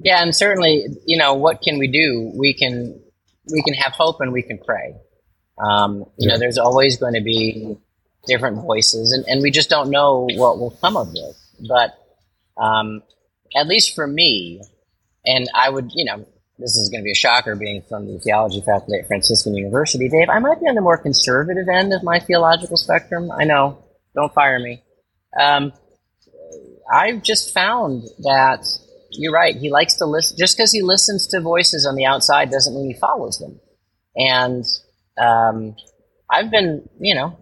Yeah, 0.00 0.22
and 0.22 0.34
certainly, 0.34 0.84
you 1.06 1.16
know, 1.16 1.34
what 1.34 1.62
can 1.62 1.78
we 1.78 1.86
do? 1.86 2.32
We 2.36 2.52
can 2.52 3.00
we 3.52 3.62
can 3.62 3.74
have 3.74 3.92
hope 3.92 4.20
and 4.20 4.32
we 4.32 4.42
can 4.42 4.58
pray. 4.58 4.94
Um, 5.64 5.98
you 6.18 6.26
yeah. 6.26 6.32
know, 6.32 6.38
there's 6.38 6.58
always 6.58 6.96
going 6.96 7.14
to 7.14 7.20
be 7.20 7.76
different 8.26 8.62
voices, 8.62 9.12
and, 9.12 9.24
and 9.26 9.42
we 9.42 9.50
just 9.50 9.68
don't 9.68 9.90
know 9.90 10.26
what 10.34 10.58
will 10.58 10.76
come 10.80 10.96
of 10.96 11.12
this. 11.12 11.52
But 11.68 11.98
um, 12.62 13.02
at 13.56 13.66
least 13.66 13.94
for 13.94 14.06
me, 14.06 14.60
and 15.24 15.48
I 15.54 15.70
would, 15.70 15.90
you 15.94 16.04
know, 16.04 16.26
this 16.58 16.76
is 16.76 16.88
going 16.88 17.00
to 17.00 17.04
be 17.04 17.10
a 17.10 17.16
shocker 17.16 17.56
being 17.56 17.82
from 17.88 18.06
the 18.06 18.18
theology 18.20 18.60
faculty 18.60 18.98
at 19.00 19.08
Franciscan 19.08 19.54
University, 19.54 20.08
Dave. 20.08 20.28
I 20.28 20.38
might 20.38 20.60
be 20.60 20.66
on 20.66 20.74
the 20.74 20.80
more 20.80 20.98
conservative 20.98 21.66
end 21.68 21.92
of 21.92 22.02
my 22.02 22.20
theological 22.20 22.76
spectrum. 22.76 23.30
I 23.32 23.44
know, 23.44 23.84
don't 24.14 24.32
fire 24.32 24.58
me. 24.58 24.82
Um, 25.38 25.72
I've 26.92 27.22
just 27.22 27.52
found 27.52 28.04
that 28.20 28.64
you're 29.10 29.32
right. 29.32 29.56
He 29.56 29.70
likes 29.70 29.94
to 29.94 30.06
listen. 30.06 30.36
Just 30.36 30.56
because 30.56 30.70
he 30.70 30.82
listens 30.82 31.26
to 31.28 31.40
voices 31.40 31.86
on 31.86 31.96
the 31.96 32.06
outside 32.06 32.50
doesn't 32.50 32.74
mean 32.74 32.92
he 32.92 32.98
follows 33.00 33.38
them. 33.38 33.60
And 34.16 34.64
um, 35.18 35.76
I've 36.30 36.50
been, 36.50 36.88
you 37.00 37.14
know, 37.14 37.38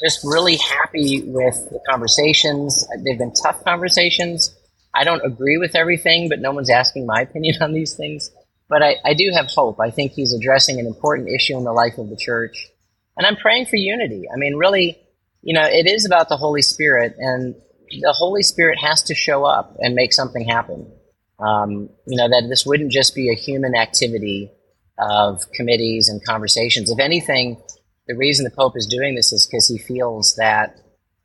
just 0.00 0.20
really 0.24 0.56
happy 0.56 1.22
with 1.24 1.54
the 1.70 1.80
conversations. 1.88 2.86
They've 3.04 3.18
been 3.18 3.32
tough 3.32 3.64
conversations. 3.64 4.54
I 4.94 5.04
don't 5.04 5.24
agree 5.24 5.58
with 5.58 5.74
everything, 5.74 6.28
but 6.28 6.40
no 6.40 6.52
one's 6.52 6.70
asking 6.70 7.06
my 7.06 7.22
opinion 7.22 7.56
on 7.60 7.72
these 7.72 7.94
things. 7.94 8.30
But 8.68 8.82
I, 8.82 8.96
I 9.04 9.14
do 9.14 9.30
have 9.34 9.46
hope. 9.46 9.78
I 9.80 9.90
think 9.90 10.12
he's 10.12 10.32
addressing 10.32 10.80
an 10.80 10.86
important 10.86 11.28
issue 11.28 11.56
in 11.56 11.64
the 11.64 11.72
life 11.72 11.98
of 11.98 12.08
the 12.08 12.16
church. 12.16 12.70
And 13.16 13.26
I'm 13.26 13.36
praying 13.36 13.66
for 13.66 13.76
unity. 13.76 14.24
I 14.32 14.36
mean, 14.36 14.56
really, 14.56 14.98
you 15.42 15.54
know, 15.54 15.64
it 15.64 15.86
is 15.86 16.06
about 16.06 16.28
the 16.28 16.36
Holy 16.36 16.62
Spirit, 16.62 17.14
and 17.18 17.54
the 17.90 18.14
Holy 18.16 18.42
Spirit 18.42 18.78
has 18.80 19.02
to 19.04 19.14
show 19.14 19.44
up 19.44 19.76
and 19.78 19.94
make 19.94 20.12
something 20.12 20.46
happen. 20.48 20.90
Um, 21.38 21.90
you 22.06 22.16
know, 22.16 22.28
that 22.28 22.46
this 22.48 22.64
wouldn't 22.64 22.90
just 22.90 23.14
be 23.14 23.30
a 23.30 23.34
human 23.34 23.76
activity 23.76 24.50
of 24.98 25.42
committees 25.52 26.08
and 26.08 26.24
conversations. 26.24 26.90
If 26.90 26.98
anything, 26.98 27.62
the 28.06 28.16
reason 28.16 28.44
the 28.44 28.50
Pope 28.50 28.76
is 28.76 28.86
doing 28.86 29.14
this 29.14 29.32
is 29.32 29.46
because 29.46 29.68
he 29.68 29.78
feels 29.78 30.34
that 30.36 30.80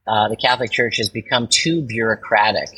uh, 0.08 0.30
the 0.30 0.36
Catholic 0.36 0.72
Church 0.72 0.98
has 0.98 1.10
become 1.10 1.48
too 1.48 1.82
bureaucratic 1.82 2.70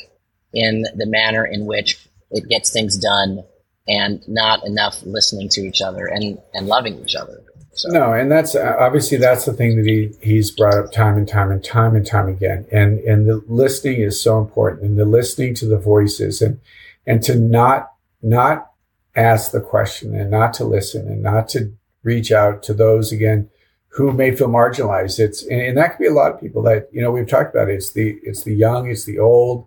in 0.52 0.82
the 0.96 1.06
manner 1.06 1.44
in 1.44 1.66
which 1.66 2.06
it 2.30 2.48
gets 2.48 2.72
things 2.72 2.98
done 2.98 3.42
and 3.88 4.26
not 4.28 4.64
enough 4.64 5.02
listening 5.04 5.48
to 5.50 5.62
each 5.62 5.80
other 5.80 6.06
and, 6.06 6.38
and 6.54 6.66
loving 6.66 7.00
each 7.00 7.14
other. 7.14 7.42
So. 7.74 7.88
No, 7.88 8.12
and 8.12 8.30
that's 8.30 8.54
uh, 8.54 8.76
obviously 8.78 9.16
that's 9.16 9.46
the 9.46 9.54
thing 9.54 9.76
that 9.76 9.86
he 9.86 10.12
he's 10.20 10.50
brought 10.50 10.74
up 10.74 10.92
time 10.92 11.16
and 11.16 11.26
time 11.26 11.50
and 11.50 11.64
time 11.64 11.96
and 11.96 12.06
time 12.06 12.28
again. 12.28 12.66
And 12.70 12.98
and 13.00 13.26
the 13.26 13.42
listening 13.48 14.02
is 14.02 14.20
so 14.20 14.38
important, 14.38 14.82
and 14.82 14.98
the 14.98 15.06
listening 15.06 15.54
to 15.54 15.66
the 15.66 15.78
voices, 15.78 16.42
and 16.42 16.60
and 17.06 17.22
to 17.22 17.34
not 17.34 17.92
not 18.20 18.72
ask 19.16 19.52
the 19.52 19.60
question, 19.62 20.14
and 20.14 20.30
not 20.30 20.52
to 20.54 20.64
listen, 20.64 21.08
and 21.08 21.22
not 21.22 21.48
to 21.50 21.72
reach 22.02 22.30
out 22.30 22.62
to 22.64 22.74
those 22.74 23.10
again 23.10 23.48
who 23.94 24.12
may 24.12 24.34
feel 24.34 24.48
marginalized. 24.48 25.18
It's 25.18 25.42
and, 25.44 25.60
and 25.60 25.76
that 25.76 25.90
could 25.92 26.02
be 26.02 26.08
a 26.08 26.14
lot 26.14 26.32
of 26.32 26.40
people 26.40 26.62
that 26.62 26.88
you 26.92 27.02
know 27.02 27.10
we've 27.10 27.28
talked 27.28 27.54
about. 27.54 27.68
It. 27.68 27.74
It's 27.74 27.90
the 27.90 28.18
it's 28.22 28.44
the 28.44 28.54
young, 28.54 28.90
it's 28.90 29.04
the 29.04 29.18
old, 29.18 29.66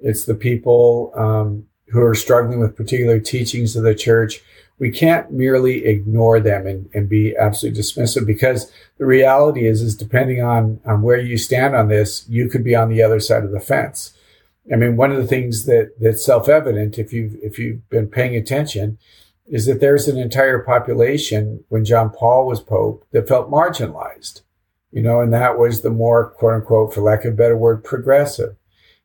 it's 0.00 0.24
the 0.24 0.34
people 0.34 1.12
um, 1.16 1.66
who 1.88 2.00
are 2.00 2.14
struggling 2.14 2.60
with 2.60 2.76
particular 2.76 3.18
teachings 3.18 3.76
of 3.76 3.82
the 3.82 3.94
church 3.94 4.42
we 4.80 4.90
can't 4.90 5.30
merely 5.30 5.84
ignore 5.84 6.40
them 6.40 6.66
and, 6.66 6.88
and 6.94 7.08
be 7.08 7.36
absolutely 7.36 7.80
dismissive 7.80 8.26
because 8.26 8.72
the 8.98 9.06
reality 9.06 9.66
is 9.66 9.82
is 9.82 9.94
depending 9.94 10.42
on 10.42 10.80
on 10.84 11.02
where 11.02 11.20
you 11.20 11.38
stand 11.38 11.76
on 11.76 11.86
this 11.86 12.26
you 12.28 12.48
could 12.48 12.64
be 12.64 12.74
on 12.74 12.88
the 12.88 13.02
other 13.02 13.20
side 13.20 13.44
of 13.44 13.52
the 13.52 13.60
fence 13.60 14.12
i 14.72 14.76
mean 14.76 14.96
one 14.96 15.12
of 15.12 15.18
the 15.18 15.26
things 15.26 15.66
that 15.66 15.92
that's 16.00 16.24
self-evident 16.24 16.98
if 16.98 17.12
you 17.12 17.38
if 17.42 17.58
you've 17.58 17.88
been 17.90 18.08
paying 18.08 18.34
attention 18.34 18.98
is 19.50 19.66
that 19.66 19.80
there's 19.80 20.08
an 20.08 20.16
entire 20.16 20.58
population 20.60 21.62
when 21.68 21.84
john 21.84 22.10
paul 22.10 22.46
was 22.46 22.60
pope 22.60 23.04
that 23.12 23.28
felt 23.28 23.50
marginalized 23.50 24.42
you 24.92 25.02
know 25.02 25.20
and 25.20 25.32
that 25.32 25.58
was 25.58 25.82
the 25.82 25.90
more 25.90 26.30
quote 26.30 26.54
unquote 26.54 26.94
for 26.94 27.00
lack 27.00 27.24
of 27.24 27.34
a 27.34 27.36
better 27.36 27.56
word 27.56 27.84
progressive. 27.84 28.56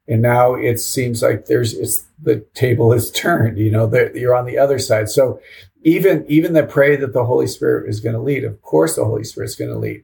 And 0.07 0.21
now 0.21 0.53
it 0.53 0.79
seems 0.79 1.23
like 1.23 1.45
there's 1.45 1.73
it's 1.73 2.05
the 2.21 2.45
table 2.53 2.93
is 2.93 3.11
turned 3.11 3.57
you 3.57 3.71
know 3.71 3.87
that 3.87 4.15
you're 4.15 4.35
on 4.35 4.45
the 4.45 4.57
other 4.57 4.79
side. 4.79 5.09
So 5.09 5.39
even 5.83 6.25
even 6.27 6.53
the 6.53 6.63
pray 6.63 6.95
that 6.95 7.13
the 7.13 7.25
holy 7.25 7.47
spirit 7.47 7.89
is 7.89 7.99
going 7.99 8.15
to 8.15 8.21
lead 8.21 8.43
of 8.43 8.61
course 8.61 8.95
the 8.95 9.05
holy 9.05 9.23
spirit 9.23 9.47
is 9.47 9.55
going 9.55 9.71
to 9.71 9.77
lead. 9.77 10.03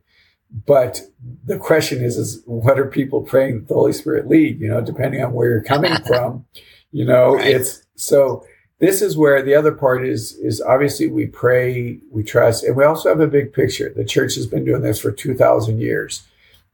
But 0.66 1.02
the 1.46 1.58
question 1.58 2.04
is 2.04 2.18
is 2.18 2.42
what 2.46 2.80
are 2.80 2.88
people 2.88 3.22
praying 3.22 3.60
that 3.60 3.68
the 3.68 3.74
holy 3.76 3.94
spirit 3.94 4.28
lead 4.28 4.60
you 4.60 4.68
know 4.68 4.82
depending 4.82 5.24
on 5.24 5.34
where 5.34 5.50
you're 5.50 5.64
coming 5.64 5.96
from 6.06 6.46
you 6.92 7.06
know 7.06 7.36
right. 7.36 7.48
it's 7.48 7.84
so 7.96 8.44
this 8.82 9.04
is 9.04 9.16
where 9.16 9.44
the 9.44 9.54
other 9.54 9.72
part 9.72 10.06
is 10.06 10.34
is 10.34 10.60
obviously 10.60 11.08
we 11.08 11.28
pray 11.28 12.00
we 12.10 12.24
trust 12.24 12.64
and 12.64 12.76
we 12.76 12.84
also 12.84 13.10
have 13.10 13.22
a 13.22 13.28
big 13.28 13.54
picture. 13.54 13.94
The 13.96 14.04
church 14.04 14.36
has 14.36 14.48
been 14.48 14.66
doing 14.66 14.82
this 14.82 15.00
for 15.00 15.12
2000 15.12 15.80
years 15.80 16.24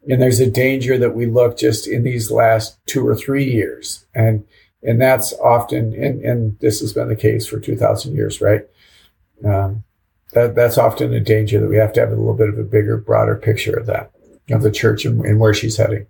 and 0.09 0.21
there's 0.21 0.39
a 0.39 0.49
danger 0.49 0.97
that 0.97 1.15
we 1.15 1.25
look 1.25 1.57
just 1.57 1.85
in 1.85 2.03
these 2.03 2.31
last 2.31 2.79
two 2.87 3.05
or 3.05 3.13
three 3.13 3.43
years 3.43 4.05
and 4.15 4.45
and 4.81 5.01
that's 5.01 5.33
often 5.33 5.93
and, 5.93 6.21
and 6.23 6.57
this 6.59 6.79
has 6.79 6.93
been 6.93 7.09
the 7.09 7.15
case 7.15 7.45
for 7.45 7.59
2000 7.59 8.15
years 8.15 8.39
right? 8.41 8.65
Um, 9.45 9.83
that 10.31 10.55
that's 10.55 10.77
often 10.77 11.13
a 11.13 11.19
danger 11.19 11.59
that 11.59 11.69
we 11.69 11.75
have 11.75 11.91
to 11.93 11.99
have 11.99 12.11
a 12.11 12.15
little 12.15 12.33
bit 12.33 12.49
of 12.49 12.57
a 12.57 12.63
bigger 12.63 12.97
broader 12.97 13.35
picture 13.35 13.75
of 13.75 13.85
that 13.87 14.11
of 14.49 14.61
the 14.61 14.71
church 14.71 15.03
and, 15.03 15.25
and 15.25 15.41
where 15.41 15.53
she's 15.53 15.75
heading 15.75 16.07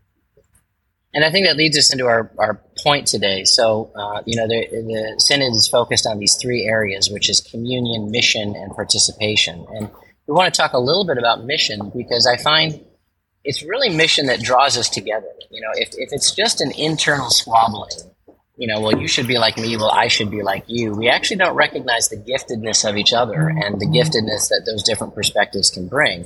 and 1.14 1.24
I 1.24 1.32
think 1.32 1.48
that 1.48 1.56
leads 1.56 1.78
us 1.78 1.92
into 1.92 2.06
our, 2.06 2.32
our 2.38 2.62
point 2.84 3.08
today. 3.08 3.44
So, 3.44 3.92
uh, 3.96 4.22
you 4.26 4.36
know, 4.38 4.48
the, 4.48 4.68
the 4.70 5.16
Synod 5.20 5.56
is 5.56 5.68
focused 5.68 6.06
on 6.06 6.20
these 6.20 6.38
three 6.40 6.66
areas, 6.66 7.10
which 7.10 7.30
is 7.30 7.42
communion, 7.42 8.12
mission, 8.12 8.56
and 8.56 8.72
participation. 8.74 9.66
And 9.70 9.90
we 10.28 10.34
want 10.34 10.54
to 10.54 10.58
talk 10.58 10.74
a 10.74 10.80
little 10.80 11.06
bit 11.06 11.18
about 11.18 11.44
mission 11.44 11.92
because 11.96 12.28
I 12.28 12.38
find 12.38 12.84
it's 13.44 13.64
really 13.64 13.90
mission 13.90 14.26
that 14.28 14.42
draws 14.42 14.78
us 14.78 14.90
together. 14.90 15.32
You 15.50 15.62
know, 15.62 15.70
if, 15.76 15.90
if 15.94 16.10
it's 16.12 16.36
just 16.36 16.60
an 16.60 16.72
internal 16.78 17.30
squabbling, 17.30 18.12
you 18.58 18.68
know, 18.68 18.82
well, 18.82 19.00
you 19.00 19.08
should 19.08 19.28
be 19.28 19.38
like 19.38 19.58
me, 19.58 19.78
well, 19.78 19.92
I 19.92 20.10
should 20.10 20.30
be 20.30 20.44
like 20.44 20.66
you, 20.68 20.94
we 20.94 21.08
actually 21.08 21.38
don't 21.38 21.56
recognize 21.56 22.10
the 22.10 22.18
giftedness 22.18 22.88
of 22.88 22.98
each 22.98 23.14
other 23.14 23.48
and 23.48 23.80
the 23.80 23.86
giftedness 23.86 24.50
that 24.50 24.64
those 24.66 24.84
different 24.84 25.16
perspectives 25.16 25.70
can 25.70 25.88
bring. 25.88 26.26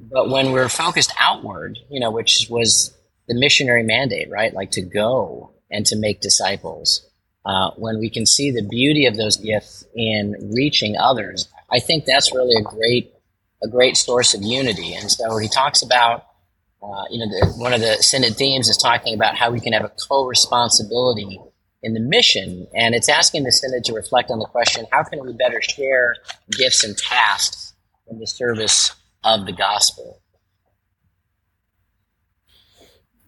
But 0.00 0.30
when 0.30 0.52
we're 0.52 0.68
focused 0.68 1.12
outward, 1.20 1.78
you 1.88 2.00
know, 2.00 2.10
which 2.10 2.48
was 2.50 2.96
the 3.30 3.38
missionary 3.38 3.84
mandate, 3.84 4.28
right? 4.28 4.52
Like 4.52 4.72
to 4.72 4.82
go 4.82 5.52
and 5.70 5.86
to 5.86 5.96
make 5.96 6.20
disciples. 6.20 7.06
Uh, 7.46 7.70
when 7.76 8.00
we 8.00 8.10
can 8.10 8.26
see 8.26 8.50
the 8.50 8.66
beauty 8.68 9.06
of 9.06 9.16
those 9.16 9.36
gifts 9.36 9.86
in 9.94 10.50
reaching 10.52 10.96
others, 10.96 11.48
I 11.70 11.78
think 11.78 12.04
that's 12.04 12.34
really 12.34 12.56
a 12.60 12.62
great 12.62 13.14
a 13.62 13.68
great 13.68 13.96
source 13.96 14.34
of 14.34 14.42
unity. 14.42 14.94
And 14.94 15.10
so 15.10 15.36
he 15.38 15.48
talks 15.48 15.82
about 15.82 16.26
uh, 16.82 17.04
you 17.10 17.18
know, 17.18 17.26
the, 17.26 17.52
one 17.56 17.72
of 17.72 17.80
the 17.80 17.96
synod 18.00 18.36
themes 18.36 18.68
is 18.68 18.76
talking 18.76 19.14
about 19.14 19.36
how 19.36 19.50
we 19.50 19.60
can 19.60 19.72
have 19.74 19.84
a 19.84 19.92
co-responsibility 20.08 21.38
in 21.82 21.94
the 21.94 22.00
mission, 22.00 22.66
and 22.74 22.94
it's 22.94 23.08
asking 23.08 23.44
the 23.44 23.52
synod 23.52 23.84
to 23.84 23.92
reflect 23.92 24.30
on 24.30 24.38
the 24.38 24.46
question: 24.46 24.86
How 24.90 25.02
can 25.04 25.24
we 25.24 25.32
better 25.34 25.60
share 25.60 26.16
gifts 26.52 26.82
and 26.82 26.96
tasks 26.96 27.74
in 28.10 28.18
the 28.18 28.26
service 28.26 28.94
of 29.24 29.46
the 29.46 29.52
gospel? 29.52 30.19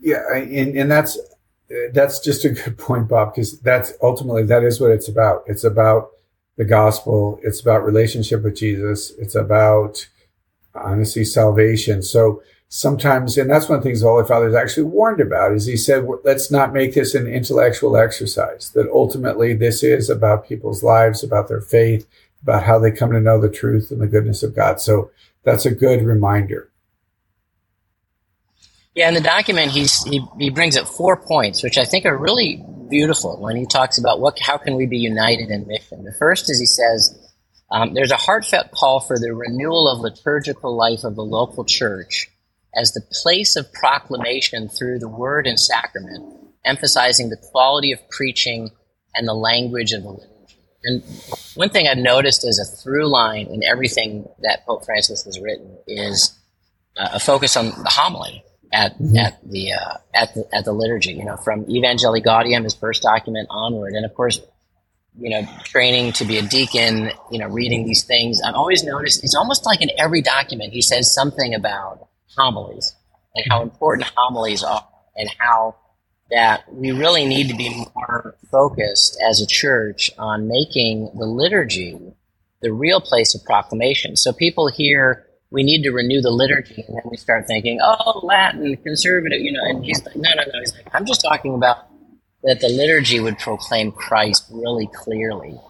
Yeah, 0.03 0.23
and, 0.35 0.77
and 0.77 0.91
that's 0.91 1.19
that's 1.93 2.19
just 2.19 2.45
a 2.45 2.51
good 2.51 2.77
point, 2.77 3.09
Bob, 3.09 3.33
because 3.33 3.61
that's 3.61 3.93
ultimately 4.03 4.43
that 4.45 4.65
is 4.65 4.81
what 4.81 4.91
it's 4.91 5.09
about. 5.09 5.45
It's 5.47 5.65
about 5.65 6.11
the 6.57 6.65
gospel. 6.65 7.41
It's 7.43 7.61
about 7.61 7.85
relationship 7.85 8.43
with 8.43 8.57
Jesus. 8.57 9.13
It's 9.19 9.37
about 9.37 10.07
honestly 10.75 11.25
salvation. 11.25 12.03
So 12.03 12.43
sometimes, 12.69 13.39
and 13.39 13.49
that's 13.49 13.69
one 13.69 13.79
of 13.79 13.85
the 13.85 13.89
things 13.89 14.01
the 14.01 14.09
Holy 14.09 14.27
Father 14.27 14.49
is 14.49 14.55
actually 14.55 14.85
warned 14.85 15.21
about, 15.21 15.53
is 15.53 15.67
he 15.67 15.77
said, 15.77 16.07
let's 16.25 16.51
not 16.51 16.73
make 16.73 16.95
this 16.95 17.15
an 17.15 17.27
intellectual 17.27 17.97
exercise, 17.97 18.71
that 18.71 18.91
ultimately 18.91 19.55
this 19.55 19.83
is 19.83 20.11
about 20.11 20.49
people's 20.49 20.83
lives, 20.83 21.23
about 21.23 21.49
their 21.49 21.61
faith, 21.61 22.09
about 22.43 22.65
how 22.65 22.79
they 22.79 22.91
come 22.91 23.13
to 23.13 23.21
know 23.21 23.41
the 23.41 23.49
truth 23.49 23.91
and 23.91 24.01
the 24.01 24.07
goodness 24.07 24.43
of 24.43 24.57
God. 24.57 24.81
So 24.81 25.11
that's 25.45 25.65
a 25.65 25.71
good 25.71 26.03
reminder. 26.03 26.72
Yeah, 28.95 29.09
in 29.09 29.15
the 29.15 29.21
document, 29.21 29.71
he's, 29.71 30.05
he, 30.05 30.23
he 30.39 30.51
brings 30.51 30.77
up 30.77 30.87
four 30.87 31.17
points, 31.17 31.63
which 31.63 31.79
I 31.79 31.85
think 31.85 32.05
are 32.05 32.17
really 32.17 32.63
beautiful 32.91 33.41
when 33.41 33.57
he 33.57 33.65
talks 33.65 33.97
about 33.97 34.21
what, 34.21 34.39
how 34.39 34.59
can 34.59 34.77
we 34.77 34.85
be 34.85 34.99
united 34.99 35.49
in 35.49 35.67
mission. 35.67 36.05
The 36.05 36.15
first 36.19 36.51
is 36.51 36.61
he 36.61 36.67
says, 36.67 37.19
um, 37.71 37.95
there's 37.95 38.11
a 38.11 38.19
heartfelt 38.19 38.71
call 38.71 39.01
for 39.01 39.19
the 39.19 39.35
renewal 39.35 39.89
of 39.89 40.01
liturgical 40.01 40.77
life 40.77 41.05
of 41.05 41.17
the 41.17 41.25
local 41.25 41.65
church 41.65 42.29
as 42.75 42.93
the 42.93 43.01
place 43.23 43.57
of 43.57 43.73
proclamation 43.73 44.69
through 44.69 44.99
the 44.99 45.09
word 45.09 45.47
and 45.47 45.59
sacrament, 45.59 46.23
emphasizing 46.67 47.31
the 47.31 47.39
quality 47.51 47.93
of 47.93 48.11
preaching 48.11 48.71
and 49.15 49.27
the 49.27 49.35
language 49.35 49.93
of 49.93 50.03
the 50.03 50.11
liturgy. 50.11 50.59
And 50.85 51.03
one 51.55 51.71
thing 51.71 51.89
I've 51.89 51.97
noticed 51.97 52.45
as 52.45 52.59
a 52.59 52.83
through 52.83 53.07
line 53.07 53.47
in 53.47 53.63
everything 53.63 54.29
that 54.43 54.67
Pope 54.67 54.85
Francis 54.85 55.25
has 55.25 55.41
written 55.41 55.79
is 55.87 56.39
uh, 56.97 57.11
a 57.15 57.21
focus 57.21 57.57
on 57.57 57.67
the 57.67 57.91
homily 57.91 58.45
at 58.73 58.95
mm-hmm. 58.95 59.17
at 59.17 59.39
the 59.49 59.73
uh, 59.73 59.99
at 60.15 60.35
the 60.35 60.49
at 60.53 60.65
the 60.65 60.73
liturgy. 60.73 61.13
You 61.13 61.25
know, 61.25 61.37
from 61.37 61.65
Evangelii 61.65 62.25
Gaudium, 62.25 62.65
his 62.65 62.75
first 62.75 63.03
document 63.03 63.49
onward, 63.51 63.95
and 63.95 64.05
of 64.05 64.15
course, 64.15 64.41
you 65.19 65.31
know, 65.31 65.47
training 65.65 66.13
to 66.15 66.25
be 66.25 66.39
a 66.39 66.43
deacon. 66.43 67.11
You 67.31 67.39
know, 67.39 67.49
reading 67.49 67.87
these 67.87 68.05
things. 68.05 68.41
I've 68.41 68.55
always 68.55 68.83
noticed 68.85 69.25
it's 69.25 69.35
almost 69.35 69.67
like 69.67 69.83
in 69.83 69.91
every 69.99 70.23
document 70.23 70.73
he 70.73 70.83
says 70.83 71.13
something 71.13 71.55
about 71.55 72.09
homilies 72.37 72.95
and 73.35 73.45
how 73.49 73.63
important 73.63 74.11
homilies 74.15 74.63
are 74.63 74.87
and 75.17 75.29
how 75.39 75.77
that 76.31 76.65
we 76.73 76.93
really 76.93 77.27
need 77.27 77.49
to 77.49 77.55
be 77.55 77.85
more 77.95 78.37
focused 78.51 79.19
as 79.29 79.41
a 79.43 79.47
church 79.47 80.11
on 80.19 80.49
making 80.49 81.11
the 81.15 81.27
liturgy 81.27 81.99
the 82.63 82.73
real 82.73 83.01
place 83.01 83.35
of 83.35 83.45
proclamation. 83.45 84.17
So 84.17 84.33
people 84.33 84.69
hear 84.69 85.27
we 85.53 85.63
need 85.63 85.83
to 85.83 85.91
renew 85.91 86.21
the 86.23 86.31
liturgy, 86.31 86.83
and 86.89 86.97
then 86.97 87.03
we 87.11 87.17
start 87.17 87.47
thinking, 87.47 87.79
oh, 87.83 88.21
Latin, 88.25 88.75
conservative, 88.79 89.41
you 89.41 89.53
know. 89.53 89.63
And 89.65 89.85
he's 89.85 90.05
like, 90.05 90.17
no, 90.17 90.31
no, 90.35 90.43
no. 90.43 90.61
He's 90.61 90.73
like, 90.75 90.89
I'm 90.95 91.05
just 91.05 91.21
talking 91.21 91.55
about 91.55 91.87
that 92.43 92.61
the 92.61 92.69
liturgy 92.69 93.21
would 93.21 93.39
proclaim 93.39 93.93
Christ 93.93 94.47
really 94.51 94.89
clearly. 94.95 95.61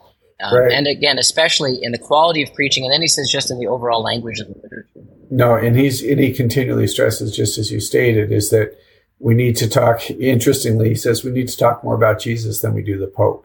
Um, 0.41 0.55
right. 0.55 0.73
And 0.73 0.87
again, 0.87 1.19
especially 1.19 1.79
in 1.83 1.93
the 1.93 1.99
quality 1.99 2.43
of 2.43 2.55
preaching, 2.55 2.85
and 2.85 2.93
then 2.93 3.01
he 3.01 3.09
says 3.09 3.29
just 3.31 3.51
in 3.51 3.59
the 3.59 3.67
overall 3.67 4.03
language 4.03 4.39
of 4.39 4.49
the 4.49 4.55
liturgy. 4.63 5.01
No, 5.31 5.57
and 5.57 5.77
he's 5.77 6.03
and 6.03 6.21
he 6.21 6.33
continually 6.33 6.87
stresses, 6.87 7.35
just 7.35 7.59
as 7.59 7.73
you 7.73 7.81
stated, 7.81 8.31
is 8.31 8.51
that 8.51 8.77
we 9.19 9.35
need 9.35 9.57
to 9.57 9.69
talk. 9.69 10.09
Interestingly, 10.11 10.91
he 10.91 10.95
says 10.95 11.25
we 11.25 11.33
need 11.33 11.49
to 11.49 11.57
talk 11.57 11.83
more 11.83 11.95
about 11.95 12.21
Jesus 12.21 12.61
than 12.61 12.73
we 12.75 12.83
do 12.83 12.99
the 12.99 13.09
Pope. 13.09 13.45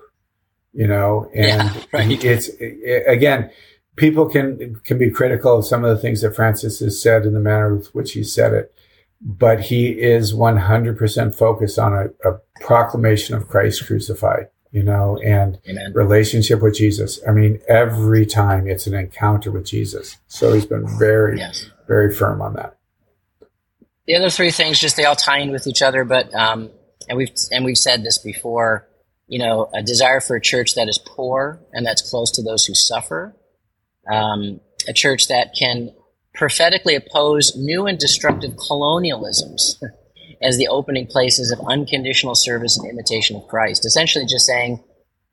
You 0.73 0.85
know, 0.85 1.29
and 1.33 1.71
yeah, 1.71 1.83
right. 1.93 2.23
it's 2.23 2.49
it, 2.59 3.05
again, 3.07 3.49
people 3.97 4.29
can 4.29 4.79
can 4.85 4.97
be 4.97 5.11
critical 5.11 5.57
of 5.57 5.65
some 5.65 5.83
of 5.83 5.93
the 5.93 6.01
things 6.01 6.21
that 6.21 6.35
Francis 6.35 6.79
has 6.79 7.01
said 7.01 7.25
in 7.25 7.33
the 7.33 7.39
manner 7.41 7.75
with 7.75 7.93
which 7.93 8.13
he 8.13 8.23
said 8.23 8.53
it, 8.53 8.73
but 9.21 9.59
he 9.59 9.89
is 9.89 10.33
one 10.33 10.57
hundred 10.57 10.97
percent 10.97 11.35
focused 11.35 11.77
on 11.77 11.93
a, 11.93 12.29
a 12.29 12.39
proclamation 12.61 13.35
of 13.35 13.49
Christ 13.49 13.85
crucified 13.85 14.47
you 14.71 14.83
know, 14.83 15.17
and 15.25 15.59
Amen. 15.67 15.93
relationship 15.93 16.61
with 16.61 16.75
Jesus. 16.75 17.19
I 17.27 17.31
mean, 17.31 17.59
every 17.67 18.25
time 18.25 18.67
it's 18.67 18.87
an 18.87 18.93
encounter 18.93 19.51
with 19.51 19.65
Jesus. 19.65 20.17
So 20.27 20.53
he's 20.53 20.65
been 20.65 20.85
very, 20.99 21.39
yes. 21.39 21.69
very 21.87 22.13
firm 22.13 22.41
on 22.41 22.53
that. 22.53 22.77
The 24.05 24.15
other 24.15 24.29
three 24.29 24.51
things, 24.51 24.79
just 24.79 24.95
they 24.95 25.05
all 25.05 25.15
tie 25.15 25.39
in 25.39 25.51
with 25.51 25.67
each 25.67 25.81
other, 25.81 26.03
but 26.03 26.33
um, 26.33 26.69
and 27.09 27.17
we've 27.17 27.31
and 27.51 27.65
we've 27.65 27.77
said 27.77 28.03
this 28.03 28.17
before. 28.17 28.87
You 29.29 29.39
know, 29.39 29.69
a 29.73 29.83
desire 29.83 30.21
for 30.21 30.37
a 30.37 30.41
church 30.41 30.75
that 30.75 30.87
is 30.87 30.97
poor 30.97 31.59
and 31.73 31.85
that's 31.85 32.09
close 32.09 32.31
to 32.31 32.43
those 32.43 32.65
who 32.65 32.73
suffer. 32.73 33.35
Um, 34.11 34.61
a 34.87 34.93
church 34.93 35.27
that 35.27 35.53
can 35.57 35.93
prophetically 36.33 36.95
oppose 36.95 37.55
new 37.55 37.87
and 37.87 37.99
destructive 37.99 38.51
colonialisms 38.53 39.81
as 40.41 40.57
the 40.57 40.67
opening 40.67 41.07
places 41.07 41.51
of 41.51 41.59
unconditional 41.67 42.35
service 42.35 42.77
and 42.77 42.89
imitation 42.89 43.35
of 43.35 43.47
Christ. 43.47 43.85
Essentially, 43.85 44.25
just 44.25 44.45
saying 44.45 44.83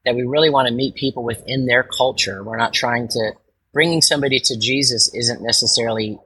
that 0.04 0.14
we 0.14 0.22
really 0.22 0.50
want 0.50 0.68
to 0.68 0.74
meet 0.74 0.94
people 0.94 1.22
within 1.22 1.66
their 1.66 1.82
culture. 1.82 2.42
We're 2.42 2.56
not 2.56 2.72
trying 2.72 3.08
to, 3.08 3.32
bringing 3.72 4.02
somebody 4.02 4.40
to 4.40 4.58
Jesus 4.58 5.12
isn't 5.14 5.42
necessarily 5.42 6.18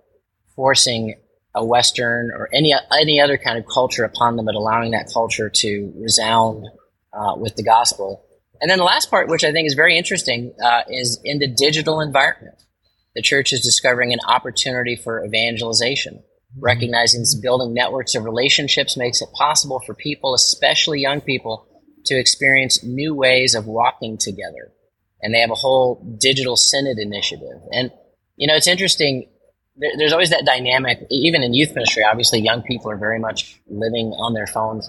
forcing 0.54 1.14
a 1.54 1.64
Western 1.64 2.30
or 2.30 2.48
any, 2.52 2.74
any 2.92 3.20
other 3.20 3.38
kind 3.38 3.58
of 3.58 3.64
culture 3.66 4.04
upon 4.04 4.36
them, 4.36 4.46
but 4.46 4.54
allowing 4.54 4.92
that 4.92 5.10
culture 5.12 5.48
to 5.48 5.92
resound 5.96 6.66
uh, 7.12 7.34
with 7.36 7.56
the 7.56 7.62
gospel. 7.62 8.24
And 8.60 8.70
then 8.70 8.78
the 8.78 8.84
last 8.84 9.10
part, 9.10 9.28
which 9.28 9.44
I 9.44 9.52
think 9.52 9.66
is 9.66 9.74
very 9.74 9.96
interesting, 9.96 10.54
uh, 10.62 10.82
is 10.88 11.20
in 11.24 11.38
the 11.38 11.48
digital 11.48 12.00
environment. 12.00 12.56
The 13.14 13.22
church 13.22 13.52
is 13.52 13.60
discovering 13.60 14.12
an 14.12 14.20
opportunity 14.26 14.96
for 14.96 15.24
evangelization. 15.24 16.22
Recognizing 16.58 17.20
this 17.20 17.34
building 17.34 17.74
networks 17.74 18.14
of 18.14 18.24
relationships 18.24 18.96
makes 18.96 19.20
it 19.20 19.28
possible 19.32 19.80
for 19.84 19.94
people, 19.94 20.34
especially 20.34 21.00
young 21.00 21.20
people, 21.20 21.66
to 22.06 22.18
experience 22.18 22.82
new 22.82 23.14
ways 23.14 23.54
of 23.54 23.66
walking 23.66 24.18
together. 24.18 24.72
And 25.20 25.34
they 25.34 25.40
have 25.40 25.50
a 25.50 25.56
whole 25.56 26.16
digital 26.20 26.56
synod 26.56 26.98
initiative. 26.98 27.60
And, 27.72 27.90
you 28.36 28.46
know, 28.46 28.54
it's 28.54 28.68
interesting. 28.68 29.28
There, 29.76 29.90
there's 29.98 30.12
always 30.12 30.30
that 30.30 30.46
dynamic, 30.46 31.00
even 31.10 31.42
in 31.42 31.54
youth 31.54 31.74
ministry. 31.74 32.04
Obviously, 32.04 32.40
young 32.40 32.62
people 32.62 32.90
are 32.90 32.96
very 32.96 33.18
much 33.18 33.60
living 33.68 34.06
on 34.18 34.32
their 34.32 34.46
phones. 34.46 34.88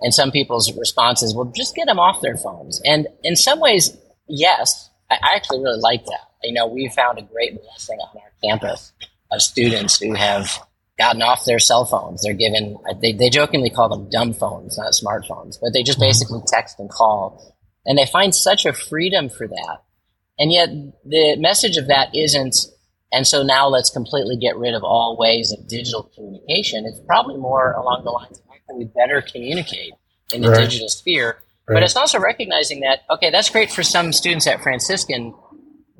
And 0.00 0.14
some 0.14 0.30
people's 0.30 0.72
response 0.76 1.22
is, 1.22 1.34
well, 1.34 1.52
just 1.54 1.74
get 1.74 1.86
them 1.86 1.98
off 1.98 2.22
their 2.22 2.36
phones. 2.36 2.80
And 2.84 3.06
in 3.22 3.36
some 3.36 3.60
ways, 3.60 3.96
yes, 4.28 4.88
I, 5.10 5.18
actually 5.34 5.62
really 5.62 5.80
like 5.80 6.04
that. 6.06 6.28
You 6.42 6.54
know, 6.54 6.66
we 6.66 6.88
found 6.88 7.18
a 7.18 7.22
great 7.22 7.60
blessing 7.60 7.98
on 7.98 8.16
our 8.16 8.32
campus 8.42 8.92
of 9.30 9.42
students 9.42 10.00
who 10.00 10.14
have 10.14 10.58
gotten 10.98 11.22
off 11.22 11.44
their 11.44 11.58
cell 11.58 11.84
phones. 11.84 12.22
They're 12.22 12.32
given, 12.32 12.78
they, 13.00 13.12
they 13.12 13.30
jokingly 13.30 13.70
call 13.70 13.88
them 13.88 14.08
dumb 14.10 14.32
phones, 14.32 14.78
not 14.78 14.92
smartphones, 14.92 15.58
but 15.60 15.72
they 15.72 15.82
just 15.82 15.98
mm-hmm. 15.98 16.08
basically 16.08 16.40
text 16.46 16.78
and 16.78 16.88
call. 16.88 17.56
And 17.84 17.98
they 17.98 18.06
find 18.06 18.34
such 18.34 18.66
a 18.66 18.72
freedom 18.72 19.28
for 19.28 19.46
that. 19.48 19.82
And 20.38 20.52
yet 20.52 20.70
the 21.04 21.36
message 21.36 21.76
of 21.76 21.88
that 21.88 22.14
isn't, 22.14 22.56
and 23.12 23.26
so 23.26 23.42
now 23.42 23.68
let's 23.68 23.90
completely 23.90 24.36
get 24.38 24.56
rid 24.56 24.74
of 24.74 24.82
all 24.82 25.16
ways 25.18 25.52
of 25.52 25.68
digital 25.68 26.10
communication. 26.14 26.86
It's 26.86 27.00
probably 27.06 27.36
more 27.36 27.72
along 27.72 28.04
the 28.04 28.10
lines 28.10 28.38
of 28.38 28.49
we 28.76 28.84
better 28.84 29.22
communicate 29.22 29.92
in 30.32 30.42
the 30.42 30.50
right. 30.50 30.60
digital 30.60 30.88
sphere. 30.88 31.38
Right. 31.68 31.76
But 31.76 31.82
it's 31.82 31.96
also 31.96 32.18
recognizing 32.18 32.80
that, 32.80 33.00
okay, 33.10 33.30
that's 33.30 33.50
great 33.50 33.70
for 33.70 33.82
some 33.82 34.12
students 34.12 34.46
at 34.46 34.62
Franciscan, 34.62 35.34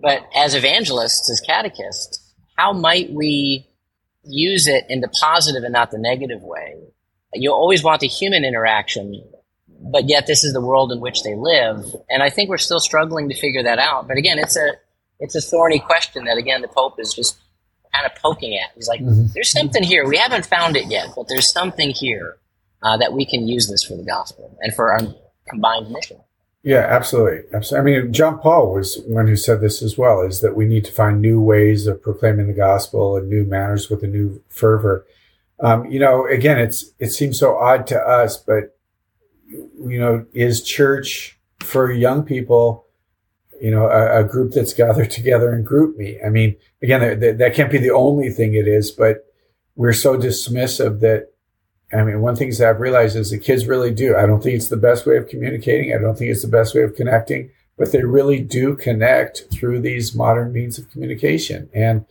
but 0.00 0.22
as 0.34 0.54
evangelists, 0.54 1.30
as 1.30 1.40
catechists, 1.40 2.32
how 2.56 2.72
might 2.72 3.10
we 3.12 3.70
use 4.24 4.66
it 4.66 4.84
in 4.88 5.00
the 5.00 5.08
positive 5.08 5.62
and 5.62 5.72
not 5.72 5.90
the 5.90 5.98
negative 5.98 6.42
way. 6.42 6.76
You 7.34 7.52
always 7.52 7.82
want 7.82 8.00
the 8.00 8.08
human 8.08 8.44
interaction, 8.44 9.22
but 9.68 10.08
yet 10.08 10.26
this 10.26 10.44
is 10.44 10.52
the 10.52 10.60
world 10.60 10.92
in 10.92 11.00
which 11.00 11.22
they 11.22 11.34
live. 11.34 11.84
And 12.08 12.22
I 12.22 12.30
think 12.30 12.50
we're 12.50 12.58
still 12.58 12.80
struggling 12.80 13.28
to 13.28 13.34
figure 13.34 13.62
that 13.62 13.78
out. 13.78 14.08
But 14.08 14.16
again, 14.16 14.38
it's 14.38 14.56
a 14.56 14.72
it's 15.20 15.34
a 15.34 15.40
thorny 15.40 15.78
question 15.78 16.24
that 16.24 16.38
again 16.38 16.62
the 16.62 16.68
Pope 16.68 16.98
is 16.98 17.14
just 17.14 17.38
kind 17.94 18.06
of 18.06 18.14
poking 18.16 18.54
at. 18.56 18.70
He's 18.74 18.88
like, 18.88 19.00
mm-hmm. 19.00 19.26
there's 19.34 19.50
something 19.50 19.82
here. 19.82 20.06
We 20.06 20.16
haven't 20.16 20.46
found 20.46 20.76
it 20.76 20.86
yet, 20.90 21.08
but 21.14 21.28
there's 21.28 21.50
something 21.50 21.90
here 21.90 22.36
uh, 22.82 22.96
that 22.96 23.12
we 23.12 23.24
can 23.24 23.46
use 23.46 23.68
this 23.68 23.84
for 23.84 23.96
the 23.96 24.04
gospel 24.04 24.56
and 24.60 24.74
for 24.74 24.92
our 24.92 25.00
combined 25.48 25.90
mission. 25.90 26.18
Yeah, 26.62 26.86
absolutely. 26.88 27.44
absolutely. 27.54 27.92
I 27.92 28.02
mean, 28.02 28.12
John 28.12 28.38
Paul 28.38 28.74
was 28.74 29.00
one 29.06 29.26
who 29.26 29.36
said 29.36 29.60
this 29.60 29.82
as 29.82 29.96
well: 29.96 30.20
is 30.20 30.40
that 30.40 30.54
we 30.54 30.66
need 30.66 30.84
to 30.84 30.92
find 30.92 31.20
new 31.20 31.40
ways 31.40 31.86
of 31.86 32.02
proclaiming 32.02 32.48
the 32.48 32.52
gospel 32.52 33.16
and 33.16 33.28
new 33.28 33.44
manners 33.44 33.88
with 33.88 34.02
a 34.02 34.06
new 34.06 34.42
fervor. 34.48 35.06
Um, 35.60 35.86
you 35.86 35.98
know, 35.98 36.26
again, 36.26 36.58
it's 36.58 36.92
it 36.98 37.10
seems 37.10 37.38
so 37.38 37.56
odd 37.56 37.86
to 37.88 37.98
us, 37.98 38.36
but 38.36 38.76
you 39.48 39.98
know, 39.98 40.26
is 40.34 40.62
church 40.62 41.38
for 41.60 41.90
young 41.90 42.24
people? 42.24 42.84
You 43.60 43.70
know, 43.70 43.86
a, 43.86 44.20
a 44.20 44.24
group 44.24 44.52
that's 44.52 44.74
gathered 44.74 45.10
together 45.10 45.52
and 45.52 45.66
GroupMe. 45.66 46.24
I 46.24 46.28
mean, 46.28 46.56
again, 46.82 47.20
that, 47.20 47.38
that 47.38 47.54
can't 47.54 47.72
be 47.72 47.78
the 47.78 47.90
only 47.90 48.30
thing 48.30 48.54
it 48.54 48.68
is, 48.68 48.90
but 48.90 49.26
we're 49.76 49.94
so 49.94 50.16
dismissive 50.16 51.00
that 51.00 51.32
I 51.92 52.02
mean, 52.04 52.20
one 52.20 52.36
thing 52.36 52.50
that 52.50 52.68
I've 52.68 52.80
realized 52.80 53.16
is 53.16 53.30
the 53.30 53.38
kids 53.38 53.66
really 53.66 53.92
do. 53.92 54.16
I 54.16 54.26
don't 54.26 54.42
think 54.42 54.56
it's 54.56 54.68
the 54.68 54.76
best 54.76 55.06
way 55.06 55.16
of 55.16 55.28
communicating. 55.28 55.92
I 55.92 55.98
don't 55.98 56.16
think 56.16 56.30
it's 56.30 56.42
the 56.42 56.48
best 56.48 56.74
way 56.74 56.82
of 56.82 56.94
connecting, 56.94 57.50
but 57.76 57.90
they 57.90 58.04
really 58.04 58.40
do 58.40 58.76
connect 58.76 59.44
through 59.52 59.80
these 59.80 60.14
modern 60.14 60.52
means 60.52 60.78
of 60.78 60.90
communication. 60.90 61.68
And, 61.74 62.04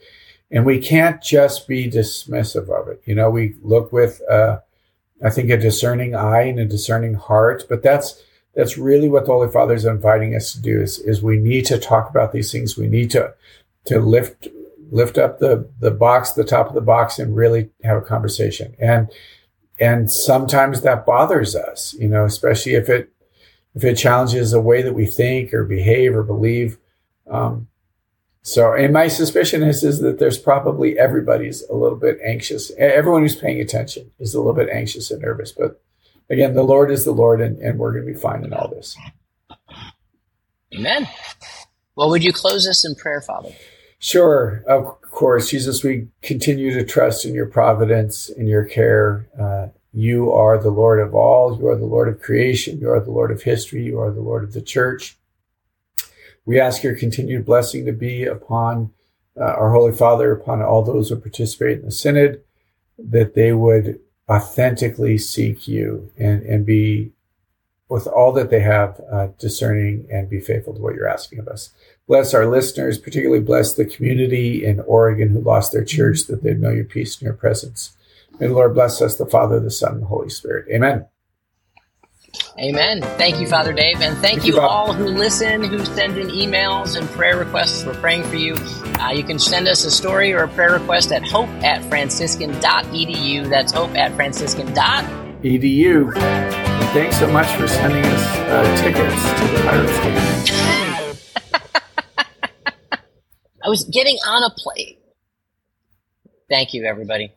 and 0.52 0.66
we 0.66 0.80
can't 0.80 1.22
just 1.22 1.68
be 1.68 1.90
dismissive 1.90 2.70
of 2.70 2.88
it. 2.90 3.02
You 3.06 3.16
know, 3.16 3.30
we 3.30 3.56
look 3.62 3.94
with, 3.94 4.22
uh, 4.30 4.60
I 5.24 5.30
think 5.30 5.50
a 5.50 5.58
discerning 5.58 6.16
eye 6.16 6.44
and 6.44 6.60
a 6.60 6.66
discerning 6.66 7.14
heart, 7.14 7.66
but 7.70 7.82
that's, 7.82 8.22
that's 8.56 8.78
really 8.78 9.08
what 9.08 9.26
the 9.26 9.32
Holy 9.32 9.52
Father 9.52 9.76
is 9.76 9.86
inviting 9.86 10.36
us 10.36 10.52
to 10.54 10.62
do 10.62 10.82
is, 10.82 11.00
is 11.00 11.22
we 11.22 11.38
need 11.38 11.66
to 11.68 11.80
talk 11.80 12.10
about 12.10 12.34
these 12.34 12.52
things. 12.52 12.78
We 12.78 12.88
need 12.88 13.12
to, 13.12 13.34
to 13.86 14.00
lift 14.00 14.48
lift 14.92 15.18
up 15.18 15.40
the 15.40 15.70
the 15.80 15.92
box, 15.92 16.32
the 16.32 16.44
top 16.44 16.68
of 16.68 16.74
the 16.74 16.82
box, 16.82 17.20
and 17.20 17.36
really 17.36 17.70
have 17.84 17.98
a 17.98 18.02
conversation. 18.02 18.76
And 18.80 19.10
and 19.80 20.12
sometimes 20.12 20.82
that 20.82 21.06
bothers 21.06 21.56
us, 21.56 21.94
you 22.00 22.08
know, 22.08 22.26
especially 22.26 22.74
if 22.74 22.90
it 22.90 23.12
if 23.76 23.84
it 23.84 23.96
challenges 23.96 24.52
the 24.52 24.60
way 24.60 24.82
that 24.82 24.94
we 24.94 25.06
think 25.06 25.54
or 25.54 25.64
behave 25.64 26.16
or 26.16 26.24
believe. 26.24 26.78
Um, 27.30 27.68
so, 28.42 28.74
and 28.74 28.94
my 28.94 29.08
suspicion 29.08 29.64
is 29.64 29.84
is 29.84 30.00
that 30.00 30.20
there's 30.20 30.38
probably 30.38 30.98
everybody's 30.98 31.64
a 31.70 31.76
little 31.76 31.98
bit 31.98 32.20
anxious. 32.26 32.72
Everyone 32.78 33.22
who's 33.22 33.36
paying 33.36 33.60
attention 33.60 34.12
is 34.20 34.34
a 34.34 34.40
little 34.40 34.54
bit 34.54 34.70
anxious 34.70 35.12
and 35.12 35.22
nervous. 35.22 35.52
But 35.52 35.82
again, 36.30 36.54
the 36.54 36.64
Lord 36.64 36.92
is 36.92 37.06
the 37.06 37.12
Lord, 37.12 37.42
and, 37.42 37.60
and 37.60 37.78
we're 37.78 37.92
going 37.92 38.06
to 38.06 38.14
be 38.14 38.20
fine 38.20 38.44
in 38.44 38.54
all 38.54 38.68
this. 38.68 38.98
Amen. 40.74 41.08
Well, 41.96 42.10
would 42.10 42.24
you 42.24 42.32
close 42.32 42.68
us 42.68 42.86
in 42.86 42.96
prayer, 42.96 43.22
Father? 43.22 43.52
Sure, 44.00 44.64
of 44.68 44.99
course. 45.12 45.50
Jesus, 45.50 45.84
we 45.84 46.08
continue 46.22 46.74
to 46.74 46.86
trust 46.86 47.26
in 47.26 47.34
your 47.34 47.46
providence, 47.46 48.30
in 48.30 48.48
your 48.48 48.66
care. 48.66 49.28
Uh, 49.40 49.68
you 49.94 50.32
are 50.32 50.58
the 50.58 50.70
Lord 50.70 51.00
of 51.00 51.16
all. 51.16 51.58
You 51.58 51.68
are 51.68 51.76
the 51.76 51.86
Lord 51.86 52.08
of 52.08 52.22
creation. 52.22 52.80
You 52.80 52.92
are 52.92 53.00
the 53.00 53.12
Lord 53.12 53.32
of 53.32 53.44
history. 53.44 53.84
You 53.84 54.00
are 54.00 54.12
the 54.12 54.22
Lord 54.22 54.44
of 54.44 54.54
the 54.54 54.62
church. 54.62 55.18
We 56.46 56.60
ask 56.60 56.84
your 56.84 56.96
continued 56.96 57.46
blessing 57.46 57.86
to 57.86 57.92
be 57.92 58.24
upon 58.24 58.92
uh, 59.40 59.44
our 59.44 59.72
Holy 59.72 59.92
Father, 59.92 60.32
upon 60.32 60.62
all 60.62 60.84
those 60.84 61.10
who 61.10 61.16
participate 61.16 61.80
in 61.80 61.86
the 61.86 61.92
Synod, 61.92 62.42
that 62.98 63.34
they 63.36 63.54
would 63.54 64.00
authentically 64.28 65.18
seek 65.18 65.68
you 65.68 66.12
and, 66.18 66.44
and 66.44 66.66
be 66.66 67.12
with 67.88 68.06
all 68.06 68.32
that 68.34 68.52
they 68.52 68.60
have, 68.60 69.02
uh, 69.12 69.28
discerning 69.40 70.08
and 70.12 70.30
be 70.30 70.40
faithful 70.40 70.76
to 70.76 70.82
what 70.82 70.94
you're 70.94 71.08
asking 71.08 71.40
of 71.40 71.48
us. 71.48 71.72
Bless 72.10 72.34
our 72.34 72.48
listeners, 72.48 72.98
particularly 72.98 73.40
bless 73.40 73.74
the 73.74 73.86
community 73.86 74.66
in 74.66 74.80
Oregon 74.80 75.30
who 75.30 75.40
lost 75.42 75.72
their 75.72 75.86
church, 75.86 76.24
that 76.24 76.42
they'd 76.42 76.60
know 76.60 76.72
your 76.72 76.84
peace 76.84 77.16
and 77.16 77.22
your 77.22 77.36
presence. 77.36 77.96
May 78.40 78.48
the 78.48 78.54
Lord 78.56 78.74
bless 78.74 79.00
us, 79.00 79.16
the 79.16 79.28
Father, 79.28 79.60
the 79.60 79.70
Son, 79.70 79.94
and 79.94 80.02
the 80.02 80.08
Holy 80.08 80.30
Spirit. 80.30 80.66
Amen. 80.74 81.06
Amen. 82.58 83.04
Thank 83.20 83.40
you, 83.40 83.48
Father 83.48 83.74
Dave. 83.74 84.02
And 84.02 84.18
thank, 84.18 84.40
thank 84.40 84.46
you, 84.48 84.56
you 84.56 84.60
all 84.60 84.92
who 84.92 85.06
listen, 85.06 85.64
who 85.64 85.86
send 85.86 86.18
in 86.18 86.30
emails 86.30 86.98
and 86.98 87.08
prayer 87.10 87.38
requests. 87.38 87.86
We're 87.86 87.94
praying 87.94 88.24
for 88.24 88.38
you. 88.38 88.56
Uh, 89.00 89.12
you 89.12 89.24
can 89.24 89.38
send 89.38 89.68
us 89.68 89.86
a 89.86 89.92
story 89.92 90.34
or 90.34 90.46
a 90.46 90.48
prayer 90.48 90.72
request 90.74 91.12
at 91.12 91.24
hope 91.24 91.50
at 91.64 91.84
franciscan.edu. 91.90 93.50
That's 93.50 93.72
hope 93.72 93.96
at 93.96 94.16
franciscan.edu. 94.16 96.14
Thanks 96.92 97.20
so 97.20 97.28
much 97.32 97.56
for 97.56 97.68
sending 97.68 98.04
us 98.04 98.36
uh, 98.36 98.64
tickets 98.82 99.22
to 99.42 99.48
the 99.56 99.62
Pirates 99.64 100.00
game. 100.00 100.79
I 103.70 103.72
was 103.72 103.84
getting 103.84 104.16
on 104.26 104.50
a 104.50 104.56
plane. 104.58 104.98
Thank 106.50 106.74
you, 106.74 106.86
everybody. 106.86 107.32